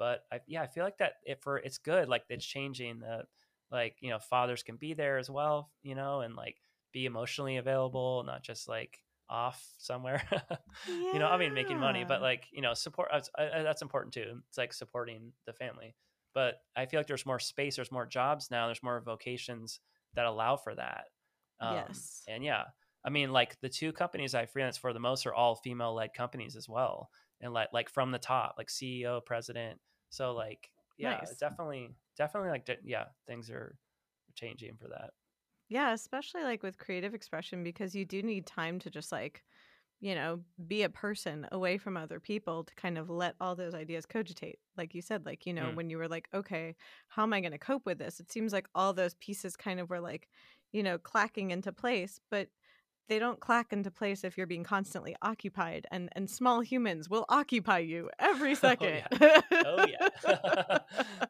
But 0.00 0.24
I, 0.32 0.40
yeah, 0.48 0.62
I 0.62 0.66
feel 0.66 0.82
like 0.82 0.98
that 0.98 1.12
if 1.24 1.40
for 1.42 1.58
it's 1.58 1.78
good. 1.78 2.08
Like 2.08 2.24
it's 2.28 2.44
changing. 2.44 3.00
The 3.00 3.24
like 3.70 3.94
you 4.00 4.10
know 4.10 4.18
fathers 4.18 4.64
can 4.64 4.76
be 4.76 4.94
there 4.94 5.18
as 5.18 5.30
well. 5.30 5.70
You 5.82 5.94
know, 5.94 6.22
and 6.22 6.34
like 6.34 6.56
be 6.92 7.04
emotionally 7.04 7.58
available, 7.58 8.24
not 8.26 8.42
just 8.42 8.68
like 8.68 8.98
off 9.28 9.64
somewhere. 9.78 10.22
you 10.88 11.18
know, 11.18 11.28
I 11.28 11.38
mean, 11.38 11.54
making 11.54 11.78
money, 11.78 12.04
but 12.04 12.20
like, 12.20 12.46
you 12.50 12.62
know, 12.62 12.74
support 12.74 13.08
that's, 13.12 13.30
uh, 13.38 13.62
that's 13.62 13.82
important 13.82 14.12
too. 14.12 14.40
It's 14.48 14.58
like 14.58 14.72
supporting 14.72 15.32
the 15.46 15.52
family. 15.52 15.94
But 16.34 16.56
I 16.76 16.86
feel 16.86 16.98
like 17.00 17.06
there's 17.06 17.26
more 17.26 17.38
space, 17.38 17.76
there's 17.76 17.92
more 17.92 18.06
jobs 18.06 18.50
now, 18.50 18.66
there's 18.66 18.82
more 18.82 19.00
vocations 19.00 19.80
that 20.14 20.26
allow 20.26 20.56
for 20.56 20.74
that. 20.74 21.04
Um, 21.60 21.74
Yes. 21.74 22.22
And 22.28 22.44
yeah, 22.44 22.64
I 23.04 23.10
mean, 23.10 23.32
like 23.32 23.60
the 23.60 23.68
two 23.68 23.92
companies 23.92 24.34
I 24.34 24.46
freelance 24.46 24.76
for 24.76 24.92
the 24.92 25.00
most 25.00 25.26
are 25.26 25.34
all 25.34 25.54
female 25.54 25.94
led 25.94 26.12
companies 26.12 26.56
as 26.56 26.68
well. 26.68 27.08
And 27.40 27.52
like, 27.52 27.68
like 27.72 27.88
from 27.88 28.10
the 28.10 28.18
top, 28.18 28.56
like 28.58 28.68
CEO, 28.68 29.24
president. 29.24 29.80
So 30.10 30.34
like, 30.34 30.72
yeah, 30.98 31.20
Nice. 31.20 31.36
definitely, 31.38 31.96
definitely 32.16 32.50
like, 32.50 32.68
yeah, 32.84 33.10
things 33.26 33.50
are 33.50 33.78
changing 34.34 34.76
for 34.78 34.88
that. 34.88 35.12
yeah, 35.68 35.92
especially 35.92 36.42
like 36.42 36.62
with 36.62 36.78
creative 36.78 37.14
expression 37.14 37.62
because 37.62 37.94
you 37.94 38.04
do 38.04 38.22
need 38.22 38.46
time 38.46 38.78
to 38.80 38.90
just 38.90 39.12
like 39.12 39.44
you 40.00 40.16
know, 40.16 40.44
be 40.66 40.82
a 40.82 40.90
person 40.90 41.48
away 41.52 41.78
from 41.78 41.96
other 41.96 42.20
people 42.20 42.64
to 42.64 42.74
kind 42.74 42.98
of 42.98 43.08
let 43.08 43.36
all 43.40 43.56
those 43.56 43.76
ideas 43.76 44.04
cogitate. 44.04 44.58
Like 44.76 44.96
you 44.96 45.02
said, 45.02 45.28
like, 45.28 45.46
you 45.46 45.54
know, 45.54 45.70
Mm. 45.70 45.76
when 45.76 45.90
you 45.92 45.98
were 46.00 46.08
like, 46.08 46.28
okay, 46.34 46.76
how 47.08 47.22
am 47.22 47.32
I 47.34 47.40
going 47.40 47.52
to 47.52 47.58
cope 47.60 47.86
with 47.86 48.00
this? 48.00 48.20
It 48.20 48.32
seems 48.32 48.52
like 48.52 48.68
all 48.74 48.94
those 48.94 49.14
pieces 49.14 49.56
kind 49.56 49.80
of 49.80 49.92
were 49.92 50.00
like, 50.00 50.28
you 50.72 50.82
know, 50.82 50.98
clacking 50.98 51.52
into 51.52 51.72
place, 51.72 52.20
but 52.32 52.50
they 53.10 53.18
don't 53.18 53.40
clack 53.40 53.72
into 53.74 53.90
place 53.90 54.24
if 54.24 54.38
you're 54.38 54.46
being 54.46 54.64
constantly 54.64 55.14
occupied 55.20 55.86
and 55.90 56.08
and 56.12 56.30
small 56.30 56.60
humans 56.60 57.10
will 57.10 57.26
occupy 57.28 57.80
you 57.80 58.08
every 58.20 58.54
second. 58.66 59.02
Oh 59.66 59.84
yeah. 59.86 60.08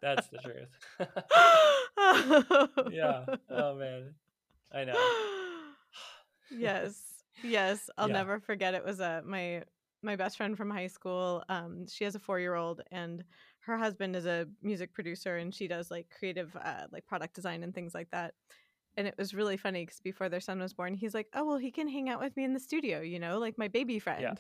That's 0.03 0.29
the 0.29 0.39
truth. 0.39 0.69
yeah. 2.93 3.25
Oh 3.51 3.75
man. 3.77 4.15
I 4.73 4.85
know. 4.85 4.95
yes 6.51 7.03
yes 7.43 7.89
i'll 7.99 8.09
Yeah. 8.09 8.15
never 8.15 8.39
forget 8.41 8.75
it 8.75 8.85
was 8.85 9.01
a 9.01 9.23
my 9.25 9.63
my 10.03 10.17
best 10.17 10.37
friend 10.37 10.57
from 10.57 10.71
high 10.71 10.87
school 10.87 11.43
um 11.49 11.87
she 11.89 12.05
has 12.05 12.15
a 12.15 12.19
four 12.21 12.39
year 12.39 12.55
old 12.55 12.83
and 12.93 13.25
her 13.61 13.77
husband 13.79 14.15
is 14.17 14.27
a 14.27 14.47
music 14.63 14.93
producer 14.93 15.37
and 15.39 15.55
she 15.55 15.67
does 15.67 15.91
like 15.91 16.07
creative 16.19 16.55
uh, 16.57 16.87
like 16.93 17.07
product 17.07 17.35
design 17.35 17.63
and 17.63 17.75
things 17.75 17.95
like 17.95 18.11
that 18.11 18.35
and 19.01 19.09
it 19.09 19.15
was 19.19 19.35
really 19.35 19.57
funny 19.57 19.85
because 19.85 20.01
before 20.01 20.29
their 20.29 20.41
son 20.41 20.61
was 20.61 20.73
born 20.75 20.95
he's 20.95 21.15
like 21.15 21.27
oh 21.35 21.45
well 21.45 21.57
he 21.59 21.71
can 21.71 21.89
hang 21.89 22.09
out 22.09 22.21
with 22.21 22.37
me 22.37 22.45
in 22.45 22.53
the 22.55 22.61
studio 22.61 23.01
you 23.01 23.19
know 23.19 23.39
like 23.39 23.57
my 23.59 23.69
baby 23.69 23.99
friend 23.99 24.39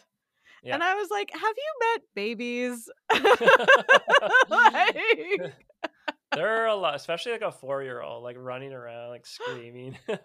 Yeah. 0.63 0.75
and 0.75 0.83
i 0.83 0.95
was 0.95 1.09
like 1.11 1.31
have 1.33 1.57
you 1.57 1.73
met 1.95 2.03
babies 2.15 2.89
like, 4.49 4.97
there 6.35 6.63
are 6.63 6.67
a 6.67 6.75
lot, 6.75 6.95
especially 6.95 7.33
like 7.33 7.43
a 7.43 7.51
four 7.51 7.83
year 7.83 8.03
old, 8.03 8.23
like 8.23 8.37
running 8.39 8.73
around, 8.73 9.11
like 9.11 9.27
screaming. 9.27 9.99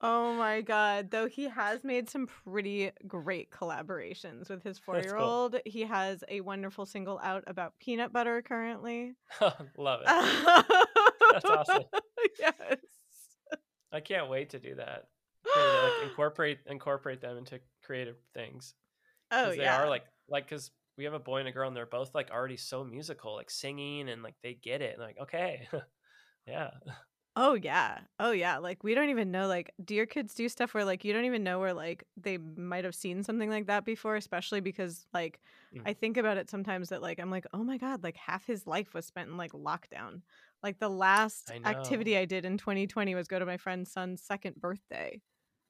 Oh 0.00 0.32
my 0.34 0.60
god. 0.60 1.10
Though 1.10 1.26
he 1.26 1.48
has 1.48 1.82
made 1.82 2.08
some 2.08 2.28
pretty 2.28 2.92
great 3.08 3.50
collaborations 3.50 4.48
with 4.48 4.62
his 4.62 4.78
four 4.78 4.94
That's 4.94 5.06
year 5.08 5.16
cool. 5.16 5.26
old. 5.26 5.56
He 5.64 5.80
has 5.80 6.22
a 6.28 6.40
wonderful 6.40 6.86
single 6.86 7.18
out 7.20 7.42
about 7.48 7.72
peanut 7.80 8.12
butter 8.12 8.40
currently. 8.40 9.16
Love 9.76 10.02
it. 10.06 10.64
That's 11.32 11.44
awesome. 11.44 11.82
Yes. 12.38 12.76
I 13.92 14.00
can't 14.00 14.28
wait 14.28 14.50
to 14.50 14.58
do 14.58 14.74
that. 14.76 15.10
Create- 15.50 15.78
like 15.78 15.98
incorporate 15.98 16.60
incorporate 16.66 17.20
them 17.20 17.36
into 17.38 17.60
creative 17.82 18.18
things. 18.34 18.74
Oh 19.30 19.50
they 19.56 19.66
yeah. 19.66 19.68
are 19.68 19.88
like 19.88 20.06
like 20.28 20.46
because 20.46 20.72
we 20.96 21.04
have 21.04 21.14
a 21.14 21.20
boy 21.20 21.38
and 21.40 21.48
a 21.48 21.52
girl 21.52 21.68
and 21.68 21.76
they're 21.76 21.86
both 21.86 22.14
like 22.14 22.30
already 22.30 22.56
so 22.58 22.84
musical, 22.84 23.34
like 23.34 23.50
singing 23.50 24.08
and 24.10 24.22
like 24.22 24.36
they 24.42 24.54
get 24.54 24.82
it. 24.82 24.94
And 24.94 25.02
like, 25.02 25.18
okay. 25.18 25.68
yeah. 26.46 26.72
Oh 27.36 27.54
yeah. 27.54 28.00
Oh 28.18 28.32
yeah. 28.32 28.58
Like 28.58 28.82
we 28.82 28.94
don't 28.94 29.10
even 29.10 29.30
know 29.30 29.46
like 29.46 29.72
do 29.84 29.94
your 29.94 30.06
kids 30.06 30.34
do 30.34 30.48
stuff 30.48 30.74
where 30.74 30.84
like 30.84 31.04
you 31.04 31.12
don't 31.12 31.24
even 31.24 31.44
know 31.44 31.60
where 31.60 31.72
like 31.72 32.04
they 32.16 32.36
might 32.38 32.84
have 32.84 32.94
seen 32.96 33.22
something 33.22 33.48
like 33.48 33.66
that 33.66 33.84
before, 33.84 34.16
especially 34.16 34.60
because 34.60 35.06
like 35.12 35.40
Mm. 35.72 35.86
I 35.86 35.92
think 35.94 36.16
about 36.16 36.36
it 36.36 36.50
sometimes 36.50 36.88
that 36.88 37.00
like 37.00 37.20
I'm 37.20 37.30
like, 37.30 37.46
"Oh 37.52 37.62
my 37.62 37.78
god, 37.78 38.02
like 38.02 38.16
half 38.16 38.44
his 38.46 38.66
life 38.66 38.92
was 38.92 39.06
spent 39.06 39.30
in 39.30 39.36
like 39.36 39.52
lockdown." 39.52 40.22
Like 40.62 40.78
the 40.78 40.88
last 40.88 41.50
I 41.64 41.70
activity. 41.70 42.16
I 42.16 42.24
did 42.24 42.44
in 42.44 42.58
2020 42.58 43.14
was 43.14 43.28
go 43.28 43.38
to 43.38 43.46
my 43.46 43.56
friend's 43.56 43.92
son's 43.92 44.22
second 44.22 44.56
birthday. 44.56 45.20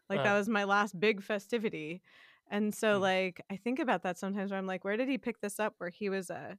Like 0.08 0.22
that 0.22 0.34
Uh. 0.34 0.38
was 0.38 0.48
my 0.48 0.64
last 0.64 0.98
big 0.98 1.22
festivity. 1.22 2.02
And 2.50 2.74
so 2.74 2.98
Mm. 2.98 3.02
like 3.02 3.44
I 3.50 3.56
think 3.56 3.78
about 3.78 4.02
that 4.04 4.18
sometimes 4.18 4.50
where 4.50 4.58
I'm 4.58 4.66
like, 4.66 4.84
where 4.84 4.96
did 4.96 5.08
he 5.08 5.18
pick 5.18 5.40
this 5.40 5.60
up 5.60 5.74
where 5.78 5.90
he 5.90 6.08
was 6.08 6.30
uh 6.30 6.54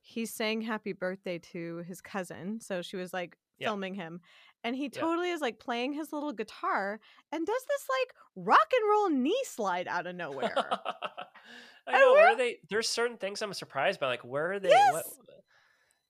he 0.00 0.24
sang 0.24 0.62
happy 0.62 0.92
birthday 0.94 1.38
to 1.38 1.78
his 1.86 2.00
cousin. 2.00 2.60
So 2.60 2.80
she 2.80 2.96
was 2.96 3.12
like 3.12 3.36
Yeah. 3.58 3.68
filming 3.68 3.94
him. 3.94 4.22
And 4.64 4.74
he 4.74 4.84
Yeah. 4.84 4.88
totally 5.00 5.30
is 5.30 5.42
like 5.42 5.58
playing 5.58 5.92
his 5.92 6.12
little 6.12 6.32
guitar 6.32 6.98
and 7.30 7.46
does 7.46 7.64
this 7.68 7.86
like 8.00 8.14
rock 8.36 8.72
and 8.72 8.88
roll 8.88 9.10
knee 9.10 9.42
slide 9.44 9.86
out 9.88 10.06
of 10.06 10.16
nowhere. 10.16 10.54
I 11.86 11.92
And 11.92 12.00
know. 12.00 12.12
Where 12.14 12.24
we're- 12.28 12.36
they? 12.36 12.58
There's 12.70 12.88
certain 12.88 13.18
things 13.18 13.42
I'm 13.42 13.52
surprised 13.52 14.00
by. 14.00 14.06
Like, 14.06 14.24
where 14.24 14.52
are 14.52 14.58
they? 14.60 14.68
What? 14.70 15.04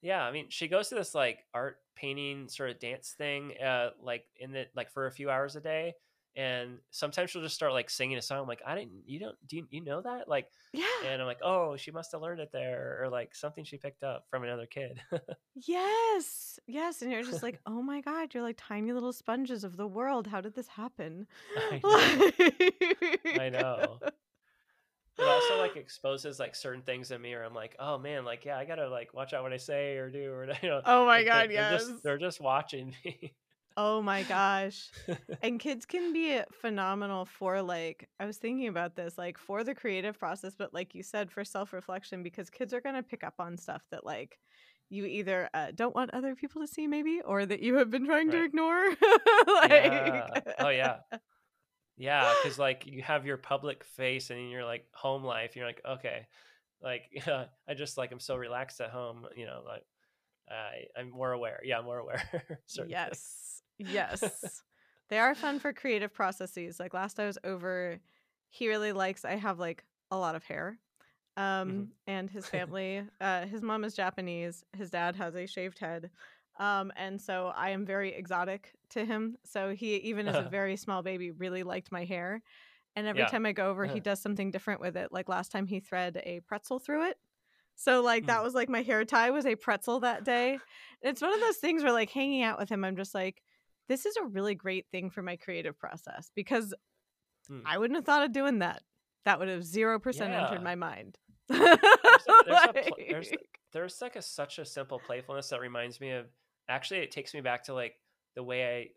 Yeah, 0.03 0.23
I 0.23 0.31
mean, 0.33 0.47
she 0.49 0.69
goes 0.69 0.89
to 0.89 0.95
this 0.95 1.15
like 1.15 1.45
art 1.53 1.79
painting 1.97 2.49
sort 2.49 2.71
of 2.71 2.79
dance 2.79 3.15
thing, 3.17 3.53
uh, 3.63 3.91
like 4.03 4.25
in 4.37 4.53
the 4.53 4.67
like 4.75 4.91
for 4.91 5.07
a 5.07 5.13
few 5.13 5.31
hours 5.31 5.57
a 5.57 5.61
day, 5.61 5.95
and 6.39 6.79
sometimes 6.93 7.31
she'll 7.31 7.43
just 7.43 7.57
start 7.57 7.73
like 7.73 7.91
singing 7.91 8.17
a 8.17 8.23
song. 8.23 8.39
I'm 8.41 8.47
like, 8.47 8.63
I 8.65 8.77
didn't, 8.77 9.03
you 9.07 9.19
don't, 9.19 9.37
do 9.49 9.57
you, 9.57 9.67
you 9.71 9.83
know 9.83 10.01
that? 10.01 10.29
Like, 10.29 10.47
yeah. 10.73 10.85
and 11.05 11.21
I'm 11.21 11.27
like, 11.27 11.43
oh, 11.43 11.77
she 11.77 11.91
must 11.91 12.13
have 12.13 12.23
learned 12.23 12.39
it 12.39 12.51
there, 12.53 13.01
or 13.03 13.09
like 13.09 13.35
something 13.35 13.65
she 13.65 13.77
picked 13.77 14.05
up 14.05 14.25
from 14.31 14.45
another 14.45 14.67
kid. 14.67 15.01
Yes. 15.67 16.61
Yes. 16.69 17.03
And 17.03 17.11
you're 17.11 17.25
just 17.25 17.43
like, 17.43 17.59
oh 17.67 17.83
my 17.83 18.01
God, 18.01 18.33
you're 18.33 18.45
like 18.45 18.57
tiny 18.57 18.93
little 18.93 19.13
sponges 19.13 19.65
of 19.65 19.77
the 19.77 19.89
world. 19.89 20.29
How 20.29 20.41
did 20.41 20.55
this 20.55 20.69
happen? 20.69 21.27
I 21.57 21.81
know. 23.35 23.43
I 23.43 23.49
know. 23.49 23.99
It 25.19 25.25
also 25.27 25.59
like 25.59 25.77
exposes 25.77 26.39
like 26.39 26.55
certain 26.55 26.83
things 26.83 27.11
in 27.11 27.21
me, 27.21 27.35
or 27.35 27.43
I'm 27.43 27.55
like, 27.55 27.75
oh 27.79 27.99
man, 27.99 28.25
like 28.25 28.45
yeah, 28.45 28.57
I 28.57 28.65
gotta 28.65 28.89
like 28.89 29.15
watch 29.15 29.33
out 29.33 29.43
what 29.43 29.53
I 29.53 29.57
say 29.57 29.97
or 29.97 30.11
do, 30.11 30.33
or 30.33 30.45
you 30.63 30.69
know. 30.69 30.81
Oh 30.85 31.07
my 31.07 31.19
like, 31.19 31.27
God, 31.27 31.35
they're, 31.35 31.47
they're 31.49 31.71
yes. 31.71 31.89
just, 31.89 32.03
they're 32.03 32.19
just 32.19 32.41
watching 32.41 32.95
me. 33.05 33.35
Oh 33.77 34.03
my 34.03 34.25
gosh. 34.25 34.91
And 35.43 35.61
kids 35.61 35.87
can 35.87 36.13
be 36.13 36.41
phenomenal 36.51 37.25
for 37.25 37.63
like, 37.63 38.09
I 38.19 38.27
was 38.27 38.39
thinking 38.39 38.67
about 38.67 38.97
this, 38.97 39.17
like 39.17 39.39
for 39.39 39.63
the 39.63 39.75
creative 39.75 40.19
process, 40.19 40.57
but 40.57 40.75
like 40.75 40.97
you 40.97 41.03
said, 41.05 41.31
for 41.31 41.45
self 41.45 41.73
reflection, 41.73 42.25
because 42.25 42.51
kids 42.51 42.75
are 42.75 42.81
going 42.81 42.97
to 42.97 43.05
pick 43.05 43.23
up 43.23 43.35
on 43.39 43.57
stuff 43.57 43.83
that 43.93 44.05
like 44.05 44.39
you 44.91 45.05
either 45.05 45.49
uh, 45.55 45.69
don't 45.75 45.95
want 45.95 46.13
other 46.13 46.35
people 46.35 46.61
to 46.61 46.67
see, 46.67 46.89
maybe, 46.89 47.21
or 47.25 47.47
that 47.47 47.61
you 47.61 47.77
have 47.77 47.89
been 47.91 48.05
trying 48.05 48.31
to 48.33 48.39
Right. 48.39 48.47
ignore. 48.47 48.89
yeah. 49.69 50.27
like, 50.35 50.55
Oh 50.59 50.71
yeah. 50.71 50.99
Yeah, 51.99 52.35
because 52.43 52.59
like 52.59 52.87
you 52.87 53.03
have 53.03 53.27
your 53.27 53.37
public 53.37 53.85
face 53.85 54.31
and 54.31 54.51
your 54.51 54.65
like 54.65 54.87
home 54.95 55.25
life, 55.25 55.57
you're 55.57 55.67
like, 55.67 55.83
okay, 55.85 56.27
like 56.83 57.05
I 57.69 57.75
just 57.77 57.99
like 57.99 58.13
I'm 58.13 58.21
so 58.21 58.37
relaxed 58.37 58.81
at 58.81 58.91
home, 58.91 59.27
you 59.37 59.47
know, 59.47 59.63
like 59.67 59.85
I 60.51 60.87
I'm 60.97 61.11
more 61.11 61.33
aware. 61.33 61.61
Yeah, 61.65 61.79
I'm 61.79 61.85
more 61.87 61.99
aware. 61.99 62.23
Yes. 62.87 63.63
Yes. 63.79 64.63
they 65.09 65.19
are 65.19 65.35
fun 65.35 65.59
for 65.59 65.73
creative 65.73 66.13
processes. 66.13 66.79
Like 66.81 66.95
last 66.95 67.19
I 67.21 67.27
was 67.27 67.39
over, 67.45 68.01
he 68.51 68.69
really 68.69 68.93
likes 68.93 69.25
I 69.25 69.37
have 69.37 69.59
like 69.59 69.85
a 70.11 70.19
lot 70.19 70.35
of 70.35 70.45
hair. 70.45 70.79
Um 71.37 71.89
Mhm. 71.89 71.93
and 72.07 72.31
his 72.31 72.47
family, 72.51 73.05
uh 73.21 73.47
his 73.47 73.63
mom 73.63 73.85
is 73.85 73.95
Japanese, 73.95 74.65
his 74.77 74.91
dad 74.91 75.17
has 75.17 75.35
a 75.37 75.47
shaved 75.47 75.79
head. 75.79 76.11
Um 76.59 76.93
and 76.97 77.21
so 77.21 77.53
I 77.55 77.71
am 77.71 77.87
very 77.87 78.13
exotic 78.15 78.73
to 78.91 79.05
him. 79.05 79.37
So 79.45 79.75
he 79.75 79.97
even 79.97 80.27
as 80.29 80.35
a 80.37 80.43
very 80.51 80.77
small 80.77 81.03
baby 81.03 81.31
really 81.31 81.63
liked 81.63 81.93
my 81.93 82.05
hair. 82.05 82.43
And 82.97 83.07
every 83.07 83.23
Yeah. 83.23 83.29
time 83.29 83.47
I 83.47 83.53
go 83.53 83.71
over, 83.71 83.85
he 83.85 83.93
Uh-huh. 83.93 84.01
does 84.01 84.21
something 84.21 84.51
different 84.51 84.81
with 84.81 84.97
it. 84.97 85.13
Like 85.13 85.29
last 85.29 85.53
time 85.53 85.67
he 85.67 85.79
thread 85.81 86.21
a 86.25 86.41
pretzel 86.41 86.79
through 86.79 87.11
it. 87.11 87.19
So 87.77 88.01
like 88.03 88.27
that 88.27 88.41
Mm. 88.41 88.43
was 88.45 88.55
like 88.55 88.69
my 88.69 88.83
hair 88.83 89.05
tie 89.05 89.31
was 89.31 89.47
a 89.47 89.55
pretzel 89.55 90.01
that 90.01 90.25
day. 90.25 90.59
It's 91.01 91.23
one 91.23 91.33
of 91.33 91.41
those 91.41 91.59
things 91.59 91.85
where 91.85 91.93
like 91.93 92.11
hanging 92.11 92.43
out 92.43 92.59
with 92.59 92.69
him, 92.69 92.85
I'm 92.85 92.97
just 92.97 93.15
like, 93.15 93.41
this 93.89 94.05
is 94.05 94.17
a 94.17 94.25
really 94.25 94.55
great 94.57 94.87
thing 94.91 95.11
for 95.11 95.23
my 95.23 95.37
creative 95.37 95.79
process 95.79 96.31
because 96.35 96.75
Hmm. 97.47 97.61
I 97.65 97.79
wouldn't 97.79 97.97
have 97.97 98.05
thought 98.05 98.25
of 98.25 98.33
doing 98.33 98.59
that. 98.59 98.83
That 99.25 99.39
would 99.39 99.49
have 99.49 99.63
zero 99.65 99.99
percent 100.01 100.35
entered 100.35 100.63
my 100.63 100.75
mind. 100.75 101.17
there's 101.49 101.61
a, 101.61 101.79
there's, 102.47 102.65
a 102.65 102.73
there's 103.09 103.31
Like- 103.31 103.61
there's 103.73 104.01
like 104.03 104.17
a 104.17 104.23
such 104.23 104.59
a 104.59 104.65
simple 104.65 104.99
playfulness 104.99 105.49
that 105.51 105.61
reminds 105.61 106.01
me 106.01 106.11
of 106.13 106.27
actually 106.69 107.01
it 107.01 107.11
takes 107.11 107.35
me 107.35 107.41
back 107.41 107.65
to 107.65 107.75
like 107.75 107.95
the 108.35 108.43
way 108.43 108.79
I 108.79 108.89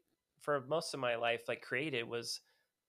for 0.41 0.63
most 0.67 0.93
of 0.93 0.99
my 0.99 1.15
life 1.15 1.41
like 1.47 1.61
created 1.61 2.07
was 2.07 2.41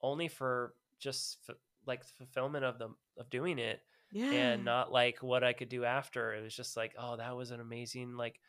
only 0.03 0.29
for 0.29 0.75
just 0.99 1.38
f- 1.49 1.57
like 1.87 2.05
fulfillment 2.05 2.64
of 2.64 2.79
the 2.79 2.88
of 3.18 3.31
doing 3.31 3.59
it 3.59 3.81
yeah. 4.12 4.31
and 4.31 4.64
not 4.64 4.92
like 4.92 5.23
what 5.23 5.45
I 5.45 5.53
could 5.53 5.68
do 5.68 5.85
after. 5.85 6.35
It 6.35 6.42
was 6.42 6.55
just 6.55 6.77
like 6.77 6.95
oh 6.99 7.16
that 7.16 7.37
was 7.37 7.51
an 7.51 7.61
amazing 7.61 8.16
like 8.16 8.40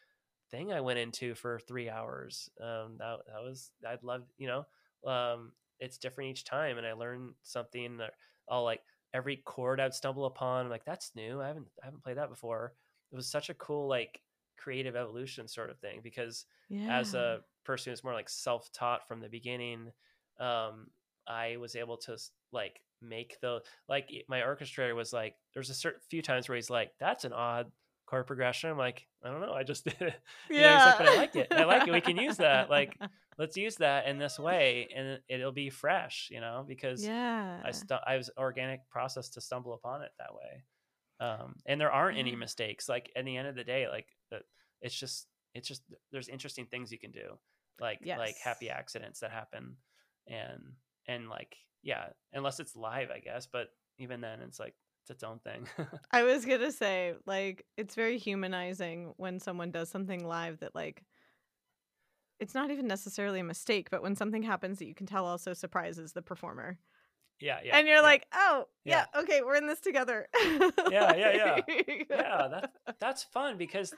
thing 0.52 0.72
I 0.72 0.82
went 0.82 1.00
into 1.00 1.36
for 1.36 1.60
3 1.60 1.90
hours. 1.90 2.50
Um 2.62 2.96
that 3.00 3.20
that 3.28 3.44
was 3.44 3.72
I'd 3.88 4.04
love 4.04 4.24
you 4.38 4.48
know 4.48 4.66
um 5.10 5.52
it's 5.80 5.98
different 5.98 6.32
each 6.32 6.46
time 6.46 6.78
and 6.78 6.88
I 6.88 6.94
learn 6.94 7.34
something 7.44 7.98
that 7.98 8.12
I'll 8.50 8.64
like 8.64 8.82
every 9.14 9.38
chord 9.38 9.80
I'd 9.80 9.94
stumble 9.94 10.26
upon 10.26 10.66
I'm 10.66 10.72
like 10.72 10.86
that's 10.86 11.12
new. 11.16 11.42
I 11.42 11.48
haven't 11.48 11.68
I 11.82 11.86
haven't 11.86 12.04
played 12.04 12.18
that 12.18 12.30
before. 12.30 12.74
It 13.12 13.16
was 13.16 13.28
such 13.28 13.50
a 13.50 13.54
cool 13.56 13.88
like 13.88 14.22
creative 14.58 14.96
evolution 14.96 15.48
sort 15.48 15.70
of 15.70 15.78
thing 15.80 16.00
because 16.04 16.46
yeah. 16.70 17.00
as 17.00 17.14
a 17.14 17.40
person 17.64 17.92
who's 17.92 18.04
more 18.04 18.14
like 18.14 18.30
self-taught 18.30 19.08
from 19.08 19.20
the 19.20 19.30
beginning 19.30 19.92
um 20.40 20.88
i 21.28 21.58
was 21.58 21.76
able 21.76 21.98
to 21.98 22.18
like 22.52 22.82
make 23.02 23.38
the 23.42 23.62
like 23.88 24.10
my 24.28 24.40
orchestrator 24.40 24.96
was 24.96 25.14
like 25.14 25.36
there's 25.54 25.70
a 25.70 25.74
certain 25.74 26.02
few 26.10 26.22
times 26.22 26.48
where 26.48 26.56
he's 26.56 26.70
like 26.70 26.92
that's 27.00 27.26
an 27.26 27.34
odd 27.34 27.72
chord 28.06 28.28
progression 28.28 28.70
i'm 28.70 28.78
like 28.78 29.08
i 29.24 29.30
don't 29.30 29.42
know 29.42 29.54
i 29.54 29.64
just 29.64 29.84
did 29.86 29.96
it 30.00 30.14
you 30.50 30.62
know, 30.62 30.76
he's 30.76 30.86
like, 30.86 30.98
but 30.98 31.08
I 31.08 31.16
like 31.16 31.36
it. 31.36 31.48
I 31.52 31.64
like 31.64 31.88
it. 31.88 31.92
We 31.92 32.02
can 32.02 32.18
use 32.18 32.38
that. 32.38 32.70
Like, 32.70 32.98
let's 33.38 33.58
use 33.58 33.76
that 33.78 34.08
in 34.08 34.20
this 34.20 34.38
way 34.38 34.88
and 34.96 35.20
it'll 35.28 35.52
be 35.52 35.70
fresh 35.70 36.30
you 36.32 36.40
know 36.40 36.64
because 36.68 37.04
yeah. 37.04 37.60
i 37.66 37.72
stu- 37.72 37.96
i 38.06 38.16
was 38.16 38.30
organic 38.38 38.88
process 38.90 39.30
to 39.30 39.42
stumble 39.42 39.74
upon 39.74 40.02
it 40.02 40.12
that 40.20 40.34
way 40.34 40.64
um 41.20 41.56
and 41.66 41.80
there 41.80 41.92
aren't 41.92 42.18
any 42.18 42.36
mistakes 42.36 42.90
like 42.90 43.12
at 43.16 43.26
the 43.26 43.38
end 43.38 43.48
of 43.48 43.56
the 43.56 43.64
day 43.64 43.88
like 43.88 44.08
it's 44.82 44.96
just 44.96 45.28
it's 45.54 45.68
just 45.68 45.82
there's 46.12 46.28
interesting 46.28 46.66
things 46.66 46.92
you 46.92 47.00
can 47.00 47.12
do 47.12 47.38
like 47.80 48.00
like 48.06 48.36
happy 48.44 48.70
accidents 48.70 49.22
that 49.22 49.32
happen 49.32 49.78
and 50.28 50.62
and 51.08 51.30
like 51.30 51.56
yeah 51.82 52.08
unless 52.34 52.60
it's 52.60 52.76
live 52.76 53.10
i 53.10 53.20
guess 53.20 53.48
but 53.52 53.70
even 53.98 54.20
then 54.20 54.40
it's 54.42 54.60
like 54.60 54.74
it's 55.04 55.12
its 55.12 55.24
own 55.24 55.40
thing. 55.40 55.68
I 56.12 56.24
was 56.24 56.46
gonna 56.46 56.72
say, 56.72 57.14
like, 57.26 57.66
it's 57.76 57.94
very 57.94 58.18
humanizing 58.18 59.14
when 59.18 59.40
someone 59.40 59.70
does 59.70 59.90
something 59.90 60.26
live 60.26 60.60
that 60.62 60.74
like 60.74 61.04
it's 62.40 62.56
not 62.56 62.72
even 62.72 62.88
necessarily 62.88 63.40
a 63.40 63.44
mistake, 63.44 63.90
but 63.90 64.02
when 64.02 64.16
something 64.16 64.44
happens 64.44 64.80
that 64.80 64.88
you 64.88 64.96
can 64.96 65.06
tell 65.06 65.26
also 65.26 65.54
surprises 65.54 66.14
the 66.14 66.22
performer. 66.22 66.78
Yeah, 67.40 67.60
yeah. 67.64 67.78
and 67.78 67.88
you're 67.88 67.98
yeah. 67.98 68.02
like, 68.02 68.26
oh, 68.34 68.66
yeah. 68.86 69.06
Yeah. 69.14 69.22
okay, 69.22 69.42
we're 69.42 69.56
in 69.56 69.68
this 69.68 69.80
together. 69.80 70.28
Yeah, 70.34 71.16
yeah, 71.16 71.16
yeah. 71.18 71.60
yeah 72.10 72.48
that, 72.48 72.72
that's 73.00 73.24
fun 73.24 73.58
because 73.58 73.94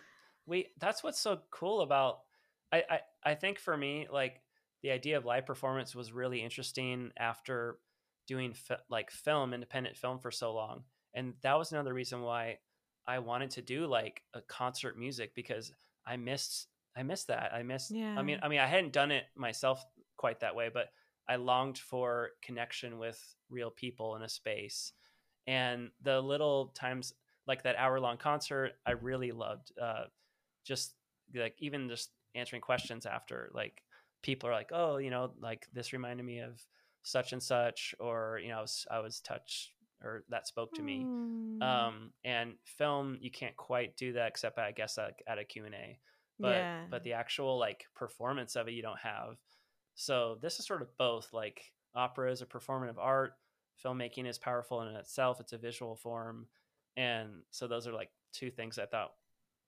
we 0.45 0.67
that's 0.79 1.03
what's 1.03 1.19
so 1.19 1.39
cool 1.51 1.81
about 1.81 2.19
I, 2.71 2.83
I 2.89 2.99
i 3.23 3.35
think 3.35 3.59
for 3.59 3.75
me 3.75 4.07
like 4.11 4.41
the 4.83 4.91
idea 4.91 5.17
of 5.17 5.25
live 5.25 5.45
performance 5.45 5.95
was 5.95 6.11
really 6.11 6.41
interesting 6.41 7.11
after 7.17 7.77
doing 8.27 8.53
fi- 8.53 8.77
like 8.89 9.11
film 9.11 9.53
independent 9.53 9.97
film 9.97 10.19
for 10.19 10.31
so 10.31 10.53
long 10.53 10.83
and 11.13 11.33
that 11.41 11.57
was 11.57 11.71
another 11.71 11.93
reason 11.93 12.21
why 12.21 12.57
i 13.07 13.19
wanted 13.19 13.51
to 13.51 13.61
do 13.61 13.87
like 13.87 14.21
a 14.33 14.41
concert 14.41 14.97
music 14.97 15.33
because 15.35 15.71
i 16.05 16.17
missed 16.17 16.67
i 16.95 17.03
missed 17.03 17.27
that 17.27 17.51
i 17.53 17.63
missed 17.63 17.91
yeah. 17.91 18.15
i 18.17 18.21
mean 18.21 18.39
i 18.43 18.47
mean 18.47 18.59
i 18.59 18.67
hadn't 18.67 18.93
done 18.93 19.11
it 19.11 19.25
myself 19.35 19.83
quite 20.17 20.39
that 20.39 20.55
way 20.55 20.69
but 20.73 20.89
i 21.29 21.35
longed 21.35 21.77
for 21.77 22.29
connection 22.41 22.97
with 22.97 23.35
real 23.49 23.69
people 23.71 24.15
in 24.15 24.21
a 24.21 24.29
space 24.29 24.93
and 25.47 25.89
the 26.01 26.19
little 26.19 26.67
times 26.75 27.13
like 27.47 27.63
that 27.63 27.75
hour 27.77 27.99
long 27.99 28.17
concert 28.17 28.73
i 28.85 28.91
really 28.91 29.31
loved 29.31 29.71
uh 29.81 30.05
just 30.63 30.95
like 31.35 31.55
even 31.59 31.87
just 31.89 32.11
answering 32.33 32.61
questions 32.61 33.05
after 33.05 33.49
like 33.53 33.83
people 34.21 34.49
are 34.49 34.53
like 34.53 34.71
oh 34.73 34.97
you 34.97 35.09
know 35.09 35.31
like 35.39 35.67
this 35.73 35.93
reminded 35.93 36.25
me 36.25 36.39
of 36.39 36.61
such 37.03 37.33
and 37.33 37.41
such 37.43 37.93
or 37.99 38.39
you 38.41 38.49
know 38.49 38.57
i 38.57 38.61
was, 38.61 38.87
I 38.91 38.99
was 38.99 39.19
touched 39.19 39.71
or 40.03 40.23
that 40.29 40.47
spoke 40.47 40.73
to 40.73 40.81
me 40.81 41.05
Mm. 41.05 41.61
um 41.61 42.11
and 42.25 42.55
film 42.65 43.17
you 43.21 43.31
can't 43.31 43.55
quite 43.55 43.95
do 43.95 44.13
that 44.13 44.27
except 44.27 44.57
i 44.57 44.71
guess 44.71 44.97
at, 44.97 45.13
at 45.27 45.37
a 45.37 45.45
q&a 45.45 45.99
but 46.39 46.49
yeah. 46.49 46.81
but 46.89 47.03
the 47.03 47.13
actual 47.13 47.57
like 47.57 47.85
performance 47.95 48.55
of 48.57 48.67
it 48.67 48.71
you 48.73 48.81
don't 48.81 48.99
have 48.99 49.37
so 49.95 50.37
this 50.41 50.59
is 50.59 50.65
sort 50.65 50.81
of 50.81 50.95
both 50.97 51.29
like 51.33 51.71
opera 51.95 52.31
is 52.31 52.41
a 52.41 52.45
performative 52.45 52.97
art 52.97 53.33
filmmaking 53.83 54.27
is 54.27 54.37
powerful 54.37 54.81
in 54.81 54.95
itself 54.95 55.39
it's 55.39 55.53
a 55.53 55.57
visual 55.57 55.95
form 55.95 56.47
and 56.97 57.29
so 57.49 57.67
those 57.67 57.87
are 57.87 57.93
like 57.93 58.09
two 58.33 58.51
things 58.51 58.77
i 58.77 58.85
thought 58.85 59.13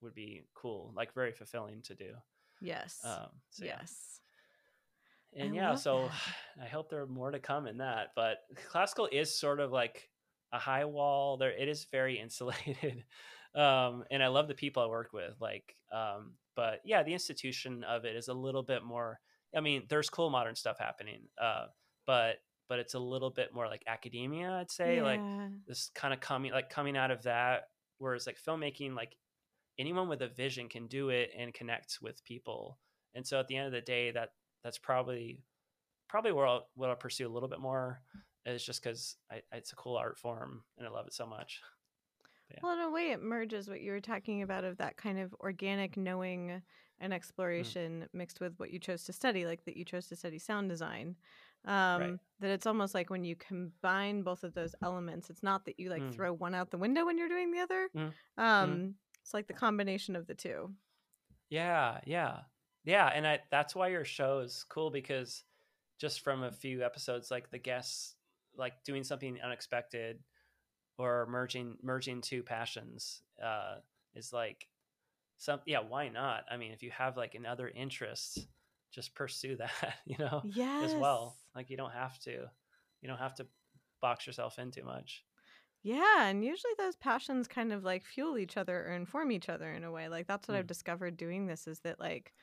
would 0.02 0.14
be 0.14 0.44
cool 0.54 0.94
like 0.96 1.14
very 1.14 1.32
fulfilling 1.32 1.82
to 1.82 1.96
do 1.96 2.12
yes. 2.62 3.00
um 3.04 3.28
so 3.50 3.66
yeah. 3.66 3.78
yes. 3.80 4.20
and 5.36 5.54
I 5.54 5.56
yeah 5.56 5.76
so 5.76 6.10
that. 6.58 6.64
i 6.66 6.68
hope 6.68 6.90
there 6.90 7.02
are 7.02 7.08
more 7.08 7.32
to 7.32 7.40
come 7.40 7.66
in 7.66 7.78
that 7.78 8.10
but 8.16 8.40
classical 8.70 9.08
is 9.12 9.34
sort 9.34 9.60
of 9.60 9.72
like 9.72 10.10
a 10.54 10.60
high 10.60 10.86
wall 10.86 11.38
there 11.38 11.52
it 11.52 11.68
is 11.68 11.88
very 11.92 12.20
insulated 12.20 13.04
um 13.56 14.04
and 14.12 14.22
i 14.22 14.28
love 14.28 14.48
the 14.48 14.54
people 14.54 14.84
i 14.84 14.88
work 14.88 15.14
with 15.14 15.34
like 15.40 15.76
um 15.92 16.34
but 16.56 16.82
yeah 16.86 17.04
the 17.04 17.14
institution 17.14 17.84
of 17.84 18.06
it 18.06 18.16
is 18.16 18.28
a 18.28 18.34
little 18.34 18.64
bit 18.64 18.84
more 18.84 19.20
i 19.56 19.60
mean 19.60 19.84
there's 19.90 20.10
cool 20.10 20.30
modern 20.30 20.56
stuff 20.56 20.78
happening 20.80 21.22
uh 21.42 21.66
but 22.06 22.38
but 22.70 22.80
it's 22.80 22.96
a 22.96 23.00
little 23.00 23.30
bit 23.30 23.54
more 23.54 23.68
like 23.68 23.84
academia 23.88 24.52
i'd 24.60 24.72
say 24.72 25.02
like 25.02 25.22
this 25.68 25.92
kind 25.96 26.14
of 26.14 26.20
coming 26.20 26.52
like 26.52 26.70
coming 26.70 26.98
out 26.98 27.12
of 27.12 27.24
that 27.24 27.64
whereas 28.00 28.28
like 28.28 28.38
filmmaking 28.46 28.96
like 28.96 29.16
anyone 29.80 30.10
with 30.10 30.22
a 30.22 30.28
vision 30.28 30.68
can 30.68 30.88
do 30.88 31.10
it 31.10 31.32
and 31.38 31.54
connect 31.54 32.00
with 32.02 32.24
people 32.24 32.78
and 33.16 33.26
so 33.26 33.40
at 33.40 33.48
the 33.48 33.56
end 33.56 33.68
of 33.68 33.74
the 33.74 33.82
day 33.82 34.12
that 34.12 34.30
that's 34.64 34.78
probably 34.78 35.40
probably 36.08 36.32
where 36.32 36.48
I'll, 36.48 36.68
what 36.76 36.90
I'll 36.90 36.96
pursue 36.96 37.28
a 37.28 37.34
little 37.34 37.50
bit 37.50 37.60
more 37.60 38.02
is 38.46 38.64
just 38.64 38.82
because 38.82 39.18
it's 39.52 39.74
a 39.74 39.76
cool 39.76 39.98
art 39.98 40.18
form 40.18 40.64
and 40.78 40.88
I 40.88 40.90
love 40.90 41.08
it 41.08 41.14
so 41.14 41.26
much. 41.26 41.62
Yeah. 42.52 42.60
Well, 42.64 42.74
in 42.74 42.80
a 42.80 42.90
way, 42.90 43.12
it 43.12 43.22
merges 43.22 43.68
what 43.70 43.82
you 43.82 43.92
were 43.92 44.00
talking 44.00 44.42
about 44.42 44.64
of 44.64 44.78
that 44.78 44.96
kind 44.98 45.20
of 45.20 45.34
organic 45.42 45.98
knowing 45.98 46.48
Mm. 46.48 46.62
and 47.00 47.14
exploration 47.14 48.08
mixed 48.14 48.40
with 48.40 48.58
what 48.58 48.72
you 48.72 48.80
chose 48.80 49.04
to 49.04 49.14
study, 49.14 49.46
like 49.46 49.64
that 49.66 49.78
you 49.78 49.86
chose 49.86 50.08
to 50.08 50.16
study 50.16 50.40
sound 50.40 50.70
design. 50.70 51.16
Um, 51.66 52.20
That 52.40 52.52
it's 52.52 52.66
almost 52.66 52.94
like 52.96 53.10
when 53.10 53.24
you 53.24 53.36
combine 53.36 54.22
both 54.24 54.44
of 54.44 54.54
those 54.54 54.74
elements, 54.82 55.30
it's 55.30 55.44
not 55.44 55.66
that 55.66 55.80
you 55.80 55.90
like 55.90 56.02
Mm. 56.04 56.14
throw 56.14 56.34
one 56.34 56.56
out 56.56 56.72
the 56.72 56.78
window 56.78 57.06
when 57.06 57.18
you're 57.18 57.28
doing 57.28 57.52
the 57.52 57.60
other. 57.60 57.90
Mm. 57.96 58.14
Um, 58.38 58.96
It's 59.22 59.34
like 59.34 59.48
the 59.48 59.54
combination 59.54 60.16
of 60.16 60.26
the 60.28 60.36
two. 60.36 60.74
Yeah, 61.50 62.00
yeah, 62.06 62.44
yeah, 62.86 63.08
and 63.08 63.28
I 63.28 63.44
that's 63.52 63.76
why 63.76 63.90
your 63.90 64.06
show 64.06 64.40
is 64.40 64.64
cool 64.70 64.90
because 64.90 65.44
just 65.98 66.22
from 66.22 66.44
a 66.44 66.52
few 66.52 66.84
episodes, 66.84 67.30
like 67.32 67.50
the 67.50 67.60
guests, 67.60 68.16
like 68.56 68.84
doing 68.84 69.04
something 69.04 69.40
unexpected 69.42 70.24
or 70.98 71.26
merging 71.28 71.78
merging 71.82 72.22
two 72.22 72.44
passions, 72.44 73.22
uh, 73.44 73.78
is 74.16 74.34
like 74.34 74.68
some 75.38 75.62
yeah. 75.66 75.80
Why 75.80 76.10
not? 76.10 76.46
I 76.52 76.58
mean, 76.58 76.72
if 76.72 76.84
you 76.84 76.92
have 76.92 77.18
like 77.18 77.36
another 77.36 77.70
interest, 77.70 78.48
just 78.92 79.16
pursue 79.16 79.56
that, 79.58 79.96
you 80.06 80.18
know, 80.20 80.44
yeah 80.44 80.82
as 80.82 80.96
well. 80.96 81.38
Like 81.56 81.70
you 81.70 81.78
don't 81.78 81.94
have 81.94 82.20
to, 82.22 82.50
you 83.02 83.08
don't 83.08 83.20
have 83.20 83.36
to 83.36 83.48
box 84.02 84.28
yourself 84.28 84.60
in 84.60 84.72
too 84.72 84.84
much. 84.84 85.24
Yeah, 85.84 86.26
and 86.26 86.44
usually 86.44 86.74
those 86.78 86.96
passions 86.96 87.48
kind 87.48 87.72
of 87.72 87.84
like 87.84 88.04
fuel 88.04 88.38
each 88.38 88.58
other 88.58 88.86
or 88.88 88.92
inform 88.92 89.32
each 89.32 89.48
other 89.50 89.72
in 89.72 89.84
a 89.84 89.92
way. 89.92 90.10
Like 90.10 90.28
that's 90.28 90.48
what 90.48 90.58
I've 90.58 90.68
Mm. 90.68 90.68
discovered 90.68 91.16
doing 91.18 91.48
this 91.48 91.68
is 91.68 91.80
that 91.82 92.00
like 92.00 92.34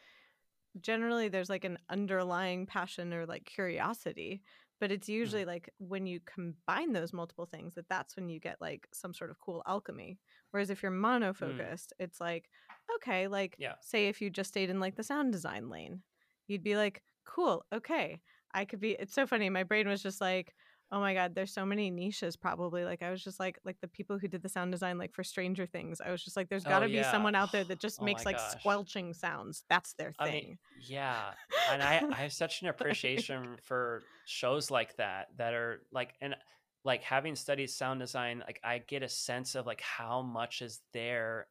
generally 0.81 1.29
there's 1.29 1.51
like 1.51 1.65
an 1.65 1.79
underlying 1.91 2.67
passion 2.67 3.13
or 3.15 3.27
like 3.27 3.45
curiosity, 3.45 4.43
but 4.81 4.91
it's 4.91 5.09
mm-hmm. 5.09 5.19
usually 5.19 5.45
like 5.45 5.71
when 5.79 6.07
you 6.07 6.21
combine 6.27 6.93
those 6.93 7.13
multiple 7.13 7.47
things 7.47 7.75
that 7.75 7.89
that's 7.89 8.17
when 8.17 8.29
you 8.29 8.41
get 8.41 8.61
like 8.61 8.87
some 8.93 9.15
sort 9.15 9.31
of 9.31 9.39
cool 9.41 9.63
alchemy. 9.67 10.19
Whereas 10.51 10.71
if 10.71 10.83
you're 10.83 10.93
mm. 10.93 11.01
monofocused, 11.01 11.93
it's 11.99 12.21
like 12.21 12.49
okay, 12.97 13.29
like 13.29 13.57
Yeah. 13.59 13.75
say 13.81 14.09
if 14.09 14.21
you 14.21 14.31
just 14.31 14.51
stayed 14.51 14.71
in 14.71 14.81
like 14.81 14.97
the 14.97 15.03
sound 15.03 15.33
design 15.33 15.69
lane, 15.69 16.03
you'd 16.49 16.63
be 16.63 16.77
like, 16.77 17.03
cool, 17.25 17.65
okay, 17.73 18.21
I 18.53 18.65
could 18.65 18.81
be. 18.81 18.93
It's 18.93 19.15
so 19.15 19.27
funny. 19.27 19.51
My 19.51 19.65
brain 19.65 19.89
was 19.89 20.03
just 20.03 20.21
like, 20.21 20.55
oh 20.95 21.01
my 21.01 21.13
god, 21.13 21.35
there's 21.35 21.53
so 21.53 21.67
many 21.67 21.91
niches. 21.91 22.37
Probably 22.37 22.85
like 22.85 23.03
I 23.03 23.11
was 23.11 23.23
just 23.23 23.41
like 23.41 23.59
like 23.65 23.81
the 23.81 23.89
people 23.89 24.17
who 24.17 24.29
did 24.29 24.43
the 24.43 24.49
sound 24.49 24.71
design 24.71 24.97
like 24.97 25.13
for 25.13 25.25
Stranger 25.25 25.67
Things. 25.67 26.01
I 26.01 26.11
was 26.13 26.25
just 26.25 26.37
like, 26.37 26.49
there's 26.49 26.65
got 26.65 26.79
to 26.79 26.87
be 26.87 26.93
yeah. 26.95 27.11
someone 27.11 27.35
out 27.35 27.51
there 27.51 27.65
that 27.65 27.81
just 27.81 28.01
Oh 28.01 28.05
makes 28.05 28.25
like 28.25 28.37
gosh. 28.37 28.61
squelching 28.61 29.13
sounds. 29.13 29.65
That's 29.69 29.95
their 29.95 30.15
I 30.21 30.31
thing. 30.31 30.45
mean, 30.45 30.59
yeah, 30.81 31.33
and 31.73 31.83
I, 31.83 32.01
I 32.11 32.23
have 32.23 32.33
such 32.33 32.63
an 32.63 32.69
appreciation 32.75 33.57
for 33.63 34.03
shows 34.25 34.71
like 34.71 34.97
that 34.97 35.29
that 35.37 35.53
are 35.53 35.83
like 35.93 36.15
and 36.21 36.37
like 36.85 37.03
having 37.03 37.35
studied 37.35 37.69
sound 37.69 38.01
design 38.01 38.43
like 38.47 38.61
i 38.65 38.79
get 38.79 39.03
a 39.03 39.09
sense 39.09 39.55
of 39.55 39.67
like 39.67 39.81
how 39.81 40.23
much 40.23 40.63
is 40.63 40.81
there 40.93 41.47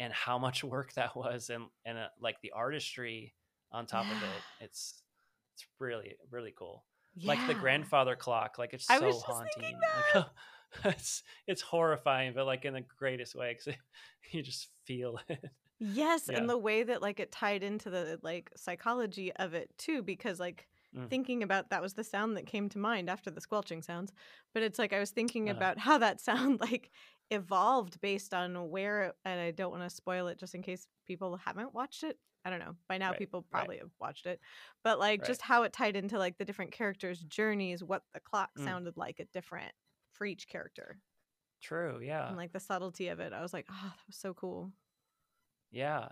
and 0.00 0.12
how 0.12 0.38
much 0.38 0.64
work 0.64 0.92
that 0.94 1.14
was 1.16 1.50
and 1.50 1.64
and 1.84 1.98
uh, 1.98 2.08
like 2.20 2.40
the 2.42 2.52
artistry 2.52 3.34
on 3.72 3.86
top 3.86 4.04
of 4.06 4.22
it 4.22 4.64
it's 4.64 5.02
it's 5.54 5.66
really 5.78 6.16
really 6.30 6.52
cool 6.56 6.84
like 7.24 7.46
the 7.46 7.54
grandfather 7.54 8.16
clock 8.16 8.58
like 8.58 8.72
it's 8.74 8.86
I 8.88 8.98
so 8.98 8.98
was 8.98 9.22
just 9.22 9.44
haunting 9.44 9.86
Like, 10.14 10.26
it's 10.84 11.22
it's 11.46 11.62
horrifying 11.62 12.34
but 12.34 12.46
like 12.46 12.64
in 12.64 12.74
the 12.74 12.80
greatest 12.82 13.34
way 13.34 13.54
because 13.54 13.78
you 14.32 14.42
just 14.42 14.70
feel 14.86 15.18
it 15.28 15.44
Yes, 15.80 16.28
Yeah. 16.28 16.34
and 16.34 16.48
the 16.48 16.58
way 16.58 16.82
that 16.82 17.02
like 17.02 17.20
it 17.20 17.30
tied 17.30 17.62
into 17.62 17.88
the 17.90 18.18
like 18.22 18.50
psychology 18.56 19.32
of 19.36 19.54
it 19.54 19.76
too, 19.78 20.02
because 20.02 20.40
like 20.40 20.68
Mm. 20.94 21.08
thinking 21.08 21.42
about 21.42 21.70
that 21.70 21.80
was 21.80 21.94
the 21.94 22.02
sound 22.04 22.36
that 22.36 22.46
came 22.46 22.68
to 22.70 22.78
mind 22.78 23.08
after 23.08 23.30
the 23.30 23.40
squelching 23.40 23.80
sounds. 23.82 24.12
But 24.52 24.62
it's 24.64 24.78
like 24.78 24.92
I 24.92 24.98
was 24.98 25.10
thinking 25.12 25.48
Uh-huh. 25.48 25.64
about 25.64 25.78
how 25.78 25.96
that 25.98 26.20
sound 26.20 26.60
like 26.60 26.90
evolved 27.30 28.00
based 28.00 28.34
on 28.34 28.70
where, 28.70 29.14
and 29.24 29.40
I 29.40 29.50
don't 29.50 29.70
want 29.70 29.82
to 29.84 29.90
spoil 29.90 30.28
it 30.28 30.38
just 30.38 30.54
in 30.54 30.62
case 30.62 30.86
people 31.06 31.36
haven't 31.36 31.74
watched 31.74 32.02
it. 32.04 32.18
I 32.44 32.50
don't 32.50 32.60
know. 32.60 32.76
By 32.88 32.98
now, 32.98 33.12
Right, 33.12 33.18
people 33.18 33.42
right. 33.52 33.68
probably 33.68 33.78
have 33.78 33.90
watched 34.00 34.26
it, 34.26 34.40
but 34.84 34.98
like 34.98 35.22
Right. 35.22 35.24
just 35.24 35.42
how 35.42 35.64
it 35.64 35.72
tied 35.72 35.96
into 35.96 36.18
like 36.18 36.38
the 36.38 36.44
different 36.44 36.72
characters' 36.72 37.22
journeys, 37.22 37.84
what 37.84 38.04
the 38.14 38.20
clock 38.20 38.58
Mm. 38.58 38.64
sounded 38.64 38.96
like 38.96 39.20
at 39.20 39.32
different 39.32 39.72
for 40.12 40.24
each 40.26 40.48
character, 40.48 41.00
true 41.60 42.00
yeah 42.00 42.28
and 42.28 42.36
like 42.36 42.52
the 42.52 42.60
subtlety 42.60 43.08
of 43.08 43.20
it. 43.20 43.32
I 43.32 43.42
was 43.42 43.52
like, 43.52 43.66
oh, 43.70 43.92
that 43.96 44.06
was 44.06 44.16
so 44.16 44.34
cool. 44.34 44.72
Yeah. 45.70 46.10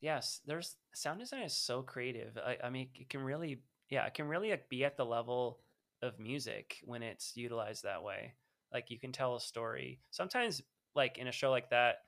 Yes. 0.00 0.40
There's 0.44 0.76
sound 0.94 1.20
design 1.20 1.42
is 1.42 1.56
so 1.56 1.82
creative. 1.82 2.36
I, 2.38 2.58
I 2.64 2.70
mean, 2.70 2.90
it 2.94 3.08
can 3.08 3.22
really, 3.22 3.62
yeah, 3.88 4.06
it 4.06 4.14
can 4.14 4.28
really 4.28 4.50
like, 4.50 4.68
be 4.68 4.84
at 4.84 4.96
the 4.96 5.06
level 5.06 5.62
of 6.02 6.18
music 6.18 6.80
when 6.84 7.02
it's 7.02 7.36
utilized 7.36 7.84
that 7.84 8.02
way. 8.02 8.34
Like 8.72 8.90
you 8.90 8.98
can 8.98 9.12
tell 9.12 9.36
a 9.36 9.40
story. 9.40 10.02
Sometimes, 10.10 10.62
like 10.94 11.18
in 11.18 11.28
a 11.28 11.32
show 11.32 11.50
like 11.50 11.70
that, 11.70 11.98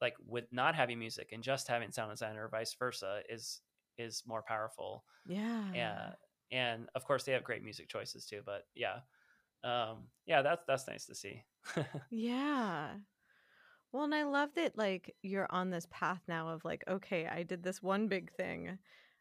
like 0.00 0.16
with 0.24 0.46
not 0.52 0.74
having 0.74 0.98
music 0.98 1.30
and 1.32 1.42
just 1.42 1.68
having 1.68 1.90
sound 1.92 2.10
design 2.12 2.36
or 2.36 2.48
vice 2.48 2.74
versa 2.74 3.22
is 3.28 3.62
is 3.98 4.24
more 4.26 4.42
powerful. 4.42 5.04
Yeah. 5.24 5.74
Yeah. 5.74 6.14
And 6.52 6.88
of 6.94 7.04
course, 7.04 7.24
they 7.24 7.32
have 7.32 7.44
great 7.44 7.62
music 7.64 7.88
choices 7.88 8.26
too. 8.26 8.42
But 8.44 8.64
yeah, 8.74 9.00
um, 9.64 10.10
yeah, 10.26 10.42
that's 10.42 10.64
that's 10.66 10.88
nice 10.88 11.06
to 11.06 11.16
see. 11.16 11.44
Yeah. 12.10 12.98
Well, 13.92 14.04
and 14.04 14.14
I 14.14 14.24
love 14.24 14.54
that 14.54 14.76
like 14.78 15.16
you're 15.22 15.50
on 15.52 15.70
this 15.70 15.86
path 15.90 16.22
now 16.28 16.48
of 16.50 16.64
like, 16.64 16.84
okay, 16.88 17.26
I 17.26 17.42
did 17.44 17.62
this 17.62 17.82
one 17.82 18.08
big 18.08 18.32
thing. 18.32 18.78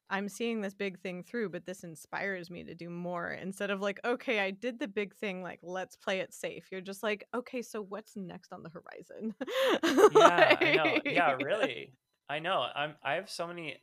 I'm 0.10 0.28
seeing 0.28 0.62
this 0.62 0.74
big 0.74 1.00
thing 1.00 1.24
through, 1.24 1.50
but 1.50 1.66
this 1.66 1.84
inspires 1.84 2.50
me 2.50 2.64
to 2.64 2.74
do 2.74 2.90
more 2.90 3.32
instead 3.32 3.70
of 3.70 3.82
like, 3.82 4.00
okay, 4.04 4.40
I 4.40 4.52
did 4.52 4.80
the 4.80 4.88
big 4.88 5.16
thing, 5.16 5.44
like, 5.44 5.60
let's 5.62 5.96
play 5.96 6.20
it 6.20 6.34
safe. 6.34 6.68
You're 6.72 6.82
just 6.82 7.04
like, 7.04 7.26
okay, 7.36 7.62
so 7.62 7.82
what's 7.82 8.16
next 8.16 8.52
on 8.52 8.64
the 8.64 8.70
horizon? 8.70 9.36
yeah, 10.16 10.58
I 10.60 10.76
know. 10.76 10.98
Yeah, 11.06 11.34
really. 11.34 11.94
I 12.30 12.40
know. 12.40 12.66
I'm 12.76 12.96
I 13.04 13.14
have 13.14 13.30
so 13.30 13.48
many 13.48 13.78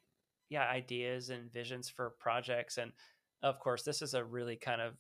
yeah, 0.48 0.68
ideas 0.68 1.30
and 1.30 1.52
visions 1.52 1.88
for 1.88 2.14
projects 2.18 2.78
and 2.78 2.92
of 3.42 3.60
course, 3.60 3.82
this 3.82 4.02
is 4.02 4.14
a 4.14 4.24
really 4.24 4.56
kind 4.56 4.80
of 4.80 4.94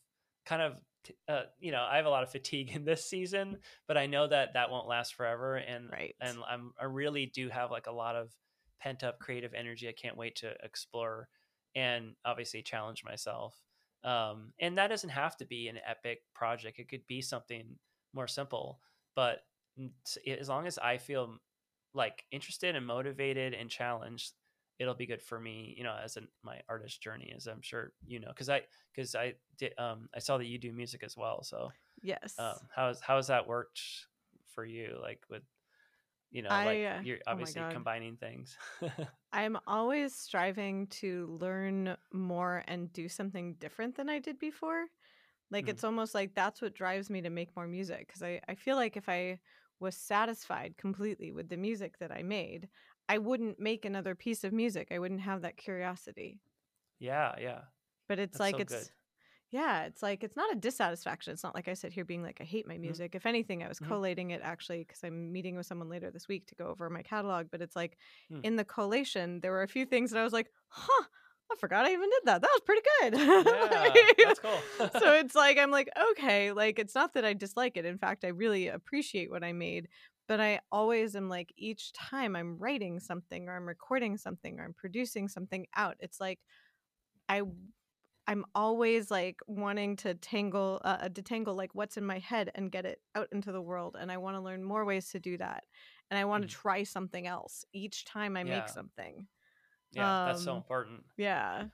kind 0.44 0.62
of 0.62 0.80
uh, 1.28 1.42
you 1.60 1.72
know, 1.72 1.86
I 1.88 1.96
have 1.96 2.06
a 2.06 2.10
lot 2.10 2.22
of 2.22 2.30
fatigue 2.30 2.70
in 2.74 2.84
this 2.84 3.08
season, 3.08 3.58
but 3.88 3.96
I 3.96 4.06
know 4.06 4.26
that 4.28 4.54
that 4.54 4.70
won't 4.70 4.88
last 4.88 5.14
forever 5.14 5.56
and 5.56 5.90
right. 5.90 6.14
and 6.20 6.38
I'm 6.48 6.72
I 6.80 6.84
really 6.84 7.26
do 7.26 7.48
have 7.48 7.70
like 7.70 7.86
a 7.86 7.92
lot 7.92 8.16
of 8.16 8.30
pent 8.80 9.02
up 9.02 9.18
creative 9.18 9.54
energy 9.54 9.88
I 9.88 9.92
can't 9.92 10.16
wait 10.16 10.36
to 10.36 10.54
explore 10.62 11.28
and 11.74 12.14
obviously 12.24 12.62
challenge 12.62 13.04
myself. 13.04 13.54
Um, 14.04 14.52
and 14.60 14.78
that 14.78 14.88
doesn't 14.88 15.10
have 15.10 15.36
to 15.38 15.44
be 15.44 15.68
an 15.68 15.78
epic 15.86 16.20
project. 16.34 16.78
It 16.78 16.88
could 16.88 17.06
be 17.06 17.20
something 17.20 17.76
more 18.14 18.28
simple, 18.28 18.80
but 19.14 19.40
as 20.26 20.48
long 20.48 20.66
as 20.66 20.78
I 20.78 20.96
feel 20.96 21.36
like 21.92 22.24
interested 22.30 22.76
and 22.76 22.86
motivated 22.86 23.52
and 23.52 23.68
challenged, 23.68 24.32
it'll 24.78 24.94
be 24.94 25.06
good 25.06 25.22
for 25.22 25.40
me, 25.40 25.74
you 25.76 25.84
know, 25.84 25.96
as 26.02 26.16
in 26.16 26.28
my 26.42 26.60
artist 26.68 27.02
journey, 27.02 27.32
as 27.34 27.46
I'm 27.46 27.62
sure 27.62 27.92
you 28.06 28.20
know, 28.20 28.28
because 28.28 28.48
I 28.48 28.62
because 28.94 29.14
I 29.14 29.34
did 29.58 29.72
um 29.78 30.08
I 30.14 30.18
saw 30.18 30.38
that 30.38 30.46
you 30.46 30.58
do 30.58 30.72
music 30.72 31.02
as 31.02 31.16
well. 31.16 31.42
So 31.42 31.72
yes, 32.02 32.34
um, 32.38 32.56
how's 32.74 33.00
how 33.00 33.16
has 33.16 33.26
that 33.28 33.48
worked 33.48 33.80
for 34.54 34.64
you? 34.64 34.98
Like 35.00 35.22
with 35.30 35.42
you 36.30 36.42
know, 36.42 36.60
I, 36.60 36.62
like 36.62 36.82
you're 37.00 37.20
oh 37.32 37.38
obviously 37.38 37.64
God. 37.64 37.86
combining 37.86 38.16
things. 38.16 38.58
I'm 39.32 39.58
always 39.66 40.14
striving 40.14 40.86
to 40.88 41.26
learn 41.26 41.96
more 42.12 42.62
and 42.66 42.92
do 42.92 43.08
something 43.08 43.54
different 43.54 43.96
than 43.96 44.08
I 44.08 44.18
did 44.18 44.38
before. 44.38 44.86
Like 45.50 45.68
Mhm. 45.68 45.70
it's 45.70 45.84
almost 45.84 46.14
like 46.14 46.34
that's 46.34 46.62
what 46.62 46.74
drives 46.74 47.10
me 47.10 47.22
to 47.22 47.30
make 47.30 47.56
more 47.56 47.66
music 47.68 48.08
because 48.08 48.22
I, 48.22 48.40
I 48.48 48.54
feel 48.56 48.76
like 48.76 48.96
if 48.96 49.08
I 49.08 49.40
was 49.80 49.96
satisfied 49.96 50.78
completely 50.78 51.32
with 51.32 51.48
the 51.50 51.56
music 51.58 51.98
that 51.98 52.12
I 52.12 52.22
made, 52.22 52.68
I 53.08 53.18
wouldn't 53.18 53.60
make 53.60 53.84
another 53.84 54.14
piece 54.14 54.44
of 54.44 54.52
music. 54.52 54.88
I 54.92 54.98
wouldn't 55.00 55.22
have 55.22 55.42
that 55.42 55.56
curiosity. 55.58 56.40
yeah, 56.98 57.34
yeah. 57.38 57.64
But 58.08 58.18
it's 58.18 58.38
That's 58.38 58.40
like 58.40 58.58
so 58.58 58.60
it's 58.60 58.90
good. 58.90 58.92
Yeah, 59.50 59.84
it's 59.84 60.02
like 60.02 60.24
it's 60.24 60.36
not 60.36 60.52
a 60.52 60.56
dissatisfaction. 60.56 61.32
It's 61.32 61.44
not 61.44 61.54
like 61.54 61.68
I 61.68 61.74
sit 61.74 61.92
here 61.92 62.04
being 62.04 62.22
like 62.22 62.40
I 62.40 62.44
hate 62.44 62.66
my 62.66 62.78
music. 62.78 63.14
If 63.14 63.26
anything, 63.26 63.62
I 63.62 63.68
was 63.68 63.78
Mhm. 63.80 63.88
collating 63.88 64.30
it 64.30 64.40
actually 64.42 64.80
because 64.80 65.02
I'm 65.04 65.32
meeting 65.32 65.56
with 65.56 65.66
someone 65.66 65.88
later 65.88 66.10
this 66.10 66.28
week 66.28 66.46
to 66.48 66.54
go 66.56 66.66
over 66.66 66.90
my 66.90 67.02
catalog. 67.02 67.46
But 67.50 67.62
it's 67.62 67.76
like 67.76 67.96
Hmm. 68.30 68.42
in 68.42 68.56
the 68.56 68.64
collation, 68.64 69.40
there 69.40 69.52
were 69.52 69.62
a 69.62 69.68
few 69.68 69.86
things 69.86 70.10
that 70.10 70.18
I 70.20 70.24
was 70.24 70.32
like, 70.32 70.50
huh, 70.68 71.04
I 71.52 71.56
forgot 71.56 71.86
I 71.86 71.92
even 71.92 72.10
did 72.10 72.22
that. 72.24 72.42
That 72.42 72.50
was 72.52 72.60
pretty 72.64 72.82
good. 73.00 73.14
Yeah, 73.44 74.06
Like, 74.10 74.18
that's 74.22 74.38
cool. 74.40 74.68
so 74.90 75.12
it's 75.14 75.34
like 75.34 75.58
I'm 75.58 75.70
like 75.70 75.90
okay, 76.12 76.52
like 76.52 76.78
it's 76.78 76.94
not 76.94 77.14
that 77.14 77.24
I 77.24 77.32
dislike 77.32 77.76
it. 77.76 77.84
In 77.84 77.98
fact, 77.98 78.24
I 78.24 78.28
really 78.28 78.68
appreciate 78.68 79.30
what 79.30 79.44
I 79.44 79.52
made. 79.52 79.88
But 80.28 80.40
I 80.40 80.58
always 80.72 81.14
am 81.14 81.28
like 81.28 81.52
each 81.56 81.92
time 81.92 82.34
I'm 82.34 82.58
writing 82.58 82.98
something 82.98 83.48
or 83.48 83.56
I'm 83.56 83.66
recording 83.66 84.16
something 84.16 84.58
or 84.58 84.64
I'm 84.64 84.74
producing 84.74 85.28
something 85.28 85.66
out, 85.76 85.96
it's 86.00 86.20
like 86.20 86.40
I 87.28 87.42
I'm 88.28 88.44
always 88.54 89.10
like 89.10 89.40
wanting 89.46 89.96
to 89.98 90.14
tangle 90.14 90.80
uh, 90.84 90.98
uh, 91.02 91.08
detangle 91.08 91.56
like 91.56 91.74
what's 91.74 91.96
in 91.96 92.04
my 92.04 92.18
head 92.18 92.50
and 92.54 92.72
get 92.72 92.84
it 92.86 93.00
out 93.14 93.28
into 93.32 93.52
the 93.52 93.62
world 93.62 93.96
and 93.98 94.10
I 94.12 94.16
want 94.18 94.36
to 94.36 94.40
learn 94.40 94.64
more 94.64 94.84
ways 94.84 95.10
to 95.10 95.20
do 95.20 95.36
that. 95.38 95.64
And 96.10 96.18
I 96.18 96.24
want 96.24 96.42
Mm. 96.42 96.48
to 96.48 96.54
try 96.54 96.82
something 96.84 97.26
else 97.26 97.64
each 97.72 98.04
time 98.04 98.36
I 98.36 98.42
Yeah. 98.42 98.50
make 98.50 98.68
something. 98.68 99.28
yeah, 99.92 100.14
that's 100.24 100.42
so 100.42 100.54
um, 100.54 100.56
important. 100.56 101.04
Yeah. 101.16 101.68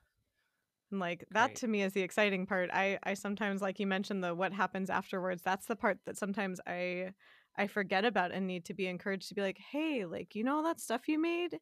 And 0.90 1.00
like 1.00 1.24
that 1.30 1.54
Great. 1.54 1.56
to 1.56 1.68
me 1.68 1.82
is 1.82 1.94
the 1.94 2.02
exciting 2.02 2.46
part. 2.46 2.70
I 2.72 2.98
I 3.02 3.14
sometimes 3.14 3.62
like 3.62 3.80
you 3.80 3.86
mentioned 3.86 4.22
the 4.22 4.34
what 4.34 4.52
happens 4.52 4.90
afterwards. 4.90 5.42
That's 5.42 5.66
the 5.66 5.76
part 5.76 5.98
that 6.04 6.18
sometimes 6.18 6.60
I 6.66 7.14
I 7.56 7.66
forget 7.66 8.04
about 8.04 8.32
and 8.32 8.46
need 8.46 8.64
to 8.66 8.74
be 8.74 8.86
encouraged 8.86 9.28
to 9.28 9.34
be 9.34 9.40
like, 9.42 9.58
"Hey, 9.58 10.04
like 10.04 10.34
you 10.34 10.44
know 10.44 10.56
all 10.56 10.62
that 10.64 10.80
stuff 10.80 11.08
you 11.08 11.18
made? 11.18 11.60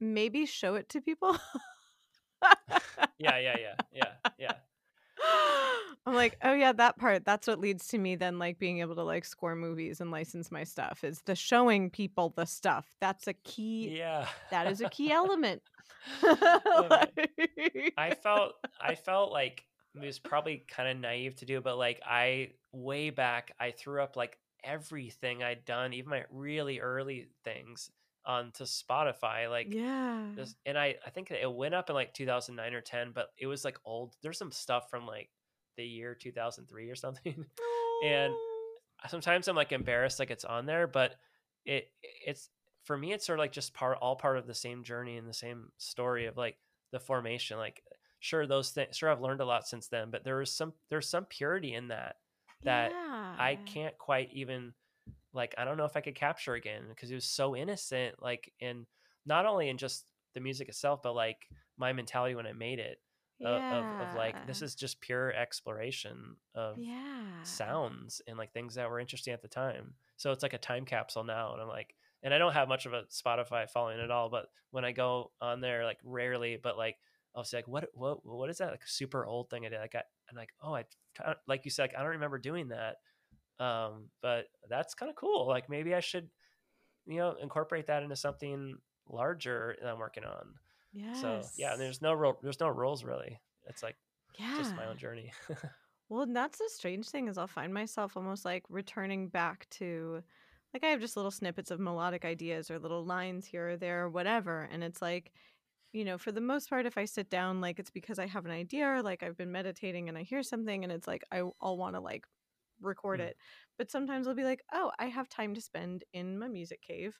Maybe 0.00 0.46
show 0.46 0.76
it 0.76 0.88
to 0.90 1.00
people." 1.02 1.36
Yeah, 3.18 3.38
yeah, 3.38 3.56
yeah, 3.60 3.74
yeah, 3.92 4.30
yeah. 4.38 4.52
I'm 6.06 6.14
like, 6.14 6.36
oh 6.42 6.52
yeah, 6.52 6.72
that 6.72 6.98
part. 6.98 7.24
That's 7.24 7.46
what 7.46 7.60
leads 7.60 7.86
to 7.88 7.98
me 7.98 8.16
then 8.16 8.38
like 8.38 8.58
being 8.58 8.80
able 8.80 8.94
to 8.96 9.02
like 9.02 9.24
score 9.24 9.54
movies 9.56 10.00
and 10.00 10.10
license 10.10 10.50
my 10.50 10.64
stuff 10.64 11.02
is 11.02 11.22
the 11.22 11.34
showing 11.34 11.90
people 11.90 12.32
the 12.36 12.44
stuff. 12.44 12.86
That's 13.00 13.26
a 13.26 13.32
key. 13.32 13.96
Yeah. 13.96 14.26
That 14.50 14.66
is 14.66 14.80
a 14.80 14.88
key 14.90 15.12
element. 15.22 15.62
Like- 16.22 17.92
I 17.96 18.14
felt 18.14 18.52
I 18.80 18.94
felt 18.94 19.32
like 19.32 19.64
it 19.94 20.04
was 20.04 20.18
probably 20.18 20.64
kind 20.68 20.88
of 20.88 20.98
naive 20.98 21.36
to 21.36 21.46
do, 21.46 21.60
but 21.60 21.78
like 21.78 22.02
I 22.06 22.50
way 22.72 23.10
back 23.10 23.52
I 23.58 23.70
threw 23.70 24.02
up 24.02 24.16
like 24.16 24.38
everything 24.62 25.42
I'd 25.42 25.64
done, 25.64 25.92
even 25.94 26.10
my 26.10 26.24
really 26.30 26.80
early 26.80 27.28
things 27.44 27.90
onto 28.26 28.64
Spotify. 28.64 29.48
Like 29.48 29.72
yeah. 29.72 30.26
this 30.34 30.54
and 30.66 30.78
I 30.78 30.96
I 31.04 31.10
think 31.10 31.30
it 31.30 31.52
went 31.52 31.74
up 31.74 31.90
in 31.90 31.94
like 31.94 32.14
2009 32.14 32.74
or 32.74 32.80
10, 32.80 33.12
but 33.14 33.28
it 33.38 33.46
was 33.46 33.64
like 33.64 33.78
old. 33.84 34.14
There's 34.22 34.38
some 34.38 34.52
stuff 34.52 34.90
from 34.90 35.06
like 35.06 35.30
the 35.76 35.84
year 35.84 36.14
2003 36.14 36.90
or 36.90 36.94
something. 36.94 37.34
and 38.04 38.32
oh. 38.32 38.68
sometimes 39.08 39.48
I'm 39.48 39.56
like 39.56 39.72
embarrassed 39.72 40.18
like 40.18 40.30
it's 40.30 40.44
on 40.44 40.66
there, 40.66 40.86
but 40.86 41.14
it 41.64 41.90
it's 42.02 42.48
for 42.84 42.96
me 42.96 43.12
it's 43.12 43.26
sort 43.26 43.38
of 43.38 43.42
like 43.42 43.52
just 43.52 43.74
part 43.74 43.98
all 44.00 44.16
part 44.16 44.38
of 44.38 44.46
the 44.46 44.54
same 44.54 44.84
journey 44.84 45.16
and 45.16 45.28
the 45.28 45.34
same 45.34 45.70
story 45.78 46.26
of 46.26 46.36
like 46.36 46.56
the 46.92 47.00
formation. 47.00 47.58
Like 47.58 47.82
sure 48.20 48.46
those 48.46 48.70
things 48.70 48.96
sure 48.96 49.10
I've 49.10 49.20
learned 49.20 49.40
a 49.40 49.46
lot 49.46 49.66
since 49.68 49.88
then, 49.88 50.10
but 50.10 50.24
there 50.24 50.40
is 50.40 50.50
some 50.50 50.72
there's 50.90 51.08
some 51.08 51.24
purity 51.24 51.74
in 51.74 51.88
that 51.88 52.16
that 52.64 52.92
I 53.38 53.58
can't 53.66 53.96
quite 53.98 54.30
even 54.32 54.72
like 55.34 55.54
I 55.58 55.64
don't 55.64 55.76
know 55.76 55.84
if 55.84 55.96
I 55.96 56.00
could 56.00 56.14
capture 56.14 56.54
again 56.54 56.82
because 56.88 57.10
it 57.10 57.14
was 57.14 57.24
so 57.24 57.54
innocent 57.56 58.22
like 58.22 58.52
in 58.60 58.86
not 59.26 59.46
only 59.46 59.68
in 59.68 59.78
just 59.78 60.04
the 60.34 60.40
music 60.40 60.68
itself 60.68 61.00
but 61.02 61.14
like 61.14 61.48
my 61.76 61.92
mentality 61.92 62.34
when 62.34 62.46
I 62.46 62.52
made 62.52 62.78
it 62.78 62.98
uh, 63.44 63.48
of, 63.48 64.08
of 64.08 64.14
like 64.14 64.46
this 64.46 64.62
is 64.62 64.74
just 64.74 65.00
pure 65.00 65.32
exploration 65.32 66.36
of 66.54 66.78
yeah. 66.78 67.42
sounds 67.42 68.22
and 68.26 68.38
like 68.38 68.52
things 68.52 68.74
that 68.76 68.88
were 68.88 69.00
interesting 69.00 69.32
at 69.34 69.42
the 69.42 69.48
time. 69.48 69.94
So 70.16 70.30
it's 70.30 70.42
like 70.42 70.52
a 70.52 70.58
time 70.58 70.84
capsule 70.84 71.24
now. 71.24 71.52
And 71.52 71.60
I'm 71.60 71.68
like, 71.68 71.94
and 72.22 72.32
I 72.32 72.38
don't 72.38 72.52
have 72.52 72.68
much 72.68 72.86
of 72.86 72.92
a 72.92 73.02
Spotify 73.10 73.68
following 73.68 74.00
at 74.00 74.10
all, 74.10 74.30
but 74.30 74.46
when 74.70 74.84
I 74.84 74.92
go 74.92 75.32
on 75.40 75.60
there, 75.60 75.84
like 75.84 75.98
rarely, 76.04 76.58
but 76.62 76.78
like 76.78 76.96
I'll 77.34 77.44
say 77.44 77.58
like, 77.58 77.68
what, 77.68 77.88
what, 77.92 78.24
what 78.24 78.50
is 78.50 78.58
that? 78.58 78.70
Like 78.70 78.86
super 78.86 79.26
old 79.26 79.50
thing 79.50 79.66
I 79.66 79.68
did. 79.68 79.80
Like 79.80 79.96
I, 79.96 80.02
and 80.28 80.38
like, 80.38 80.50
oh, 80.62 80.74
I, 80.74 80.84
like 81.46 81.64
you 81.64 81.70
said, 81.70 81.82
like, 81.82 81.94
I 81.96 82.02
don't 82.02 82.12
remember 82.12 82.38
doing 82.38 82.68
that. 82.68 82.96
Um, 83.60 84.08
but 84.20 84.46
that's 84.68 84.94
kind 84.94 85.10
of 85.10 85.16
cool. 85.16 85.46
Like 85.46 85.68
maybe 85.68 85.94
I 85.94 86.00
should, 86.00 86.28
you 87.06 87.18
know, 87.18 87.36
incorporate 87.40 87.86
that 87.86 88.02
into 88.02 88.16
something 88.16 88.76
larger 89.08 89.76
that 89.80 89.88
I'm 89.88 89.98
working 89.98 90.24
on. 90.24 90.54
Yeah. 90.92 91.14
So 91.14 91.42
yeah, 91.56 91.76
there's 91.76 92.02
no 92.02 92.12
real, 92.12 92.38
there's 92.42 92.60
no 92.60 92.68
rules 92.68 93.04
really. 93.04 93.40
It's 93.68 93.82
like 93.82 93.96
yeah. 94.38 94.56
just 94.58 94.76
my 94.76 94.86
own 94.86 94.98
journey. 94.98 95.32
Well, 96.08 96.22
and 96.22 96.36
that's 96.36 96.58
the 96.58 96.68
strange 96.68 97.08
thing 97.08 97.28
is 97.28 97.38
I'll 97.38 97.46
find 97.46 97.72
myself 97.72 98.16
almost 98.16 98.44
like 98.44 98.64
returning 98.68 99.28
back 99.28 99.66
to 99.70 100.22
like 100.72 100.84
I 100.84 100.88
have 100.88 101.00
just 101.00 101.16
little 101.16 101.30
snippets 101.30 101.70
of 101.70 101.80
melodic 101.80 102.24
ideas 102.24 102.70
or 102.70 102.78
little 102.78 103.04
lines 103.04 103.46
here 103.46 103.70
or 103.70 103.76
there 103.76 104.04
or 104.04 104.10
whatever. 104.10 104.68
And 104.72 104.82
it's 104.82 105.00
like, 105.00 105.32
you 105.92 106.04
know, 106.04 106.18
for 106.18 106.32
the 106.32 106.40
most 106.40 106.68
part, 106.68 106.84
if 106.84 106.98
I 106.98 107.04
sit 107.04 107.30
down, 107.30 107.60
like 107.60 107.78
it's 107.78 107.90
because 107.90 108.18
I 108.18 108.26
have 108.26 108.44
an 108.44 108.50
idea 108.50 108.86
or 108.86 109.02
like 109.02 109.22
I've 109.22 109.36
been 109.36 109.52
meditating 109.52 110.08
and 110.08 110.18
I 110.18 110.22
hear 110.22 110.42
something 110.42 110.82
and 110.84 110.92
it's 110.92 111.06
like 111.06 111.24
I, 111.32 111.42
I'll 111.60 111.78
want 111.78 111.94
to 111.94 112.00
like 112.00 112.26
record 112.80 113.20
Mm. 113.20 113.28
it. 113.28 113.36
But 113.78 113.90
sometimes 113.90 114.26
I'll 114.28 114.34
be 114.34 114.44
like, 114.44 114.62
oh, 114.72 114.92
I 114.98 115.06
have 115.06 115.28
time 115.28 115.54
to 115.54 115.60
spend 115.60 116.04
in 116.12 116.38
my 116.38 116.48
music 116.48 116.82
cave. 116.82 117.18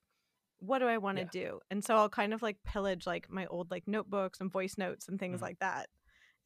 What 0.61 0.79
do 0.81 0.87
I 0.87 0.99
want 0.99 1.19
to 1.19 1.25
Yeah. 1.25 1.31
do? 1.31 1.61
And 1.71 1.85
so 1.85 1.97
I'll 1.97 2.09
kind 2.09 2.33
of 2.35 2.43
like 2.43 2.63
pillage 2.65 3.07
like 3.07 3.31
my 3.31 3.47
old 3.47 3.71
like 3.71 3.87
notebooks 3.87 4.41
and 4.41 4.51
voice 4.51 4.79
notes 4.79 5.09
and 5.09 5.19
things 5.19 5.41
Mhm. 5.41 5.43
like 5.43 5.59
that 5.61 5.89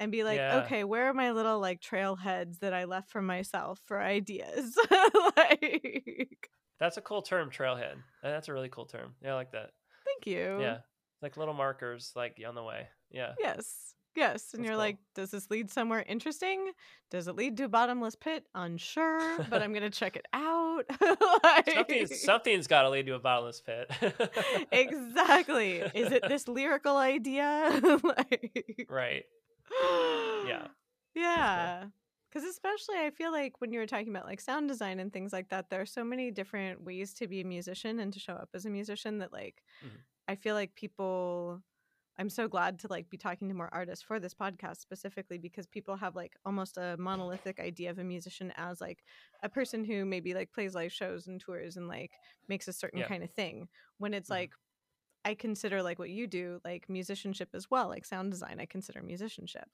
and 0.01 0.13
be 0.13 0.25
like, 0.25 0.37
Yeah. 0.37 0.59
okay, 0.59 0.85
where 0.85 1.07
are 1.09 1.15
my 1.15 1.33
little 1.33 1.61
like 1.61 1.81
trailheads 1.81 2.61
that 2.61 2.73
I 2.75 2.85
left 2.85 3.11
for 3.11 3.23
myself 3.23 3.81
for 3.87 4.01
ideas? 4.01 4.77
like, 5.37 6.51
That's 6.79 6.97
a 6.97 7.03
cool 7.03 7.23
term, 7.23 7.51
trailhead. 7.51 7.97
That's 8.23 8.49
a 8.49 8.53
really 8.53 8.69
cool 8.69 8.87
term. 8.87 9.15
Yeah, 9.23 9.33
I 9.33 9.35
like 9.35 9.53
that. 9.53 9.71
thank 10.05 10.27
you. 10.27 10.61
Yeah, 10.61 10.79
like 11.23 11.37
little 11.37 11.55
markers, 11.55 12.13
like 12.15 12.41
on 12.47 12.55
the 12.55 12.63
way. 12.63 12.89
Yeah, 13.11 13.35
Yes. 13.39 13.95
Yes. 14.19 14.53
And 14.53 14.63
That's 14.63 14.67
you're 14.67 14.75
cool. 14.75 14.79
like, 14.79 14.97
does 15.15 15.31
this 15.31 15.49
lead 15.51 15.71
somewhere 15.71 16.05
interesting? 16.09 16.73
Does 17.11 17.29
it 17.29 17.37
lead 17.37 17.57
to 17.59 17.65
a 17.65 17.69
bottomless 17.69 18.17
pit? 18.17 18.45
Unsure, 18.55 19.39
but 19.49 19.63
I'm 19.63 19.73
going 19.77 19.83
to 19.83 19.91
check 19.91 20.17
it 20.17 20.27
out. 20.33 20.85
Like- 21.45 21.71
something's 21.75 22.21
something's 22.23 22.67
got 22.67 22.83
to 22.83 22.91
lead 22.91 23.07
to 23.07 23.15
a 23.15 23.19
bottomless 23.21 23.61
pit. 23.61 23.91
exactly. 24.73 25.79
Is 25.95 26.13
it 26.13 26.25
this 26.29 26.49
lyrical 26.59 26.97
idea? 26.97 27.81
like, 28.03 28.87
right? 28.89 29.25
Yeah. 30.47 30.67
Yeah. 31.15 31.87
Because 32.31 32.49
especially, 32.49 32.97
I 32.99 33.11
feel 33.11 33.33
like 33.33 33.61
when 33.61 33.73
you 33.73 33.81
were 33.81 33.87
talking 33.87 34.11
about 34.11 34.27
like 34.27 34.41
sound 34.41 34.69
design 34.69 35.01
and 35.01 35.13
things 35.13 35.33
like 35.33 35.49
that, 35.49 35.69
there 35.71 35.81
are 35.81 35.87
so 35.87 36.05
many 36.05 36.31
different 36.31 36.85
ways 36.85 37.13
to 37.15 37.27
be 37.27 37.41
a 37.41 37.45
musician 37.45 37.99
and 37.99 38.13
to 38.13 38.21
show 38.21 38.35
up 38.35 38.51
as 38.55 38.67
a 38.67 38.71
musician 38.71 39.19
that, 39.19 39.33
like, 39.33 39.63
Mhm. 39.85 39.97
I 40.29 40.37
feel 40.37 40.55
like 40.55 40.75
people 40.77 41.61
I'm 42.19 42.29
so 42.31 42.49
glad 42.49 42.79
to 42.81 42.89
like 42.89 43.09
be 43.11 43.17
talking 43.17 43.49
to 43.49 43.55
more 43.55 43.73
artists 43.73 44.05
for 44.05 44.19
this 44.19 44.35
podcast 44.35 44.79
specifically 44.79 45.39
because 45.39 45.67
people 45.67 45.97
have 45.97 46.17
like 46.17 46.37
almost 46.45 46.77
a 46.77 46.97
monolithic 46.99 47.61
idea 47.61 47.91
of 47.91 47.99
a 47.99 48.05
musician 48.05 48.53
as 48.57 48.81
like 48.81 49.05
a 49.43 49.49
person 49.49 49.85
who 49.85 50.05
maybe 50.05 50.35
like 50.35 50.53
plays 50.53 50.75
live 50.75 50.93
shows 50.93 51.29
and 51.29 51.41
tours 51.41 51.77
and 51.77 51.87
like 51.89 52.21
makes 52.49 52.67
a 52.69 52.73
certain 52.73 53.03
Yeah. 53.03 53.05
kind 53.05 53.23
of 53.23 53.31
thing. 53.33 53.69
When 53.99 54.15
it's 54.15 54.29
Mhm. 54.29 54.29
like 54.31 54.53
I 55.25 55.35
consider 55.35 55.83
like 55.83 55.99
what 55.99 56.11
you 56.11 56.27
do 56.27 56.61
like 56.65 56.89
musicianship 56.89 57.51
as 57.55 57.71
well, 57.71 57.89
like 57.89 58.05
sound 58.07 58.31
design. 58.33 58.61
I 58.61 58.67
consider 58.67 59.03
musicianship. 59.03 59.69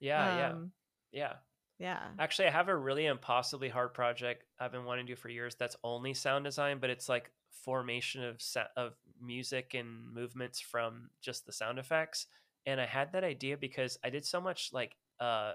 Yeah, 0.00 0.28
yeah, 0.30 0.56
Um, 0.56 0.72
yeah. 1.12 1.38
yeah. 1.78 2.14
Actually, 2.18 2.48
I 2.48 2.52
have 2.52 2.68
a 2.68 2.76
really 2.76 3.06
impossibly 3.06 3.68
hard 3.70 3.94
project 3.94 4.46
I've 4.58 4.72
been 4.72 4.84
wanting 4.84 5.06
to 5.06 5.12
do 5.12 5.16
for 5.16 5.28
years. 5.30 5.56
That's 5.56 5.76
only 5.84 6.14
sound 6.14 6.44
design, 6.46 6.78
but 6.80 6.90
it's 6.90 7.08
like 7.08 7.32
formation 7.54 8.24
of 8.24 8.42
set 8.42 8.68
of 8.76 8.94
music 9.22 9.74
and 9.74 10.12
movements 10.12 10.60
from 10.60 11.10
just 11.20 11.46
the 11.46 11.52
sound 11.52 11.78
effects. 11.78 12.26
And 12.66 12.80
I 12.80 12.86
had 12.86 13.12
that 13.12 13.24
idea 13.24 13.56
because 13.56 13.98
I 14.04 14.10
did 14.10 14.24
so 14.24 14.40
much 14.40 14.70
like 14.72 14.96
uh 15.20 15.52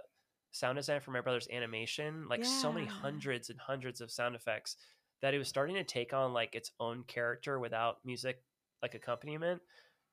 sound 0.52 0.78
design 0.78 1.00
for 1.00 1.12
my 1.12 1.22
brother's 1.22 1.48
animation, 1.52 2.28
like 2.28 2.44
so 2.44 2.72
many 2.74 2.86
hundreds 2.88 3.50
and 3.50 3.60
hundreds 3.60 4.02
of 4.02 4.12
sound 4.12 4.36
effects 4.36 4.78
that 5.22 5.34
it 5.34 5.38
was 5.38 5.48
starting 5.48 5.76
to 5.76 5.84
take 5.84 6.14
on 6.14 6.34
like 6.34 6.56
its 6.56 6.72
own 6.80 7.04
character 7.04 7.60
without 7.60 7.98
music 8.06 8.42
like 8.82 8.96
accompaniment. 8.96 9.62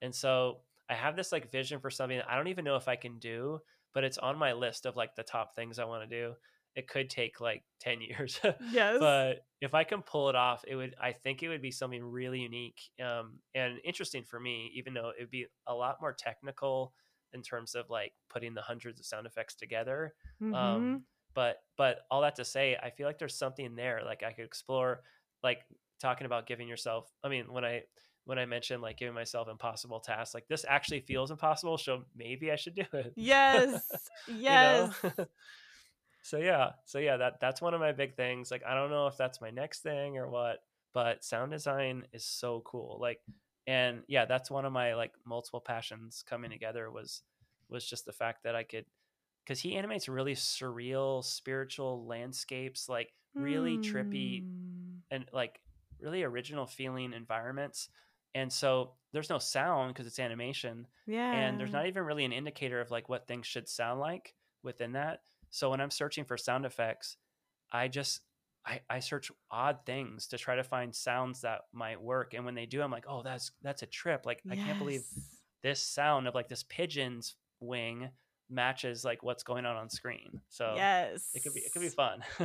And 0.03 0.15
so 0.15 0.59
I 0.91 0.95
have 0.95 1.17
this 1.17 1.33
like 1.33 1.51
vision 1.51 1.81
for 1.81 1.91
something 1.91 2.19
that 2.19 2.31
I 2.31 2.37
don't 2.37 2.49
even 2.49 2.65
know 2.65 2.77
if 2.77 2.89
I 2.89 2.97
can 2.97 3.19
do, 3.19 3.61
but 3.95 4.05
it's 4.05 4.19
on 4.19 4.39
my 4.39 4.53
list 4.53 4.87
of 4.87 4.97
like 4.97 5.15
the 5.15 5.23
top 5.23 5.55
things 5.55 5.79
I 5.79 5.85
want 5.85 6.09
to 6.09 6.17
do. 6.23 6.35
It 6.77 6.89
could 6.89 7.11
take 7.11 7.41
like 7.41 7.65
10 7.81 8.01
years. 8.03 8.41
Yes. 8.59 9.01
but 9.01 9.47
if 9.61 9.75
I 9.75 9.85
can 9.85 10.03
pull 10.03 10.29
it 10.29 10.37
off, 10.37 10.65
it 10.69 10.77
would 10.77 10.95
I 11.01 11.13
think 11.13 11.43
it 11.43 11.49
would 11.49 11.63
be 11.63 11.71
something 11.71 12.05
really 12.05 12.41
unique 12.41 12.81
um, 13.03 13.41
and 13.55 13.81
interesting 13.85 14.25
for 14.25 14.39
me, 14.39 14.71
even 14.75 14.95
though 14.95 15.11
it 15.11 15.17
would 15.21 15.31
be 15.31 15.47
a 15.67 15.75
lot 15.75 15.99
more 16.01 16.13
technical 16.13 16.95
in 17.33 17.43
terms 17.43 17.75
of 17.75 17.91
like 17.91 18.13
putting 18.29 18.55
the 18.55 18.63
hundreds 18.63 19.01
of 19.01 19.07
sound 19.07 19.27
effects 19.27 19.55
together. 19.57 20.15
Mhm. 20.41 20.57
Um, 20.57 21.05
but 21.35 21.59
but 21.77 22.01
all 22.11 22.23
that 22.23 22.37
to 22.37 22.45
say, 22.45 22.77
I 22.77 22.91
feel 22.91 23.07
like 23.07 23.19
there's 23.19 23.37
something 23.37 23.75
there. 23.77 24.03
Like 24.05 24.23
I 24.23 24.33
could 24.33 24.45
explore, 24.45 25.03
like 25.43 25.63
talking 26.01 26.27
about 26.27 26.47
giving 26.47 26.69
yourself. 26.69 27.13
I 27.23 27.29
mean, 27.29 27.53
when 27.53 27.65
I 27.65 27.85
when 28.25 28.39
I 28.39 28.47
mentioned 28.47 28.83
like 28.83 28.99
giving 28.99 29.15
myself 29.15 29.49
impossible 29.49 30.01
tasks, 30.01 30.35
like 30.35 30.49
this 30.49 30.65
actually 30.67 31.01
feels 31.01 31.31
impossible, 31.31 31.79
so 31.79 32.05
maybe 32.15 32.51
I 32.53 32.57
should 32.57 32.75
do 32.75 32.85
it. 32.93 33.17
yes. 33.17 34.11
Yes. 34.27 35.05
So 36.27 36.39
yeah, 36.39 36.71
so 36.85 36.99
yeah, 36.99 37.17
that 37.19 37.41
that's 37.41 37.63
one 37.63 37.73
of 37.75 37.81
my 37.81 37.93
big 37.93 38.17
things. 38.17 38.51
Like 38.51 38.63
I 38.67 38.75
don't 38.75 38.91
know 38.91 39.07
if 39.07 39.17
that's 39.17 39.41
my 39.41 39.51
next 39.51 39.83
thing 39.83 40.19
or 40.19 40.29
what, 40.29 40.59
but 40.93 41.25
sound 41.25 41.53
design 41.53 42.05
is 42.13 42.25
so 42.25 42.63
cool. 42.67 42.99
Like 43.01 43.21
and 43.67 44.03
yeah, 44.09 44.25
that's 44.25 44.51
one 44.51 44.65
of 44.65 44.73
my 44.73 44.95
like 44.95 45.13
multiple 45.25 45.61
passions 45.61 46.25
coming 46.29 46.51
together 46.51 46.91
was 46.91 47.23
was 47.69 47.85
just 47.89 48.07
the 48.07 48.13
fact 48.13 48.43
that 48.45 48.55
I 48.57 48.65
could 48.65 48.85
because 49.45 49.61
he 49.61 49.77
animates 49.77 50.09
really 50.09 50.35
surreal 50.35 51.23
spiritual 51.25 52.05
landscapes 52.07 52.89
like 52.89 53.13
really 53.35 53.79
trippy 53.79 54.43
Mm. 54.43 55.01
and 55.11 55.25
like 55.33 55.61
really 56.01 56.23
original 56.23 56.67
feeling 56.67 57.13
environments 57.13 57.89
and 58.35 58.53
so 58.53 58.93
there's 59.13 59.31
no 59.31 59.39
sound 59.39 59.95
because 59.95 60.07
it's 60.07 60.19
animation 60.19 60.87
Yeah. 61.07 61.33
and 61.33 61.61
there's 61.61 61.73
not 61.73 61.87
even 61.87 62.03
really 62.05 62.25
an 62.25 62.33
indicator 62.33 62.81
of 62.81 62.91
like 62.91 63.09
what 63.09 63.27
things 63.29 63.47
should 63.47 63.69
sound 63.69 64.01
like 64.01 64.35
within 64.63 64.93
that 64.93 65.21
so 65.51 65.71
when 65.71 65.81
i'm 65.81 65.91
searching 65.91 66.25
for 66.25 66.37
sound 66.37 66.65
effects 66.65 67.17
i 67.73 67.89
just 67.89 68.21
I, 68.65 68.81
I 68.91 68.99
search 68.99 69.31
odd 69.49 69.79
things 69.87 70.27
to 70.29 70.39
try 70.39 70.57
to 70.57 70.65
find 70.65 70.93
sounds 70.93 71.43
that 71.43 71.63
might 71.73 72.01
work 72.01 72.35
and 72.35 72.45
when 72.45 72.55
they 72.55 72.67
do 72.67 72.83
i'm 72.83 72.91
like 72.91 73.07
oh 73.09 73.23
that's 73.23 73.53
that's 73.63 73.83
a 73.83 73.87
trip 73.87 74.27
like 74.27 74.43
i 74.51 74.57
can't 74.57 74.79
believe 74.79 75.05
this 75.63 75.81
sound 75.81 76.27
of 76.27 76.35
like 76.35 76.49
this 76.49 76.65
pigeon's 76.69 77.37
wing 77.61 78.11
matches 78.49 79.05
like 79.05 79.23
what's 79.23 79.43
going 79.43 79.67
on 79.67 79.77
on 79.77 79.89
screen 79.89 80.41
so 80.49 80.75
yes. 80.77 81.31
it 81.35 81.43
could 81.43 81.55
be 81.55 81.61
it 81.61 81.73
could 81.73 81.83
be 81.83 81.89
fun 81.89 82.23
I 82.39 82.45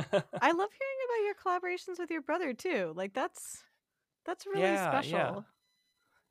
love 0.52 0.70
hearing 0.72 0.92
about 1.12 1.24
your 1.24 1.34
collaborations 1.34 1.98
with 1.98 2.10
your 2.10 2.22
brother 2.22 2.52
too. 2.52 2.92
Like 2.94 3.14
that's 3.14 3.62
that's 4.24 4.46
really 4.46 4.62
Yeah, 4.62 4.74
yeah. 4.74 4.90
special. 4.90 5.44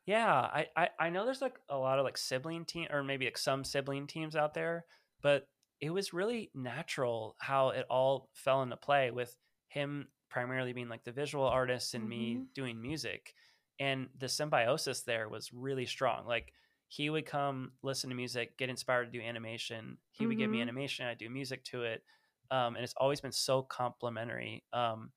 Yeah, 0.06 0.34
I, 0.34 0.68
I 0.76 0.90
I 1.00 1.10
know 1.10 1.26
there's 1.26 1.42
like 1.42 1.60
a 1.70 1.78
lot 1.78 2.00
of 2.00 2.06
like 2.06 2.18
sibling 2.18 2.66
team 2.66 2.88
or 2.92 3.04
maybe 3.04 3.26
like 3.26 3.38
some 3.38 3.64
sibling 3.64 4.08
teams 4.08 4.36
out 4.36 4.54
there, 4.54 4.86
but 5.22 5.48
it 5.82 5.90
was 5.92 6.14
really 6.14 6.52
natural 6.56 7.36
how 7.40 7.70
it 7.70 7.86
all 7.90 8.32
fell 8.36 8.64
into 8.64 8.78
play 8.78 9.12
with 9.12 9.36
him 9.68 10.10
primarily 10.30 10.74
being 10.74 10.90
like 10.90 11.04
the 11.06 11.12
visual 11.12 11.46
artist 11.46 11.96
and 11.96 12.08
me 12.08 12.42
Mhm. 12.42 12.50
doing 12.56 12.82
music. 12.82 13.36
And 13.80 14.10
the 14.18 14.30
symbiosis 14.30 15.04
there 15.04 15.28
was 15.30 15.54
really 15.54 15.86
strong. 15.88 16.26
Like 16.28 16.54
he 16.88 17.10
would 17.10 17.26
come 17.26 17.74
listen 17.84 18.10
to 18.12 18.16
music, 18.16 18.58
get 18.58 18.70
inspired 18.70 19.06
to 19.06 19.12
do 19.12 19.22
animation. 19.26 19.98
He 20.12 20.28
would 20.28 20.38
give 20.38 20.52
me 20.52 20.62
Mhm. 20.62 20.62
animation, 20.62 21.08
I'd 21.08 21.18
do 21.18 21.30
music 21.30 21.64
to 21.66 21.84
it. 21.84 22.04
Um, 22.52 22.76
and 22.76 22.84
it's 22.84 22.94
always 22.98 23.22
been 23.22 23.32
so 23.32 23.64
complementary. 23.64 24.66
Um, 24.74 25.14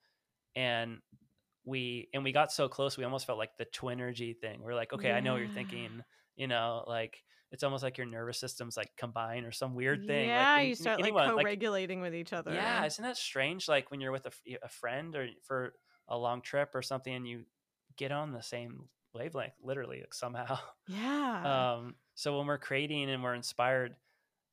and 0.57 1.01
we 1.65 2.09
and 2.12 2.25
we 2.25 2.33
got 2.33 2.53
so 2.53 2.69
close 2.69 2.97
we 2.99 3.05
almost 3.05 3.27
felt 3.27 3.39
like 3.39 3.57
the 3.57 3.65
twinergy 3.67 4.37
thing 4.39 4.61
we're 4.62 4.75
like 4.75 4.93
okay 4.93 5.12
i 5.12 5.21
know 5.21 5.33
what 5.33 5.39
you're 5.39 5.49
thinking 5.49 6.03
you 6.37 6.47
know 6.47 6.85
like 6.87 7.22
it's 7.53 7.62
almost 7.62 7.85
like 7.85 7.97
your 7.99 8.07
nervous 8.07 8.39
system's 8.39 8.76
like 8.76 8.91
combine 8.97 9.45
or 9.45 9.53
some 9.53 9.74
weird 9.74 10.07
thing 10.07 10.28
Yeah, 10.28 10.39
like 10.41 10.57
when 10.57 10.66
you 10.68 10.74
start 10.74 11.01
like 11.01 11.12
co-regulating 11.14 12.01
with 12.01 12.14
each 12.14 12.32
other. 12.32 12.53
yeah 12.53 12.85
isn't 12.85 13.05
that 13.05 13.16
strange 13.16 13.68
like 13.68 13.91
when 13.91 14.01
you're 14.01 14.12
with 14.12 14.26
a, 14.26 14.32
a 14.62 14.68
friend 14.68 15.14
or 15.14 15.28
for 15.43 15.74
a 16.09 16.18
long 16.18 16.43
trip 16.43 16.74
or 16.74 16.82
something 16.82 17.14
and 17.14 17.26
you 17.28 17.45
get 17.97 18.11
on 18.12 18.32
the 18.32 18.43
same 18.43 18.89
wavelength 19.14 19.55
literally 19.62 20.01
like 20.01 20.14
somehow 20.14 20.59
Yeah. 20.89 21.76
um 21.76 21.95
so 22.14 22.37
when 22.39 22.47
we're 22.47 22.59
creating 22.59 23.09
and 23.11 23.22
we're 23.22 23.35
inspired 23.35 23.95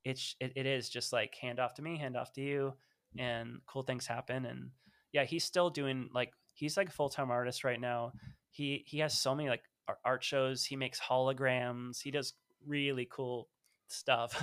it's 0.03 0.36
it, 0.39 0.53
it 0.55 0.65
is 0.65 0.89
just 0.89 1.13
like 1.13 1.36
hand 1.36 1.59
off 1.59 1.73
to 1.75 1.82
me 1.82 1.97
hand 1.97 2.15
off 2.17 2.32
to 2.34 2.41
you 2.41 2.73
and 3.17 3.59
cool 3.67 3.84
things 3.84 4.07
happen 4.07 4.45
and 4.45 4.69
yeah 5.11 5.23
he's 5.25 5.43
still 5.43 5.69
doing 5.69 6.09
like 6.13 6.32
he's 6.53 6.77
like 6.77 6.89
a 6.89 6.93
full-time 6.93 7.29
artist 7.32 7.63
right 7.63 7.79
now 7.82 8.13
he 8.51 8.84
he 8.88 8.99
has 8.99 9.13
so 9.17 9.36
many 9.36 9.49
like 9.49 9.63
art 10.05 10.23
shows 10.23 10.63
he 10.65 10.75
makes 10.75 10.99
holograms 10.99 12.01
he 12.01 12.11
does 12.11 12.33
really 12.65 13.07
cool 13.11 13.47
stuff 13.87 14.33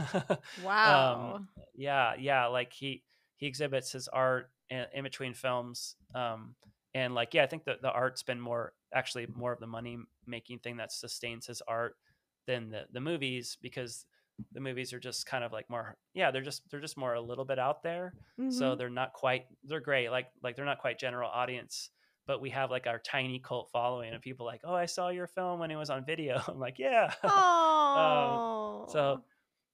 wow. 0.62 1.34
um, 1.36 1.48
yeah 1.74 2.14
yeah 2.18 2.46
like 2.46 2.72
he 2.72 3.02
he 3.36 3.46
exhibits 3.46 3.92
his 3.92 4.08
art 4.08 4.50
in, 4.70 4.84
in 4.94 5.04
between 5.04 5.32
films 5.34 5.96
um 6.14 6.54
and 6.94 7.14
like 7.14 7.34
yeah 7.34 7.42
i 7.42 7.46
think 7.46 7.64
that 7.64 7.80
the 7.82 7.90
art's 7.90 8.22
been 8.22 8.40
more 8.40 8.72
actually 8.94 9.26
more 9.34 9.52
of 9.52 9.60
the 9.60 9.66
money 9.66 9.98
making 10.26 10.58
thing 10.58 10.76
that 10.76 10.92
sustains 10.92 11.46
his 11.46 11.62
art 11.68 11.96
than 12.46 12.70
the 12.70 12.82
the 12.92 13.00
movies 13.00 13.56
because 13.62 14.04
the 14.52 14.60
movies 14.60 14.92
are 14.92 15.00
just 15.00 15.26
kind 15.26 15.44
of 15.44 15.52
like 15.52 15.68
more 15.68 15.96
yeah 16.14 16.30
they're 16.30 16.42
just 16.42 16.62
they're 16.70 16.80
just 16.80 16.96
more 16.96 17.14
a 17.14 17.20
little 17.20 17.44
bit 17.44 17.58
out 17.58 17.82
there 17.82 18.12
so 18.50 18.74
Mhm. 18.74 18.78
they're 18.78 18.90
not 18.90 19.12
quite 19.12 19.46
they're 19.64 19.80
great 19.80 20.10
like 20.10 20.26
like 20.42 20.56
they're 20.56 20.64
not 20.64 20.78
quite 20.78 20.98
general 20.98 21.28
audience 21.30 21.90
but 22.28 22.40
we 22.40 22.50
have 22.50 22.70
like 22.70 22.86
our 22.86 23.00
tiny 23.00 23.40
cult 23.40 23.70
following 23.72 24.14
of 24.14 24.20
people 24.20 24.46
like 24.46 24.60
oh 24.62 24.74
i 24.74 24.86
saw 24.86 25.08
your 25.08 25.26
film 25.26 25.58
when 25.58 25.72
it 25.72 25.76
was 25.76 25.90
on 25.90 26.04
video. 26.04 26.40
I'm 26.48 26.60
like 26.60 26.78
yeah. 26.78 27.12
Oh. 27.24 28.86
so 28.92 29.24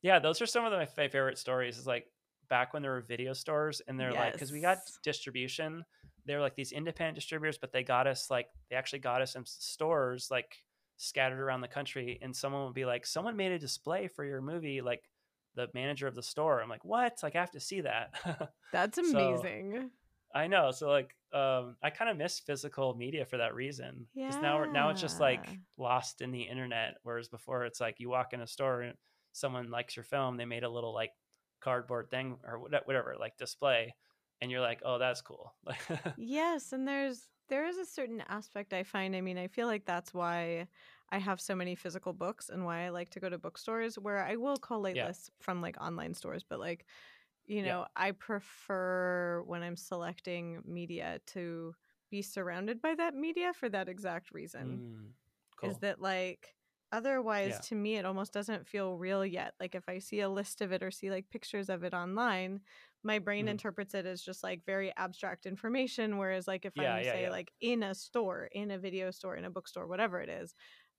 yeah 0.01 0.19
those 0.21 0.41
are 0.41 0.47
some 0.47 0.65
of 0.65 0.73
my 0.73 0.87
favorite 0.87 1.37
stories 1.37 1.77
is 1.77 1.87
like 1.87 2.07
back 2.49 2.73
when 2.73 2.83
there 2.83 2.93
were 2.93 3.03
video 3.03 3.33
stores 3.33 3.83
and 3.87 4.01
they're 4.01 4.13
like 4.13 4.33
because 4.33 4.53
we 4.53 4.61
got 4.61 4.79
distribution 5.03 5.85
they 6.27 6.35
were 6.35 6.41
like 6.41 6.55
these 6.55 6.73
independent 6.73 7.17
distributors 7.17 7.59
but 7.59 7.73
they 7.73 7.83
got 7.83 8.07
us 8.07 8.31
like 8.31 8.47
they 8.71 8.77
actually 8.77 9.01
got 9.01 9.21
us 9.21 9.35
in 9.35 9.43
stores 9.45 10.29
like 10.31 10.57
scattered 10.97 11.41
around 11.41 11.61
the 11.61 11.69
country 11.69 12.19
and 12.23 12.35
someone 12.37 12.65
would 12.65 12.75
be 12.75 12.85
like 12.85 13.05
someone 13.05 13.37
made 13.37 13.51
a 13.51 13.59
display 13.59 14.07
for 14.07 14.25
your 14.25 14.41
movie 14.41 14.81
like 14.81 15.03
the 15.57 15.69
manager 15.73 16.09
of 16.09 16.15
the 16.17 16.23
store. 16.23 16.61
I'm 16.61 16.69
like 16.69 16.85
what? 16.85 17.19
Like 17.23 17.37
i 17.37 17.41
have 17.41 17.53
to 17.53 17.61
see 17.61 17.83
that. 17.83 18.51
That's 18.73 18.97
so- 18.97 19.19
amazing. 19.19 19.91
i 20.35 20.49
know 20.49 20.73
so 20.73 20.89
like 20.89 21.15
um 21.35 21.77
i 21.83 21.91
kind 21.91 22.11
of 22.11 22.17
miss 22.17 22.39
physical 22.41 22.95
media 22.95 23.27
for 23.27 23.39
that 23.39 23.55
reason 23.55 24.07
because 24.23 24.41
now 24.41 24.59
we're 24.59 24.71
now 24.71 24.91
it's 24.91 25.01
just 25.01 25.21
like 25.21 25.59
lost 25.77 26.21
in 26.23 26.31
the 26.31 26.43
internet 26.43 26.95
whereas 27.03 27.29
before 27.29 27.65
it's 27.65 27.81
like 27.81 28.01
you 28.01 28.09
walk 28.09 28.33
in 28.33 28.41
a 28.41 28.47
store 28.47 28.83
and 28.83 28.97
someone 29.33 29.71
likes 29.71 29.97
your 29.97 30.05
film 30.05 30.37
they 30.37 30.45
made 30.45 30.65
a 30.65 30.71
little 30.71 30.95
like 30.95 31.13
cardboard 31.61 32.11
thing 32.11 32.39
or 32.45 32.61
whatever 32.61 33.17
like 33.19 33.37
display 33.37 33.95
and 34.41 34.51
you're 34.51 34.61
like 34.61 34.81
oh 34.85 34.99
that's 34.99 35.23
cool 35.23 35.53
yes, 36.17 36.73
and 36.73 36.87
there's 36.87 37.29
there 37.49 37.67
is 37.67 37.77
a 37.77 37.85
certain 37.87 38.23
aspect 38.29 38.73
I 38.73 38.85
find. 38.85 39.15
I 39.17 39.21
mean, 39.21 39.39
I 39.39 39.49
feel 39.49 39.67
like 39.67 39.85
that's 39.85 40.15
why 40.15 40.69
I 41.11 41.19
have 41.19 41.41
so 41.41 41.55
many 41.55 41.75
physical 41.75 42.13
books 42.13 42.49
and 42.49 42.65
why 42.65 42.85
I 42.87 42.89
like 42.91 43.11
to 43.11 43.21
go 43.21 43.29
to 43.29 43.39
bookstores 43.39 43.99
where 43.99 44.19
I 44.25 44.37
will 44.37 44.57
collate 44.59 44.97
Yeah. 44.97 45.03
lists 45.03 45.31
from 45.41 45.61
like 45.61 45.81
online 45.81 46.15
stores, 46.15 46.45
but 46.49 46.59
like 46.61 46.87
you 47.47 47.63
Yeah. 47.63 47.75
know, 47.75 47.87
I 47.97 48.13
prefer 48.13 49.43
when 49.47 49.63
I'm 49.63 49.77
selecting 49.77 50.63
media 50.65 51.21
to 51.29 51.75
be 52.11 52.23
surrounded 52.23 52.81
by 52.81 52.95
that 52.97 53.15
media 53.15 53.53
for 53.55 53.69
that 53.71 53.89
exact 53.89 54.31
reason. 54.33 54.83
Mm, 54.85 55.15
cool. 55.57 55.61
Is 55.63 55.79
that 55.81 56.01
like 56.01 56.57
otherwise 56.93 57.59
Yeah. 57.59 57.63
to 57.63 57.75
me 57.75 57.97
it 57.97 58.05
almost 58.07 58.33
doesn't 58.33 58.69
feel 58.69 58.99
real 58.99 59.25
yet. 59.27 59.55
Like 59.61 59.75
if 59.75 59.89
I 59.89 59.99
see 59.99 60.21
a 60.21 60.29
list 60.29 60.61
of 60.63 60.73
it 60.73 60.83
or 60.83 60.91
see 60.91 61.11
like 61.11 61.31
pictures 61.31 61.69
of 61.69 61.85
it 61.85 61.95
online, 61.95 62.61
my 63.03 63.19
brain 63.19 63.49
Mhm. 63.49 63.49
interprets 63.49 63.95
it 63.95 64.07
as 64.07 64.23
just 64.23 64.43
like 64.45 64.65
very 64.67 64.95
abstract 64.97 65.47
information. 65.47 66.19
Whereas 66.19 66.47
like 66.49 66.65
if 66.65 66.75
Yeah, 66.75 66.99
yeah, 67.01 67.15
say 67.15 67.29
yeah. 67.29 67.31
like 67.31 67.53
in 67.61 67.83
a 67.83 67.95
store, 67.95 68.49
in 68.53 68.71
a 68.71 68.79
video 68.79 69.11
store, 69.11 69.37
in 69.37 69.45
a 69.45 69.51
bookstore, 69.51 69.87
whatever 69.89 70.21
it 70.21 70.29
is, 70.29 70.55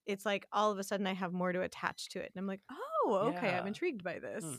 it's 0.06 0.26
like 0.26 0.46
all 0.52 0.72
of 0.72 0.80
a 0.80 0.84
sudden 0.84 1.08
I 1.08 1.14
have 1.14 1.34
more 1.34 1.52
to 1.54 1.62
attach 1.62 2.10
to 2.10 2.20
it. 2.20 2.32
And 2.36 2.39
I'm 2.41 2.48
like, 2.48 2.62
oh, 2.72 3.26
okay, 3.30 3.56
I'm 3.56 3.68
intrigued 3.68 4.04
by 4.04 4.20
this. 4.20 4.46
Hmm. 4.46 4.58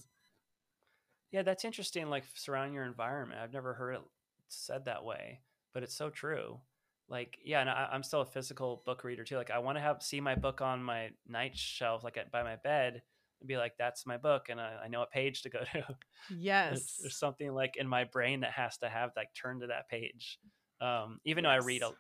Yeah, 1.37 1.43
that's 1.43 1.65
interesting. 1.65 2.07
Like 2.09 2.25
surround 2.35 2.73
your 2.73 2.85
environment. 2.85 3.41
I've 3.41 3.53
never 3.53 3.75
heard 3.75 3.97
it 3.97 4.03
said 4.49 4.87
that 4.87 5.05
way, 5.05 5.43
but 5.75 5.83
it's 5.83 5.95
so 5.95 6.09
true. 6.09 6.63
Like, 7.09 7.39
yeah, 7.45 7.61
and 7.61 7.69
I, 7.71 7.89
I'm 7.93 8.03
still 8.03 8.23
a 8.23 8.27
physical 8.27 8.83
book 8.87 9.05
reader 9.05 9.23
too. 9.23 9.37
Like, 9.37 9.51
I 9.51 9.59
want 9.59 9.77
to 9.77 9.83
have 9.83 10.03
see 10.03 10.21
my 10.21 10.35
book 10.35 10.61
on 10.61 10.83
my 10.83 11.11
night 11.27 11.57
shelf, 11.57 12.03
like 12.03 12.17
at, 12.17 12.31
by 12.33 12.43
my 12.43 12.57
bed, 12.57 13.03
and 13.41 13.49
be 13.49 13.59
like, 13.59 13.77
"That's 13.77 14.07
my 14.07 14.17
book," 14.17 14.49
and 14.49 14.61
I, 14.61 14.85
I 14.85 14.89
know 14.89 15.01
what 15.01 15.11
page 15.11 15.43
to 15.43 15.51
go 15.51 15.61
to. 15.73 15.99
Yes. 16.29 17.03
there's 17.03 17.19
something 17.19 17.53
like 17.53 17.77
in 17.77 17.89
my 17.89 18.05
brain 18.05 18.41
that 18.41 18.53
has 18.53 18.79
to 18.79 18.89
have 18.89 19.13
like 19.17 19.35
turn 19.35 19.61
to 19.61 19.69
that 19.69 19.89
page. 19.89 20.41
Um, 20.81 21.21
even 21.25 21.45
though 21.45 21.51
I 21.51 21.57
read 21.59 21.83
a, 21.83 21.93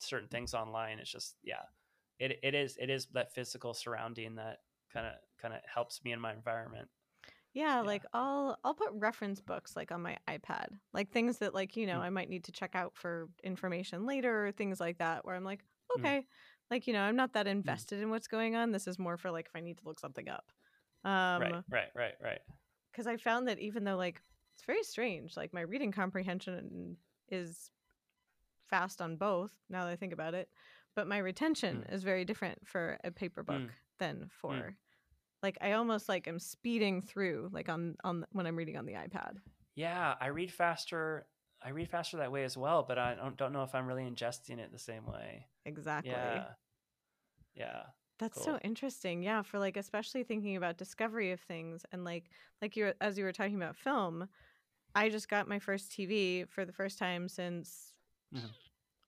certain 0.00 0.28
things 0.28 0.54
online, 0.54 1.00
it's 1.00 1.10
just 1.10 1.36
yeah, 1.42 1.64
it 2.18 2.38
it 2.42 2.54
is 2.54 2.76
it 2.78 2.90
is 2.90 3.06
that 3.08 3.34
physical 3.34 3.74
surrounding 3.74 4.36
that 4.36 4.60
kind 4.92 5.06
of 5.06 5.14
kind 5.38 5.54
of 5.54 5.62
helps 5.72 6.04
me 6.04 6.12
in 6.12 6.20
my 6.20 6.32
environment. 6.34 6.88
Yeah, 7.56 7.76
Yeah. 7.76 7.80
like 7.80 8.04
I'll 8.12 8.58
I'll 8.62 8.74
put 8.74 8.90
reference 8.92 9.40
books 9.40 9.74
like 9.74 9.90
on 9.90 10.02
my 10.02 10.18
iPad. 10.28 10.66
Like 10.92 11.10
things 11.10 11.38
that 11.38 11.54
like, 11.54 11.74
you 11.74 11.86
know, 11.86 11.98
Mm. 12.00 12.02
I 12.02 12.10
might 12.10 12.28
need 12.28 12.44
to 12.44 12.52
check 12.52 12.74
out 12.74 12.94
for 12.94 13.28
information 13.42 14.04
later 14.06 14.46
or 14.46 14.52
things 14.52 14.78
like 14.78 14.98
that 14.98 15.24
where 15.24 15.34
I'm 15.34 15.44
like, 15.44 15.64
Mm. 15.96 16.00
okay. 16.00 16.26
Like, 16.70 16.86
you 16.86 16.92
know, 16.92 17.00
I'm 17.00 17.16
not 17.16 17.32
that 17.32 17.46
invested 17.46 18.00
in 18.02 18.10
what's 18.10 18.28
going 18.28 18.56
on. 18.56 18.72
This 18.72 18.86
is 18.86 18.98
more 18.98 19.16
for 19.16 19.30
like 19.30 19.46
if 19.46 19.56
I 19.56 19.60
need 19.60 19.78
to 19.78 19.84
look 19.86 19.98
something 19.98 20.28
up. 20.28 20.52
right, 21.04 21.52
Um 21.52 21.64
right, 21.70 21.88
right, 21.94 22.14
right. 22.22 22.40
because 22.92 23.06
I 23.06 23.16
found 23.16 23.48
that 23.48 23.58
even 23.58 23.84
though 23.84 23.96
like 23.96 24.20
it's 24.54 24.64
very 24.64 24.82
strange, 24.82 25.36
like 25.36 25.54
my 25.54 25.62
reading 25.62 25.92
comprehension 25.92 26.98
is 27.28 27.70
fast 28.68 29.00
on 29.00 29.16
both 29.16 29.52
now 29.70 29.84
that 29.84 29.92
I 29.92 29.96
think 29.96 30.12
about 30.12 30.34
it, 30.34 30.50
but 30.94 31.06
my 31.06 31.18
retention 31.18 31.84
is 31.90 32.02
very 32.02 32.24
different 32.26 32.66
for 32.66 32.98
a 33.04 33.10
paper 33.10 33.42
book 33.42 33.62
Mm. 33.62 33.70
than 33.98 34.28
for 34.40 34.76
like 35.46 35.58
I 35.60 35.72
almost 35.72 36.08
like 36.08 36.26
am 36.26 36.40
speeding 36.40 37.00
through 37.00 37.50
like 37.52 37.68
on 37.68 37.96
on 38.02 38.26
when 38.32 38.46
I'm 38.46 38.56
reading 38.56 38.76
on 38.76 38.84
the 38.84 38.94
iPad. 38.94 39.36
Yeah, 39.74 40.14
I 40.20 40.26
read 40.28 40.52
faster. 40.52 41.26
I 41.62 41.70
read 41.70 41.88
faster 41.88 42.16
that 42.18 42.32
way 42.32 42.44
as 42.44 42.56
well, 42.56 42.82
but 42.86 42.98
I 42.98 43.14
don't, 43.14 43.36
don't 43.36 43.52
know 43.52 43.62
if 43.62 43.74
I'm 43.74 43.86
really 43.86 44.04
ingesting 44.04 44.58
it 44.58 44.72
the 44.72 44.78
same 44.78 45.06
way. 45.06 45.46
Exactly. 45.64 46.10
Yeah, 46.10 46.54
yeah, 47.54 47.82
That's 48.18 48.40
so 48.40 48.58
interesting. 48.62 49.22
Yeah, 49.22 49.42
for 49.42 49.58
like 49.58 49.76
especially 49.76 50.22
thinking 50.22 50.56
about 50.56 50.78
discovery 50.78 51.32
of 51.32 51.40
things 51.40 51.84
and 51.92 52.04
like 52.04 52.30
like 52.62 52.76
you 52.76 52.92
as 53.00 53.18
you 53.18 53.24
were 53.24 53.32
talking 53.32 53.56
about 53.56 53.76
film, 53.76 54.28
I 54.94 55.10
just 55.10 55.28
got 55.28 55.48
my 55.48 55.58
first 55.58 55.92
TV 55.92 56.44
for 56.44 56.64
the 56.64 56.72
first 56.72 56.98
time 56.98 57.28
since 57.28 57.94
Mhm. 58.32 58.50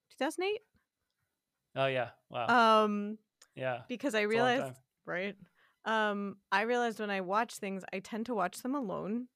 2008. 0.09 0.61
oh 1.75 1.85
yeah, 1.87 2.09
wow, 2.29 2.53
Um 2.53 3.17
yeah. 3.55 3.83
because 3.87 4.15
I 4.15 4.21
It's 4.21 4.33
a 4.33 4.37
long 4.37 4.53
realized 4.57 4.73
right? 5.05 5.35
Um 5.85 6.37
I 6.51 6.63
realized 6.63 6.99
when 6.99 7.09
I 7.09 7.21
watch 7.21 7.55
things 7.57 7.83
I 7.93 7.99
tend 7.99 8.25
to 8.27 8.35
watch 8.35 8.61
them 8.61 8.75
alone, 8.75 9.27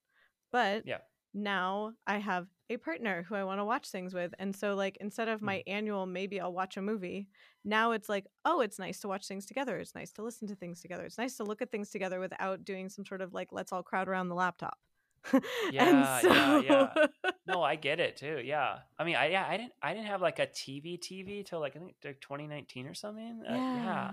but 0.52 0.86
Yeah. 0.86 1.02
now 1.34 1.94
I 2.08 2.18
have 2.20 2.48
a 2.70 2.78
partner 2.78 3.24
who 3.24 3.36
I 3.36 3.44
want 3.44 3.60
to 3.60 3.66
watch 3.66 3.90
things 3.92 4.14
with. 4.14 4.34
And 4.40 4.56
so 4.56 4.76
like 4.76 4.98
instead 4.98 5.30
of 5.30 5.42
my 5.42 5.64
annual 5.68 6.06
maybe 6.08 6.40
I'll 6.42 6.54
watch 6.54 6.78
a 6.78 6.82
movie, 6.82 7.30
now 7.66 7.92
it's 7.92 8.10
like, 8.10 8.28
oh, 8.46 8.62
it's 8.62 8.80
nice 8.80 9.00
to 9.02 9.08
watch 9.10 9.28
things 9.28 9.46
together. 9.46 9.80
It's 9.80 9.96
nice 9.96 10.14
to 10.14 10.24
listen 10.24 10.48
to 10.50 10.56
things 10.56 10.82
together. 10.82 11.06
It's 11.06 11.18
nice 11.20 11.38
to 11.38 11.44
look 11.46 11.62
at 11.62 11.72
things 11.72 11.92
together 11.92 12.20
without 12.20 12.64
doing 12.66 12.90
some 12.90 13.06
sort 13.06 13.22
of 13.22 13.34
like 13.34 13.52
let's 13.54 13.72
all 13.74 13.84
crowd 13.84 14.08
around 14.10 14.30
the 14.30 14.36
laptop. 14.36 14.80
Yeah, 15.68 16.22
yeah, 16.22 16.58
yeah. 16.58 16.98
No, 17.46 17.62
I 17.62 17.76
get 17.76 18.00
it 18.00 18.16
too. 18.18 18.40
Yeah, 18.44 18.84
I 18.98 19.04
mean, 19.04 19.16
I 19.16 19.28
yeah, 19.28 19.48
I 19.48 19.58
didn't 19.58 19.74
I 19.82 19.94
didn't 19.94 20.08
have 20.08 20.22
like 20.22 20.40
a 20.40 20.48
TV 20.48 20.98
TV 20.98 21.44
till 21.44 21.60
like 21.60 21.76
I 21.76 21.80
think 21.80 21.96
like 22.04 22.22
2019 22.22 22.88
or 22.88 22.94
something. 22.94 23.44
Uh, 23.46 23.62
yeah, 23.72 24.12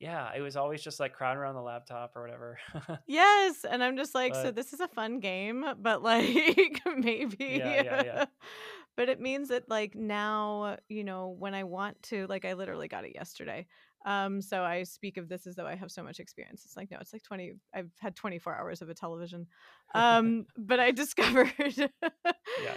yeah. 0.00 0.30
It 0.34 0.40
was 0.40 0.56
always 0.56 0.82
just 0.82 0.98
like 0.98 1.12
crowding 1.12 1.38
around 1.40 1.54
the 1.54 1.62
laptop 1.62 2.16
or 2.16 2.22
whatever. 2.22 2.58
Yes, 3.06 3.64
and 3.64 3.82
I'm 3.82 3.96
just 3.96 4.14
like, 4.14 4.34
so 4.34 4.50
this 4.50 4.72
is 4.72 4.80
a 4.80 4.88
fun 4.88 5.20
game, 5.20 5.64
but 5.78 6.02
like 6.02 6.80
maybe. 6.96 7.36
Yeah, 7.40 7.82
yeah, 7.82 8.02
yeah. 8.04 8.24
but 8.96 9.08
it 9.08 9.20
means 9.20 9.48
that 9.48 9.68
like 9.68 9.94
now, 9.94 10.78
you 10.88 11.04
know, 11.04 11.28
when 11.38 11.54
I 11.54 11.64
want 11.64 12.02
to, 12.04 12.26
like, 12.28 12.44
I 12.44 12.54
literally 12.54 12.88
got 12.88 13.04
it 13.04 13.14
yesterday. 13.14 13.66
Um, 14.06 14.40
so 14.40 14.62
I 14.64 14.84
speak 14.84 15.16
of 15.18 15.28
this 15.28 15.46
as 15.46 15.56
though 15.56 15.66
I 15.66 15.74
have 15.74 15.90
so 15.90 16.02
much 16.02 16.20
experience. 16.20 16.64
It's 16.64 16.76
like 16.76 16.90
no, 16.90 16.98
it's 17.00 17.12
like 17.12 17.22
20. 17.22 17.52
I've 17.74 17.90
had 17.98 18.16
24 18.16 18.56
hours 18.56 18.80
of 18.82 18.88
a 18.88 18.94
television. 18.94 19.46
Um, 19.94 20.46
but 20.56 20.78
I 20.78 20.90
discovered 21.02 21.52
yeah, 21.76 21.88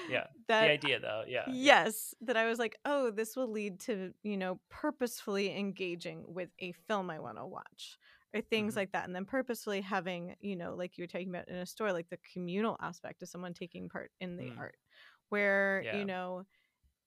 yeah. 0.10 0.24
that 0.48 0.62
the 0.66 0.72
idea 0.72 1.00
though, 1.00 1.24
yeah. 1.28 1.44
yes 1.48 2.16
that 2.22 2.36
i 2.36 2.48
was 2.48 2.58
like 2.58 2.76
oh 2.86 3.12
this 3.12 3.36
will 3.36 3.52
lead 3.52 3.80
to 3.82 4.14
you 4.24 4.36
know 4.36 4.60
purposefully 4.70 5.56
engaging 5.56 6.24
with 6.28 6.50
a 6.60 6.72
film 6.88 7.12
i 7.12 7.20
want 7.20 7.38
to 7.38 7.46
watch 7.46 8.00
or 8.34 8.42
things 8.42 8.74
Mhm. 8.74 8.78
like 8.78 8.92
that 8.94 9.06
and 9.06 9.16
then 9.16 9.26
purposefully 9.26 9.82
having 9.82 10.36
you 10.42 10.56
know 10.56 10.74
like 10.76 10.98
you 10.98 11.04
were 11.04 11.08
talking 11.08 11.30
about 11.30 11.48
in 11.50 11.56
a 11.58 11.66
store 11.68 11.94
like 11.94 12.10
the 12.10 12.18
communal 12.34 12.78
aspect 12.82 13.22
of 13.22 13.30
someone 13.30 13.54
taking 13.54 13.90
part 13.90 14.10
in 14.20 14.36
the 14.38 14.46
Mm. 14.46 14.58
art 14.58 14.76
where 15.30 15.84
Yeah. 15.86 15.98
you 15.98 16.06
know 16.06 16.46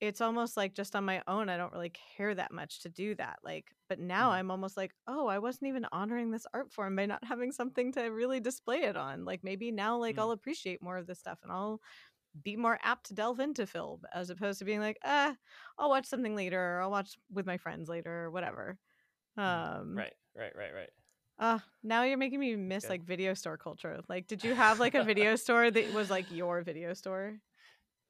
it's 0.01 0.21
almost 0.21 0.57
like 0.57 0.75
just 0.75 0.95
on 0.95 1.05
my 1.05 1.23
own 1.27 1.49
i 1.49 1.57
don't 1.57 1.73
really 1.73 1.93
care 2.17 2.35
that 2.35 2.53
much 2.53 2.81
to 2.81 2.89
do 2.89 3.15
that 3.15 3.39
like 3.43 3.73
but 3.89 3.99
now 3.99 4.31
Mhm. 4.31 4.33
i'm 4.33 4.51
almost 4.51 4.77
like 4.77 4.93
oh 5.07 5.27
i 5.27 5.39
wasn't 5.39 5.69
even 5.69 5.87
honoring 5.93 6.31
this 6.31 6.47
art 6.53 6.71
form 6.73 6.97
by 6.97 7.07
not 7.07 7.25
having 7.25 7.51
something 7.53 7.93
to 7.93 8.03
really 8.05 8.41
display 8.41 8.83
it 8.83 8.97
on 8.97 9.25
like 9.25 9.43
maybe 9.43 9.73
now 9.73 9.97
like 9.97 10.17
Mm. 10.17 10.21
i'll 10.21 10.33
appreciate 10.33 10.83
more 10.83 10.99
of 10.99 11.07
this 11.07 11.19
stuff 11.19 11.39
and 11.43 11.51
i'll 11.53 11.81
be 12.43 12.57
more 12.57 12.79
apt 12.83 13.07
to 13.07 13.15
delve 13.15 13.41
into 13.41 13.67
film 13.67 14.03
as 14.15 14.31
opposed 14.31 14.59
to 14.61 14.65
being 14.67 14.81
like 14.81 14.99
ah 15.05 15.37
i'll 15.79 15.91
watch 15.91 16.07
something 16.07 16.37
later 16.37 16.61
or 16.79 16.83
i'll 16.83 16.91
watch 16.91 17.17
with 17.33 17.47
my 17.47 17.59
friends 17.59 17.89
later 17.89 18.25
or 18.27 18.31
whatever 18.31 18.79
um 19.37 19.95
Right, 19.97 20.15
right, 20.37 20.55
right, 20.57 20.75
right. 20.75 20.91
uh 21.39 21.59
now 21.83 22.03
you're 22.03 22.17
making 22.19 22.41
me 22.41 22.57
miss 22.57 22.85
Good. 22.85 22.91
like 22.91 23.03
video 23.05 23.35
store 23.35 23.57
culture 23.59 24.01
like 24.09 24.27
did 24.27 24.43
you 24.43 24.55
have 24.55 24.79
like 24.79 24.95
a 24.95 25.03
video 25.03 25.37
store 25.37 25.71
that 25.71 25.93
was 25.93 26.09
like 26.11 26.31
your 26.31 26.63
video 26.63 26.95
store 26.95 27.39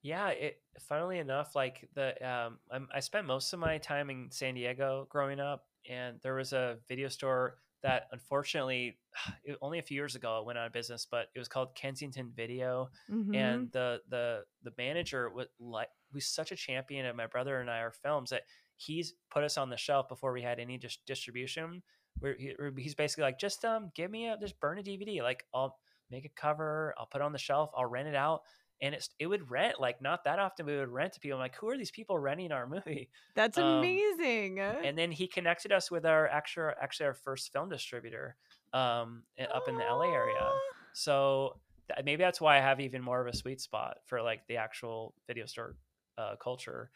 Yeah, 0.02 0.28
it 0.28 0.62
funnily 0.78 1.18
enough, 1.18 1.54
like 1.56 1.88
the 1.94 2.14
um, 2.28 2.60
I'm, 2.70 2.88
I 2.92 3.00
spent 3.00 3.26
most 3.26 3.52
of 3.52 3.58
my 3.58 3.78
time 3.78 4.08
in 4.10 4.30
San 4.30 4.54
Diego 4.54 5.06
growing 5.10 5.40
up, 5.40 5.68
and 5.88 6.20
there 6.22 6.34
was 6.34 6.52
a 6.52 6.78
video 6.86 7.08
store 7.08 7.58
that 7.82 8.06
unfortunately, 8.12 9.00
it, 9.44 9.58
only 9.62 9.78
a 9.78 9.82
few 9.82 9.96
years 9.96 10.14
ago, 10.14 10.38
it 10.40 10.46
went 10.46 10.58
out 10.58 10.66
of 10.66 10.72
business, 10.72 11.06
but 11.06 11.28
it 11.34 11.38
was 11.38 11.48
called 11.48 11.74
Kensington 11.74 12.32
Video, 12.32 12.90
Mhm. 13.08 13.32
and 13.32 13.72
the 13.72 14.02
the 14.08 14.44
the 14.62 14.72
manager 14.78 15.28
was 15.30 15.48
like 15.58 15.88
was 16.12 16.26
such 16.26 16.52
a 16.52 16.56
champion 16.56 17.06
of 17.06 17.16
my 17.16 17.26
brother 17.26 17.60
and 17.60 17.68
I 17.70 17.78
our 17.80 17.90
films 17.92 18.30
that 18.30 18.44
he's 18.76 19.14
put 19.30 19.42
us 19.42 19.58
on 19.58 19.70
the 19.70 19.76
shelf 19.76 20.08
before 20.08 20.32
we 20.32 20.42
had 20.42 20.60
any 20.60 20.78
dis- 20.78 20.98
distribution. 21.06 21.82
Where 22.18 22.34
he, 22.36 22.54
he's 22.78 22.94
basically 22.94 23.22
like, 23.24 23.38
just 23.38 23.64
um, 23.64 23.90
give 23.94 24.10
me 24.10 24.28
a 24.28 24.38
just 24.38 24.60
burn 24.60 24.78
a 24.78 24.82
DVD, 24.82 25.22
like 25.22 25.44
I'll 25.52 25.80
make 26.10 26.24
a 26.24 26.28
cover, 26.30 26.94
I'll 26.96 27.06
put 27.06 27.20
it 27.20 27.24
on 27.24 27.32
the 27.32 27.38
shelf, 27.38 27.70
I'll 27.74 27.86
rent 27.86 28.08
it 28.08 28.14
out, 28.14 28.42
and 28.80 28.94
it's 28.94 29.10
it 29.18 29.26
would 29.26 29.50
rent 29.50 29.80
like 29.80 30.02
not 30.02 30.24
that 30.24 30.38
often. 30.38 30.66
We 30.66 30.76
would 30.76 30.88
rent 30.88 31.14
to 31.14 31.20
people. 31.20 31.36
I'm 31.38 31.40
like, 31.40 31.56
who 31.56 31.68
are 31.68 31.78
these 31.78 31.90
people 31.90 32.18
renting 32.18 32.52
our 32.52 32.66
movie? 32.66 33.10
that's 33.34 33.58
um, 33.58 33.64
amazing 33.64 34.60
And 34.84 34.98
then 34.98 35.10
he 35.10 35.26
connected 35.26 35.72
us 35.72 35.90
with 35.90 36.04
our 36.04 36.28
actual 36.28 36.72
actually 36.80 37.06
our 37.06 37.14
first 37.14 37.52
film 37.52 37.68
distributor 37.68 38.36
um 38.72 39.22
up 39.54 39.68
in 39.68 39.76
the 39.76 39.84
LA 39.84 40.12
area. 40.12 40.50
So 40.92 41.56
th- 41.88 42.04
maybe 42.04 42.22
that's 42.22 42.40
why 42.40 42.56
I 42.56 42.60
have 42.60 42.80
even 42.80 43.02
more 43.02 43.20
of 43.20 43.26
a 43.26 43.36
sweet 43.36 43.60
spot 43.60 43.98
for 44.06 44.22
like 44.22 44.46
the 44.48 44.56
actual 44.56 45.14
video 45.26 45.46
store 45.46 45.76
uh, 46.18 46.36
culture. 46.36 46.90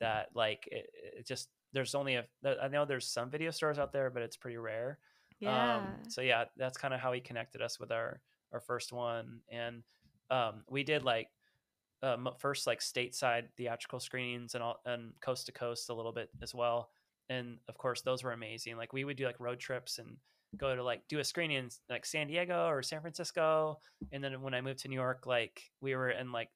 That 0.00 0.28
like 0.34 0.68
it, 0.70 0.90
it 1.18 1.26
just 1.26 1.48
there's 1.72 1.94
only 1.94 2.14
a 2.16 2.24
i 2.62 2.68
know 2.68 2.84
there's 2.84 3.06
some 3.08 3.30
video 3.30 3.50
stores 3.50 3.78
out 3.78 3.92
there, 3.92 4.10
but 4.10 4.22
it's 4.22 4.36
pretty 4.36 4.56
rare. 4.56 4.98
yeah 5.40 5.76
Um, 5.76 5.96
so 6.08 6.20
yeah, 6.20 6.44
that's 6.56 6.78
kind 6.78 6.94
of 6.94 7.00
how 7.00 7.12
he 7.12 7.20
connected 7.20 7.60
us 7.62 7.78
with 7.80 7.90
our 7.90 8.20
our 8.52 8.60
first 8.60 8.92
one, 8.92 9.40
and 9.50 9.82
um, 10.30 10.62
we 10.68 10.82
did 10.82 11.04
like 11.04 11.28
um, 12.02 12.28
first 12.38 12.66
like 12.66 12.80
stateside 12.80 13.44
theatrical 13.56 14.00
screenings 14.00 14.54
and 14.54 14.62
all 14.62 14.80
and 14.84 15.12
coast 15.20 15.46
to 15.46 15.52
coast 15.52 15.88
a 15.88 15.94
little 15.94 16.12
bit 16.12 16.30
as 16.42 16.54
well. 16.54 16.90
And 17.28 17.58
of 17.68 17.76
course, 17.76 18.02
those 18.02 18.22
were 18.22 18.32
amazing. 18.32 18.76
Like 18.76 18.92
we 18.92 19.04
would 19.04 19.16
do 19.16 19.26
like 19.26 19.40
road 19.40 19.58
trips 19.58 19.98
and 19.98 20.16
go 20.56 20.74
to 20.74 20.82
like 20.82 21.02
do 21.08 21.18
a 21.18 21.24
screening 21.24 21.58
in 21.58 21.70
like 21.90 22.06
San 22.06 22.28
Diego 22.28 22.66
or 22.68 22.82
San 22.82 23.00
Francisco, 23.00 23.78
and 24.12 24.22
then 24.22 24.40
when 24.42 24.54
I 24.54 24.60
moved 24.60 24.80
to 24.80 24.88
New 24.88 24.94
York, 24.94 25.26
like 25.26 25.60
we 25.80 25.94
were 25.96 26.10
in 26.10 26.32
like 26.32 26.50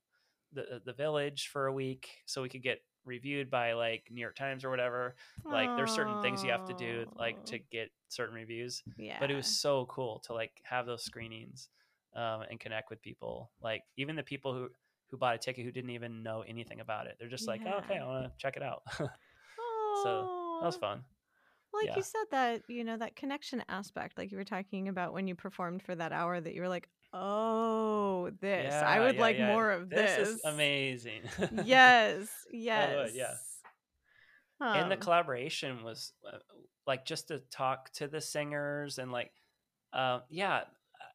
the 0.53 0.81
the 0.85 0.93
village 0.93 1.49
for 1.53 1.67
a 1.67 1.73
week, 1.73 2.09
so 2.27 2.43
we 2.43 2.49
could 2.49 2.63
get 2.63 2.83
reviewed 3.05 3.51
by 3.51 3.73
like 3.73 4.05
New 4.11 4.21
York 4.21 4.37
Times 4.37 4.65
or 4.65 4.71
whatever. 4.71 5.17
Like 5.45 5.75
there's 5.77 5.91
certain 5.91 6.21
things 6.23 6.45
you 6.45 6.51
have 6.51 6.67
to 6.67 6.75
do 6.75 7.07
like 7.19 7.45
to 7.47 7.59
get 7.59 7.91
certain 8.09 8.35
reviews 8.35 8.83
yeah 8.99 9.17
but 9.21 9.31
it 9.31 9.37
was 9.37 9.47
so 9.47 9.87
cool 9.87 10.19
to 10.27 10.33
like 10.35 10.51
have 10.65 10.85
those 10.85 11.05
screenings 11.05 11.69
um, 12.15 12.43
and 12.51 12.59
connect 12.61 12.91
with 12.91 13.01
people 13.03 13.51
like 13.63 13.83
even 13.97 14.17
the 14.17 14.23
people 14.23 14.53
who 14.55 14.69
who 15.11 15.17
bought 15.17 15.35
a 15.35 15.39
ticket 15.39 15.65
who 15.65 15.73
didn't 15.73 15.91
even 15.91 16.23
know 16.23 16.43
anything 16.47 16.81
about 16.81 17.07
it 17.07 17.17
they're 17.19 17.29
just 17.29 17.49
like 17.49 17.61
oh, 17.67 17.79
okay 17.79 17.99
i 17.99 18.07
want 18.07 18.25
to 18.25 18.33
check 18.39 18.57
it 18.57 18.63
out 18.63 18.83
so 20.03 20.59
that 20.61 20.67
was 20.67 20.77
fun 20.77 21.03
Like 21.73 21.87
Yeah. 21.87 21.97
you 21.97 22.03
said 22.03 22.25
that, 22.33 22.63
you 22.69 22.83
know, 22.83 22.97
that 22.97 23.15
connection 23.15 23.63
aspect, 23.69 24.19
like 24.19 24.33
you 24.33 24.39
were 24.39 24.45
talking 24.45 24.89
about 24.89 25.13
when 25.13 25.29
you 25.29 25.37
performed 25.37 25.83
for 25.85 25.95
that 25.95 26.11
hour 26.13 26.41
that 26.41 26.53
you 26.53 26.63
were 26.63 26.69
like, 26.69 26.89
oh, 27.13 28.31
this. 28.41 28.75
I 28.75 28.99
would 28.99 29.15
yeah, 29.15 29.21
like 29.21 29.39
yeah. 29.39 29.47
more 29.55 29.71
of 29.71 29.89
this. 29.89 30.17
this 30.17 30.29
is 30.31 30.41
amazing 30.45 31.23
yes. 31.65 32.29
Yes. 32.53 32.97
would, 32.97 33.15
yeah. 33.15 33.35
and 34.61 34.91
the 34.91 34.95
Um, 34.97 35.01
collaboration 35.01 35.83
was 35.85 36.13
uh, 36.27 36.39
like 36.87 37.05
just 37.05 37.29
to 37.29 37.39
talk 37.51 37.91
to 37.95 38.09
the 38.09 38.21
singers 38.21 38.99
and 38.99 39.13
like 39.13 39.31
uh, 39.93 40.21
yeah 40.29 40.65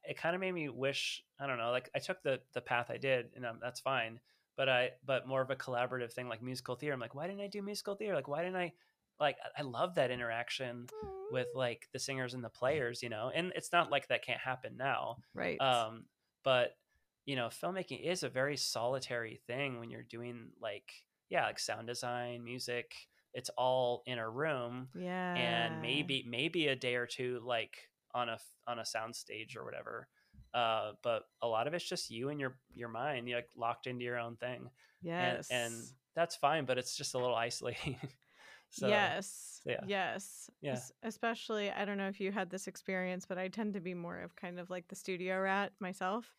it 0.08 0.16
kind 0.16 0.34
of 0.34 0.40
made 0.40 0.52
me 0.52 0.68
wish 0.68 1.22
i 1.40 1.46
don't 1.46 1.58
know 1.58 1.70
like 1.70 1.90
i 1.94 1.98
took 1.98 2.22
the 2.22 2.40
the 2.52 2.60
path 2.60 2.90
i 2.90 2.96
did 2.96 3.26
and 3.34 3.44
um, 3.44 3.58
that's 3.60 3.80
fine 3.80 4.20
but 4.56 4.68
i 4.68 4.90
but 5.04 5.26
more 5.26 5.42
of 5.42 5.50
a 5.50 5.56
collaborative 5.56 6.12
thing 6.12 6.28
like 6.28 6.42
musical 6.42 6.74
theater 6.74 6.94
i'm 6.94 7.00
like 7.00 7.14
why 7.14 7.26
didn't 7.26 7.42
i 7.42 7.48
do 7.48 7.62
musical 7.62 7.94
theater? 7.94 8.14
Like 8.14 8.28
why 8.28 8.42
didn't 8.42 8.56
i 8.56 8.72
like 9.20 9.36
i 9.56 9.62
love 9.62 9.94
that 9.94 10.10
interaction 10.10 10.86
with 11.30 11.46
like 11.54 11.88
the 11.92 11.98
singers 11.98 12.34
and 12.34 12.44
the 12.44 12.48
players 12.48 13.02
you 13.02 13.08
know 13.08 13.30
and 13.34 13.52
it's 13.54 13.72
not 13.72 13.90
like 13.90 14.08
that 14.08 14.24
can't 14.24 14.40
happen 14.40 14.76
now 14.76 15.16
right. 15.34 15.60
um 15.60 16.04
but 16.44 16.76
you 17.24 17.34
know 17.36 17.48
filmmaking 17.48 18.02
is 18.02 18.22
a 18.22 18.28
very 18.28 18.56
solitary 18.56 19.40
thing 19.46 19.80
when 19.80 19.90
you're 19.90 20.02
doing 20.02 20.48
like 20.60 20.92
yeah 21.30 21.46
like 21.46 21.58
sound 21.58 21.86
design 21.86 22.44
music 22.44 22.94
it's 23.34 23.50
all 23.50 24.02
in 24.06 24.18
a 24.18 24.28
room 24.28 24.88
yeah. 24.94 25.34
and 25.34 25.82
maybe 25.82 26.24
maybe 26.28 26.68
a 26.68 26.76
day 26.76 26.94
or 26.94 27.06
two 27.06 27.40
like 27.44 27.90
on 28.16 28.28
a 28.30 28.38
on 28.66 28.78
a 28.80 28.86
sound 28.86 29.14
stage 29.14 29.56
or 29.56 29.64
whatever 29.64 30.08
uh 30.54 30.92
but 31.02 31.24
a 31.42 31.46
lot 31.46 31.66
of 31.66 31.74
it's 31.74 31.88
just 31.88 32.10
you 32.10 32.30
and 32.30 32.40
your 32.40 32.56
your 32.74 32.88
mind 32.88 33.28
you're 33.28 33.38
like 33.38 33.50
locked 33.56 33.86
into 33.86 34.04
your 34.04 34.18
own 34.18 34.36
thing 34.36 34.70
yes 35.02 35.48
and, 35.50 35.72
and 35.74 35.88
that's 36.16 36.36
fine 36.36 36.64
but 36.64 36.78
it's 36.78 36.96
just 36.96 37.14
a 37.14 37.18
little 37.18 37.36
isolating 37.36 37.96
so 38.70 38.88
yes 38.88 39.60
so 39.64 39.70
yeah. 39.70 39.80
yes 39.86 40.50
Yeah. 40.62 40.80
Especially 41.02 41.70
i 41.70 41.84
don't 41.84 41.98
know 41.98 42.08
if 42.08 42.20
you 42.20 42.32
had 42.32 42.50
this 42.50 42.66
experience 42.66 43.26
but 43.26 43.38
i 43.38 43.48
tend 43.48 43.74
to 43.74 43.80
be 43.80 43.94
more 43.94 44.18
of 44.20 44.34
kind 44.36 44.58
of 44.58 44.70
like 44.70 44.88
the 44.88 44.96
studio 44.96 45.38
rat 45.40 45.72
myself 45.80 46.34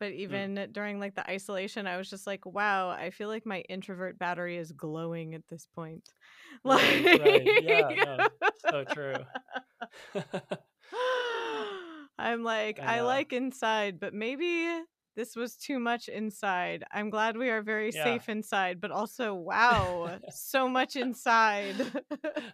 but 0.00 0.08
Mm. 0.12 0.20
even 0.20 0.68
during 0.72 0.98
like 1.00 1.14
the 1.14 1.28
isolation 1.30 1.86
i 1.86 1.96
was 1.96 2.10
just 2.10 2.26
like 2.26 2.44
wow 2.46 2.90
i 2.90 3.10
feel 3.10 3.28
like 3.28 3.46
my 3.46 3.60
introvert 3.68 4.18
battery 4.18 4.56
is 4.56 4.72
glowing 4.72 5.34
at 5.34 5.46
this 5.48 5.66
point 5.74 6.10
Right, 6.64 7.10
right. 7.18 7.52
Yeah, 7.58 7.96
no, 8.02 8.22
so 8.56 8.84
true 8.84 9.24
i'm 12.18 12.42
like 12.42 12.80
I 12.80 12.96
I, 12.98 13.00
like 13.00 13.32
inside 13.32 14.00
but 14.00 14.14
maybe 14.14 14.68
this 15.16 15.34
was 15.34 15.56
too 15.56 15.80
much 15.80 16.08
inside. 16.08 16.84
I'm 16.92 17.10
glad 17.10 17.36
we 17.36 17.48
are 17.50 17.60
very 17.60 17.90
Yeah. 17.90 18.04
safe 18.04 18.28
inside 18.28 18.80
but 18.80 18.92
also 18.92 19.34
wow 19.34 20.16
so 20.30 20.68
much 20.68 20.94
inside. 20.94 21.74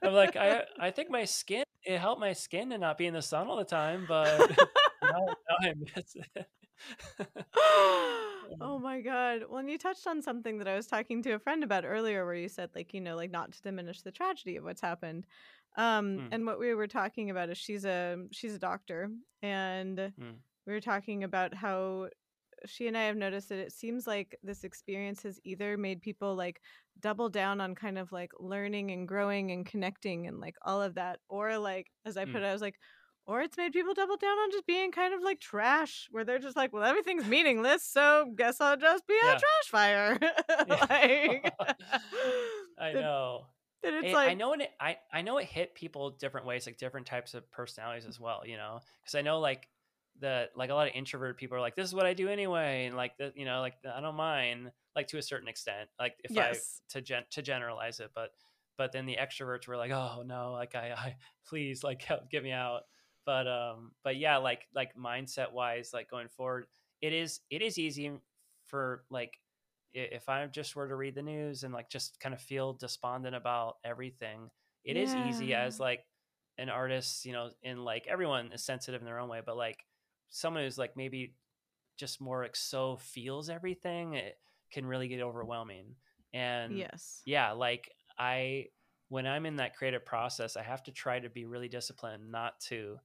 I'm 0.02 0.12
like 0.14 0.36
i 0.36 0.62
i 0.80 0.90
think 0.90 1.10
my 1.10 1.24
skin 1.26 1.64
it 1.84 1.98
helped 1.98 2.20
my 2.20 2.32
skin 2.32 2.70
to 2.70 2.78
not 2.78 2.96
be 2.96 3.06
in 3.06 3.12
the 3.14 3.20
sun 3.22 3.48
all 3.48 3.56
the 3.58 3.64
time 3.64 4.06
but 4.08 4.48
now, 5.02 5.34
now 5.50 5.56
i 5.60 5.74
miss 5.78 6.16
it. 6.16 6.46
Oh 8.60 8.78
um. 8.78 8.82
my 8.82 9.00
god. 9.00 9.42
Well 9.48 9.58
and 9.58 9.70
you 9.70 9.78
touched 9.78 10.06
on 10.06 10.22
something 10.22 10.58
that 10.58 10.68
i 10.68 10.76
was 10.76 10.86
talking 10.86 11.22
to 11.22 11.32
a 11.32 11.38
friend 11.38 11.64
about 11.64 11.84
earlier 11.84 12.24
where 12.24 12.34
you 12.34 12.48
said 12.48 12.70
like 12.74 12.94
you 12.94 13.00
know 13.00 13.16
like 13.16 13.30
not 13.30 13.52
to 13.52 13.62
diminish 13.62 14.02
the 14.02 14.12
tragedy 14.12 14.56
of 14.56 14.64
what's 14.64 14.80
happened 14.80 15.26
um 15.76 16.20
Mm. 16.20 16.30
and 16.30 16.46
what 16.46 16.58
we 16.58 16.74
were 16.74 16.86
talking 16.86 17.30
about 17.30 17.50
is 17.50 17.58
she's 17.58 17.84
a 17.84 18.16
she's 18.32 18.54
a 18.54 18.58
doctor 18.58 19.10
and 19.42 20.12
Mm. 20.18 20.42
we 20.66 20.72
were 20.72 20.80
talking 20.80 21.24
about 21.24 21.54
how 21.54 22.08
she 22.66 22.86
and 22.88 22.96
i 22.96 23.02
have 23.04 23.16
noticed 23.16 23.48
that 23.50 23.58
it 23.58 23.72
seems 23.72 24.06
like 24.06 24.38
this 24.42 24.64
experience 24.64 25.22
has 25.22 25.40
either 25.44 25.76
made 25.76 26.00
people 26.02 26.34
like 26.34 26.60
double 27.00 27.28
down 27.28 27.60
on 27.60 27.74
kind 27.74 27.98
of 27.98 28.12
like 28.12 28.30
learning 28.38 28.90
and 28.90 29.08
growing 29.08 29.50
and 29.52 29.66
connecting 29.66 30.26
and 30.26 30.40
like 30.40 30.56
all 30.62 30.82
of 30.82 30.94
that 30.94 31.20
or 31.28 31.58
like 31.58 31.90
as 32.06 32.16
i 32.16 32.24
Mm. 32.24 32.24
put 32.24 32.42
it 32.42 32.46
i 32.46 32.52
was 32.52 32.62
like 32.62 32.76
or 33.26 33.40
it's 33.40 33.56
made 33.56 33.72
people 33.72 33.94
double 33.94 34.16
down 34.16 34.36
on 34.38 34.50
just 34.50 34.66
being 34.66 34.92
kind 34.92 35.14
of 35.14 35.22
like 35.22 35.40
trash, 35.40 36.08
where 36.10 36.24
they're 36.24 36.38
just 36.38 36.56
like, 36.56 36.74
well, 36.74 36.84
everything's 36.84 37.24
meaningless, 37.24 37.82
so 37.82 38.32
guess 38.36 38.60
I'll 38.60 38.76
just 38.76 39.06
be 39.06 39.14
a 39.14 39.36
trash 39.36 39.70
fire. 39.70 40.18
like, 40.90 41.54
i 42.78 42.92
know 42.94 43.46
that 43.84 43.94
it's 43.94 44.06
It- 44.08 44.14
like, 44.14 44.30
I 44.30 44.34
know 44.34 44.52
it. 44.54 44.70
I 44.80 44.98
I 45.12 45.22
know 45.22 45.38
it 45.38 45.46
hit 45.46 45.74
people 45.74 46.10
different 46.10 46.46
ways, 46.46 46.66
like 46.66 46.78
different 46.78 47.06
types 47.06 47.34
of 47.34 47.50
personalities 47.50 48.06
as 48.06 48.18
well. 48.20 48.42
You 48.46 48.56
know, 48.56 48.80
because 49.02 49.14
I 49.14 49.22
know 49.22 49.40
like 49.40 49.68
the 50.20 50.48
like 50.54 50.70
a 50.70 50.74
lot 50.74 50.86
of 50.88 50.94
introverted 50.94 51.36
people 51.36 51.56
are 51.56 51.60
like, 51.60 51.74
this 51.76 51.86
is 51.88 51.94
what 51.94 52.06
I 52.06 52.14
do 52.14 52.28
anyway, 52.28 52.86
and 52.86 52.96
like 52.96 53.16
the 53.18 53.32
you 53.34 53.44
know 53.44 53.60
like 53.60 53.74
I 53.84 54.00
don't 54.00 54.16
mind 54.16 54.72
like 54.96 55.08
to 55.08 55.18
a 55.18 55.22
certain 55.22 55.48
extent, 55.48 55.88
like 55.98 56.16
if 56.24 56.32
Yes. 56.32 56.80
I 56.88 56.98
to 56.98 57.02
gen 57.02 57.24
to 57.30 57.42
generalize 57.42 58.00
it, 58.00 58.10
but 58.14 58.30
but 58.76 58.92
then 58.92 59.06
the 59.06 59.16
extroverts 59.20 59.68
were 59.68 59.76
like, 59.76 59.90
oh 59.92 60.22
no, 60.26 60.52
like 60.52 60.74
I 60.74 60.92
I 60.92 61.16
please 61.46 61.82
like 61.84 62.02
help 62.02 62.30
get 62.30 62.42
me 62.42 62.52
out. 62.52 62.82
But 63.26 63.46
um 63.48 63.92
but 64.02 64.16
yeah, 64.16 64.36
like 64.38 64.66
like 64.74 64.94
mindset 64.96 65.52
wise, 65.52 65.90
like 65.92 66.10
going 66.10 66.28
forward, 66.28 66.66
it 67.00 67.12
is 67.12 67.40
it 67.50 67.62
is 67.62 67.78
easy 67.78 68.12
for 68.66 69.04
like 69.10 69.38
if 69.94 70.28
I 70.28 70.46
just 70.46 70.74
were 70.74 70.88
to 70.88 70.96
read 70.96 71.14
the 71.14 71.22
news 71.22 71.62
and 71.62 71.72
like 71.72 71.88
just 71.88 72.18
kind 72.20 72.34
of 72.34 72.40
feel 72.40 72.72
despondent 72.72 73.34
about 73.34 73.76
everything, 73.84 74.50
it 74.84 74.96
is 74.96 75.14
easy 75.14 75.54
as 75.54 75.80
like 75.80 76.04
an 76.58 76.68
artist, 76.68 77.24
you 77.24 77.32
know, 77.32 77.50
and 77.62 77.84
like 77.84 78.06
everyone 78.08 78.50
is 78.52 78.62
sensitive 78.62 79.00
in 79.00 79.06
their 79.06 79.18
own 79.18 79.28
way, 79.28 79.40
but 79.44 79.56
like 79.56 79.84
someone 80.28 80.62
who's 80.62 80.78
like 80.78 80.96
maybe 80.96 81.34
just 81.96 82.20
more 82.20 82.42
like 82.42 82.56
so 82.56 82.96
feels 82.96 83.48
everything, 83.48 84.14
it 84.14 84.38
can 84.72 84.84
really 84.84 85.08
get 85.08 85.22
overwhelming. 85.22 85.94
And 86.32 86.76
yes. 86.76 87.22
yeah, 87.24 87.52
like 87.52 87.90
I 88.18 88.66
when 89.08 89.26
I'm 89.26 89.46
in 89.46 89.56
that 89.56 89.76
creative 89.76 90.04
process, 90.04 90.56
I 90.56 90.62
have 90.62 90.82
to 90.84 90.92
try 90.92 91.20
to 91.20 91.30
be 91.30 91.44
really 91.44 91.68
disciplined, 91.68 92.30
not 92.30 92.58
to 92.68 92.98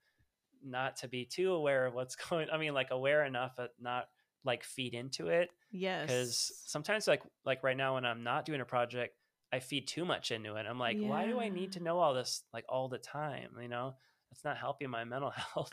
not 0.66 0.98
to 0.98 1.08
be 1.08 1.26
too 1.26 1.54
aware 1.54 1.86
of 1.86 1.94
what's 1.94 2.16
going. 2.30 2.50
I 2.52 2.58
mean, 2.58 2.74
like 2.74 2.92
aware 2.92 3.26
enough, 3.26 3.54
but 3.56 3.72
not 3.80 4.08
like 4.46 4.64
feed 4.64 4.94
into 4.94 5.28
it 5.28 5.50
Yes. 5.72 6.08
because 6.08 6.52
sometimes 6.66 7.08
like 7.08 7.22
like 7.46 7.64
right 7.64 7.78
now 7.78 7.96
when 7.96 8.06
i'm 8.06 8.24
not 8.24 8.46
doing 8.46 8.62
a 8.62 8.66
project 8.66 9.16
i 9.52 9.60
feed 9.60 9.88
too 9.88 10.06
much 10.06 10.32
into 10.32 10.56
it. 10.56 10.66
I'm 10.70 10.80
like 10.80 10.98
why 11.00 11.26
do 11.26 11.40
i 11.40 11.50
need 11.50 11.72
to 11.74 11.80
know 11.84 12.00
all 12.00 12.14
this 12.14 12.44
like 12.54 12.66
all 12.70 12.88
the 12.88 13.00
time? 13.00 13.50
You 13.62 13.68
know? 13.68 13.96
It's 14.32 14.44
not 14.44 14.58
helping 14.58 14.90
my 14.90 15.04
mental 15.14 15.32
health. 15.32 15.72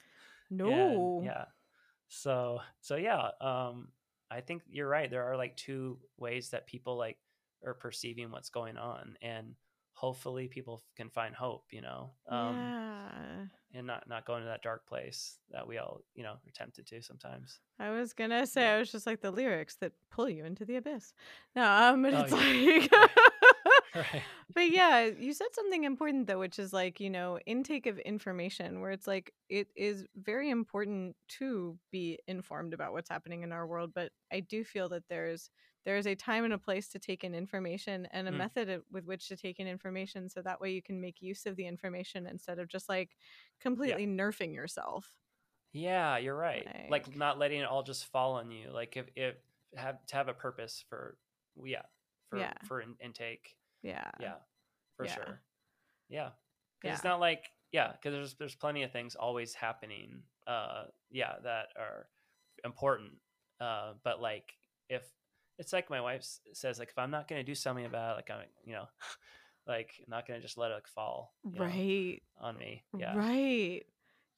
And, 0.50 0.58
no. 0.58 1.22
yeah. 1.24 1.44
So 2.08 2.60
so 2.80 2.96
yeah 2.96 3.28
um 3.40 3.88
i 4.30 4.40
think 4.40 4.62
you're 4.70 4.88
right. 4.88 5.10
There 5.10 5.24
are 5.30 5.36
like 5.36 5.56
two 5.56 5.98
ways 6.18 6.50
that 6.50 6.66
people 6.66 6.96
like 6.96 7.18
are 7.64 7.74
perceiving 7.74 8.30
what's 8.30 8.48
going 8.50 8.76
on. 8.76 9.16
And 9.22 9.54
hopefully 9.96 10.46
people 10.46 10.82
can 10.94 11.08
find 11.08 11.34
hope 11.34 11.64
you 11.72 11.80
know 11.80 12.10
um 12.28 12.54
yeah. 12.54 13.46
and 13.74 13.86
not 13.86 14.06
not 14.08 14.26
go 14.26 14.36
into 14.36 14.46
that 14.46 14.62
dark 14.62 14.86
place 14.86 15.38
that 15.50 15.66
we 15.66 15.78
all 15.78 16.00
you 16.14 16.22
know 16.22 16.32
are 16.32 16.52
tempted 16.54 16.86
to 16.86 17.00
sometimes 17.02 17.60
I 17.78 17.90
was 17.90 18.12
gonna 18.12 18.46
say 18.46 18.62
Yeah. 18.62 18.74
I 18.74 18.78
was 18.78 18.92
just 18.92 19.06
like 19.06 19.22
the 19.22 19.30
lyrics 19.30 19.76
that 19.80 19.92
pull 20.10 20.28
you 20.28 20.44
into 20.44 20.64
the 20.64 20.76
abyss. 20.76 21.14
No, 21.54 21.64
um, 21.64 22.02
but 22.02 22.14
Oh, 22.14 22.20
it's 22.20 22.32
yeah. 22.32 23.00
like, 23.94 24.04
right 24.12 24.22
but 24.54 24.70
yeah, 24.70 25.04
you 25.06 25.32
said 25.32 25.48
something 25.52 25.84
important 25.84 26.26
though, 26.26 26.38
which 26.38 26.58
is 26.58 26.72
like 26.72 27.00
you 27.00 27.10
know 27.10 27.38
intake 27.46 27.86
of 27.86 27.98
information, 28.00 28.80
where 28.80 28.90
it's 28.90 29.06
like 29.06 29.32
it 29.48 29.68
is 29.76 30.04
very 30.16 30.50
important 30.50 31.16
to 31.38 31.78
be 31.90 32.18
informed 32.28 32.74
about 32.74 32.92
what's 32.92 33.08
happening 33.08 33.42
in 33.42 33.52
our 33.52 33.66
world. 33.66 33.92
But 33.94 34.12
I 34.32 34.40
do 34.40 34.64
feel 34.64 34.88
that 34.90 35.04
there's 35.08 35.50
there 35.86 35.96
is 35.96 36.06
a 36.06 36.14
time 36.16 36.44
and 36.44 36.52
a 36.52 36.58
place 36.58 36.88
to 36.88 36.98
take 36.98 37.22
in 37.24 37.32
information 37.34 38.06
and 38.10 38.28
a 38.28 38.32
Mm. 38.32 38.36
method 38.38 38.82
with 38.90 39.06
which 39.06 39.28
to 39.28 39.36
take 39.36 39.60
in 39.60 39.68
information, 39.68 40.28
so 40.28 40.42
that 40.42 40.60
way 40.60 40.72
you 40.72 40.82
can 40.82 41.00
make 41.00 41.22
use 41.22 41.46
of 41.46 41.54
the 41.56 41.66
information 41.66 42.26
instead 42.26 42.58
of 42.58 42.68
just 42.68 42.88
like 42.88 43.16
completely 43.60 44.04
nerfing 44.06 44.52
yourself. 44.52 45.16
Yeah, 45.72 46.16
you're 46.16 46.36
right. 46.36 46.66
Like, 46.90 47.06
Like- 47.06 47.16
not 47.16 47.38
letting 47.38 47.60
it 47.60 47.66
all 47.66 47.84
just 47.84 48.06
fall 48.06 48.32
on 48.34 48.50
you. 48.50 48.70
Like 48.70 48.96
if 48.96 49.08
if 49.14 49.36
have 49.76 50.04
to 50.06 50.16
have 50.16 50.28
a 50.28 50.34
purpose 50.34 50.84
for 50.88 51.18
yeah 51.64 51.82
for 52.30 52.38
Yeah. 52.38 52.54
for 52.64 52.80
in, 52.80 52.96
intake. 53.00 53.56
Yeah. 53.82 54.10
Yeah, 54.20 54.40
for 54.96 55.06
yeah. 55.06 55.14
sure. 55.14 55.42
Yeah, 56.08 56.32
because 56.80 56.96
it's 56.98 57.04
not 57.04 57.20
like 57.20 57.52
yeah, 57.72 57.92
because 57.92 58.12
there's 58.12 58.34
there's 58.34 58.54
plenty 58.56 58.82
of 58.82 58.90
things 58.90 59.14
always 59.14 59.54
happening. 59.54 60.24
Uh, 60.48 60.86
yeah, 61.10 61.38
that 61.44 61.68
are 61.76 62.10
important. 62.64 63.20
Uh, 63.60 63.94
but 64.02 64.20
like 64.20 64.56
if 64.88 65.15
it's 65.58 65.72
like 65.72 65.90
my 65.90 66.00
wife 66.00 66.26
says, 66.52 66.78
like 66.78 66.88
if 66.90 66.98
I'm 66.98 67.10
not 67.10 67.28
gonna 67.28 67.44
do 67.44 67.54
something 67.54 67.86
about 67.86 68.12
it, 68.12 68.16
like 68.16 68.30
I'm 68.30 68.46
you 68.64 68.72
know, 68.74 68.86
like 69.66 69.94
I'm 69.98 70.10
not 70.10 70.26
gonna 70.26 70.40
just 70.40 70.58
let 70.58 70.70
it 70.70 70.74
like, 70.74 70.86
fall 70.88 71.34
you 71.52 71.60
know, 71.60 71.66
Right. 71.66 72.22
on 72.40 72.56
me. 72.58 72.84
Yeah. 72.98 73.14
Right. 73.16 73.82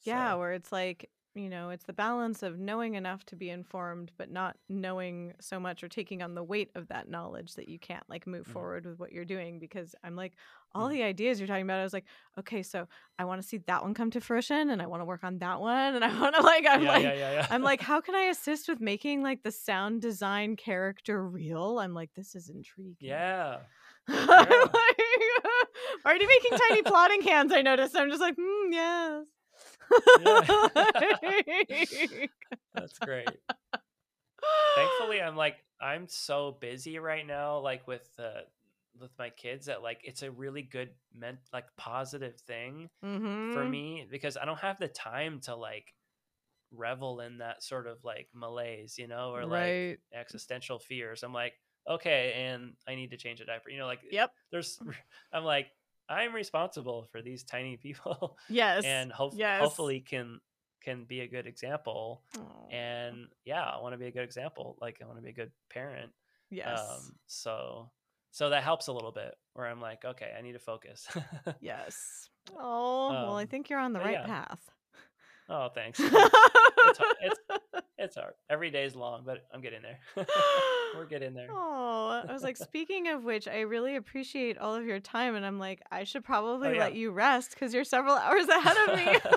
Yeah, 0.04 0.32
So, 0.32 0.38
where 0.38 0.52
it's 0.52 0.72
like, 0.72 1.10
you 1.38 1.48
know, 1.48 1.70
it's 1.70 1.84
the 1.84 1.92
balance 1.92 2.42
of 2.42 2.58
knowing 2.58 2.94
enough 2.94 3.24
to 3.26 3.36
be 3.36 3.50
informed, 3.50 4.10
but 4.18 4.30
not 4.30 4.56
knowing 4.68 5.34
so 5.40 5.60
much 5.60 5.82
or 5.84 5.88
taking 5.88 6.22
on 6.22 6.34
the 6.34 6.42
weight 6.42 6.70
of 6.74 6.88
that 6.88 7.08
knowledge 7.08 7.54
that 7.54 7.68
you 7.68 7.78
can't 7.78 8.08
like 8.08 8.26
move 8.26 8.46
Mhm. 8.46 8.52
forward 8.52 8.84
with 8.86 8.98
what 8.98 9.12
you're 9.12 9.24
doing. 9.24 9.58
Because 9.58 9.94
I'm 10.04 10.16
like, 10.16 10.34
all 10.74 10.88
Mhm. 10.88 10.92
the 10.92 11.02
ideas 11.02 11.38
you're 11.40 11.46
talking 11.46 11.62
about, 11.62 11.80
I 11.80 11.84
was 11.84 11.92
like, 11.92 12.06
okay, 12.38 12.62
so 12.62 12.88
I 13.18 13.24
want 13.24 13.40
to 13.40 13.46
see 13.48 13.58
that 13.58 13.82
one 13.82 13.94
come 13.94 14.10
to 14.12 14.20
fruition 14.20 14.70
and 14.70 14.82
I 14.82 14.86
want 14.86 15.00
to 15.00 15.04
work 15.06 15.24
on 15.24 15.38
that 15.38 15.60
one. 15.60 15.94
And 15.94 16.04
I 16.04 16.08
want 16.20 16.34
to 16.34 16.42
like, 16.42 16.66
I'm 16.68 16.82
yeah, 16.82 16.86
like, 16.86 17.14
yeah, 17.14 17.32
yeah. 17.32 17.46
I'm 17.50 17.62
like, 17.62 17.80
how 17.80 18.00
can 18.00 18.14
I 18.14 18.22
assist 18.30 18.68
with 18.68 18.80
making 18.80 19.22
like 19.22 19.42
the 19.42 19.52
sound 19.52 20.02
design 20.02 20.56
character 20.56 21.24
real? 21.26 21.78
I'm 21.78 21.94
like, 21.94 22.10
this 22.14 22.34
is 22.34 22.48
intriguing. 22.48 22.98
yeah. 23.00 23.60
I'm 24.08 24.46
like, 24.48 25.00
already 26.04 26.26
making 26.26 26.52
tiny 26.56 26.82
plotting 26.82 27.22
hands. 27.22 27.52
I 27.52 27.62
noticed. 27.62 27.96
I'm 27.96 28.08
just 28.10 28.20
like, 28.20 28.36
hmm, 28.38 28.72
yes. 28.72 29.26
Like- 30.24 32.30
That's 32.74 32.98
great. 33.00 33.28
Thankfully, 34.76 35.20
I'm 35.20 35.36
like 35.36 35.56
I'm 35.80 36.08
so 36.08 36.56
busy 36.60 36.98
right 36.98 37.26
now, 37.26 37.58
like 37.58 37.86
with 37.86 38.08
uh, 38.18 38.42
with 39.00 39.10
my 39.18 39.30
kids 39.30 39.66
that 39.66 39.82
like 39.82 40.00
it's 40.04 40.22
a 40.22 40.30
really 40.30 40.62
good 40.62 40.90
meant 41.16 41.38
like 41.52 41.64
positive 41.76 42.36
thing 42.40 42.88
mm-hmm. 43.04 43.52
for 43.52 43.64
me 43.64 44.06
because 44.10 44.36
I 44.36 44.44
don't 44.44 44.58
have 44.60 44.78
the 44.78 44.88
time 44.88 45.40
to 45.42 45.54
like 45.54 45.94
revel 46.72 47.20
in 47.20 47.38
that 47.38 47.62
sort 47.62 47.86
of 47.86 47.98
like 48.04 48.28
malaise, 48.34 48.98
you 48.98 49.08
know, 49.08 49.34
or 49.34 49.46
Right. 49.46 49.90
like 49.90 50.00
existential 50.20 50.78
fears. 50.78 51.22
I'm 51.22 51.32
like, 51.32 51.54
okay, 51.88 52.34
and 52.36 52.74
I 52.86 52.94
need 52.94 53.10
to 53.10 53.16
change 53.16 53.40
a 53.40 53.44
diaper. 53.44 53.70
You 53.70 53.78
know, 53.78 53.86
like 53.86 54.00
Yep. 54.10 54.30
there's 54.50 54.78
I'm 55.32 55.44
like, 55.44 55.68
I'm 56.08 56.34
responsible 56.34 57.06
for 57.12 57.20
these 57.22 57.44
tiny 57.44 57.76
people 57.76 58.38
Yes. 58.48 58.84
and 58.84 59.12
hope 59.12 59.32
yes. 59.36 59.60
hopefully 59.60 60.00
can 60.00 60.40
can 60.82 61.04
be 61.04 61.20
a 61.20 61.26
good 61.28 61.46
example. 61.46 62.22
Aw. 62.38 62.68
And 62.74 63.26
yeah, 63.44 63.62
I 63.64 63.80
want 63.80 63.92
to 63.94 63.98
be 63.98 64.06
a 64.06 64.10
good 64.12 64.22
example. 64.22 64.76
Like 64.80 64.98
I 65.02 65.06
want 65.06 65.18
to 65.18 65.22
be 65.22 65.30
a 65.30 65.34
good 65.34 65.50
parent. 65.70 66.12
yes. 66.50 66.78
Um 66.80 67.16
so 67.26 67.90
so 68.30 68.50
that 68.50 68.62
helps 68.62 68.86
a 68.88 68.92
little 68.92 69.12
bit 69.12 69.34
where 69.54 69.66
I'm 69.66 69.80
like, 69.80 70.04
okay, 70.04 70.32
I 70.38 70.42
need 70.42 70.52
to 70.52 70.58
focus. 70.58 71.06
yes. 71.60 72.28
Oh, 72.58 73.10
well, 73.10 73.36
I 73.36 73.42
Um, 73.42 73.48
think 73.48 73.68
you're 73.68 73.78
on 73.78 73.92
the 73.92 73.98
right 74.00 74.12
yeah. 74.12 74.24
path. 74.24 74.60
oh, 75.50 75.68
thanks. 75.68 76.00
it's, 76.02 76.08
hard. 76.98 77.16
It's, 77.20 77.40
it's 77.98 78.16
hard. 78.16 78.32
Every 78.48 78.70
day 78.70 78.84
is 78.84 78.96
long, 78.96 79.24
but 79.26 79.44
I'm 79.52 79.60
getting 79.60 79.82
there. 79.82 79.98
We're 80.96 81.06
getting 81.06 81.34
there. 81.34 81.48
Oh, 81.50 82.22
I 82.28 82.32
was 82.32 82.42
like, 82.42 82.56
speaking 82.56 83.08
of 83.08 83.24
which, 83.24 83.46
I 83.48 83.60
really 83.60 83.96
appreciate 83.96 84.58
all 84.58 84.74
of 84.74 84.84
your 84.84 85.00
time. 85.00 85.34
And 85.34 85.44
I'm 85.46 85.58
like, 85.58 85.82
I 85.90 86.04
should 86.04 86.24
probably 86.24 86.68
Oh, 86.68 86.72
yeah. 86.72 86.78
let 86.80 86.94
you 86.94 87.10
rest 87.10 87.50
because 87.50 87.72
you're 87.74 87.84
several 87.84 88.14
hours 88.14 88.48
ahead 88.48 88.76
of 88.88 88.96
me. 88.96 89.18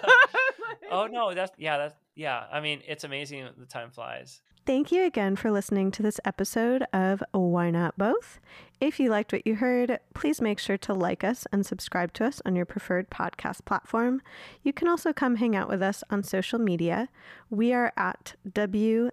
Oh 0.93 1.07
no, 1.07 1.33
that's 1.33 1.53
yeah, 1.57 1.77
that's 1.77 1.95
yeah. 2.15 2.43
I 2.51 2.59
mean, 2.59 2.81
it's 2.85 3.05
amazing 3.05 3.47
the 3.57 3.65
time 3.65 3.91
flies. 3.91 4.41
Thank 4.63 4.91
you 4.91 5.03
again 5.03 5.35
for 5.37 5.49
listening 5.49 5.89
to 5.89 6.03
this 6.03 6.19
episode 6.23 6.85
of 6.93 7.23
Why 7.31 7.71
Not 7.71 7.97
Both. 7.97 8.39
If 8.79 8.99
you 8.99 9.09
liked 9.09 9.33
what 9.33 9.47
you 9.47 9.55
heard, 9.55 9.99
please 10.13 10.39
make 10.39 10.59
sure 10.59 10.77
to 10.77 10.93
like 10.93 11.23
us 11.23 11.47
and 11.51 11.65
subscribe 11.65 12.13
to 12.13 12.25
us 12.25 12.43
on 12.45 12.55
your 12.55 12.67
preferred 12.67 13.09
podcast 13.09 13.65
platform. 13.65 14.21
You 14.61 14.71
can 14.71 14.87
also 14.87 15.13
come 15.13 15.37
hang 15.37 15.55
out 15.55 15.67
with 15.67 15.81
us 15.81 16.03
on 16.11 16.21
social 16.21 16.59
media. 16.59 17.09
We 17.49 17.73
are 17.73 17.91
at 17.97 18.35
WNB 18.47 19.11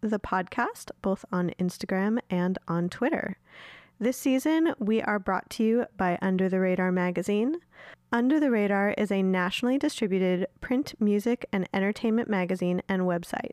the 0.00 0.18
podcast, 0.18 0.90
both 1.02 1.24
on 1.30 1.52
Instagram 1.60 2.18
and 2.28 2.58
on 2.66 2.88
Twitter. 2.88 3.38
This 4.00 4.16
season, 4.16 4.74
we 4.80 5.00
are 5.00 5.20
brought 5.20 5.48
to 5.50 5.62
you 5.62 5.86
by 5.96 6.18
Under 6.20 6.48
the 6.48 6.58
Radar 6.58 6.90
magazine. 6.90 7.58
Under 8.10 8.40
the 8.40 8.50
Radar 8.50 8.92
is 8.98 9.12
a 9.12 9.22
nationally 9.22 9.78
distributed 9.78 10.48
print, 10.60 10.94
music, 10.98 11.46
and 11.52 11.68
entertainment 11.72 12.28
magazine 12.28 12.82
and 12.88 13.02
website. 13.02 13.52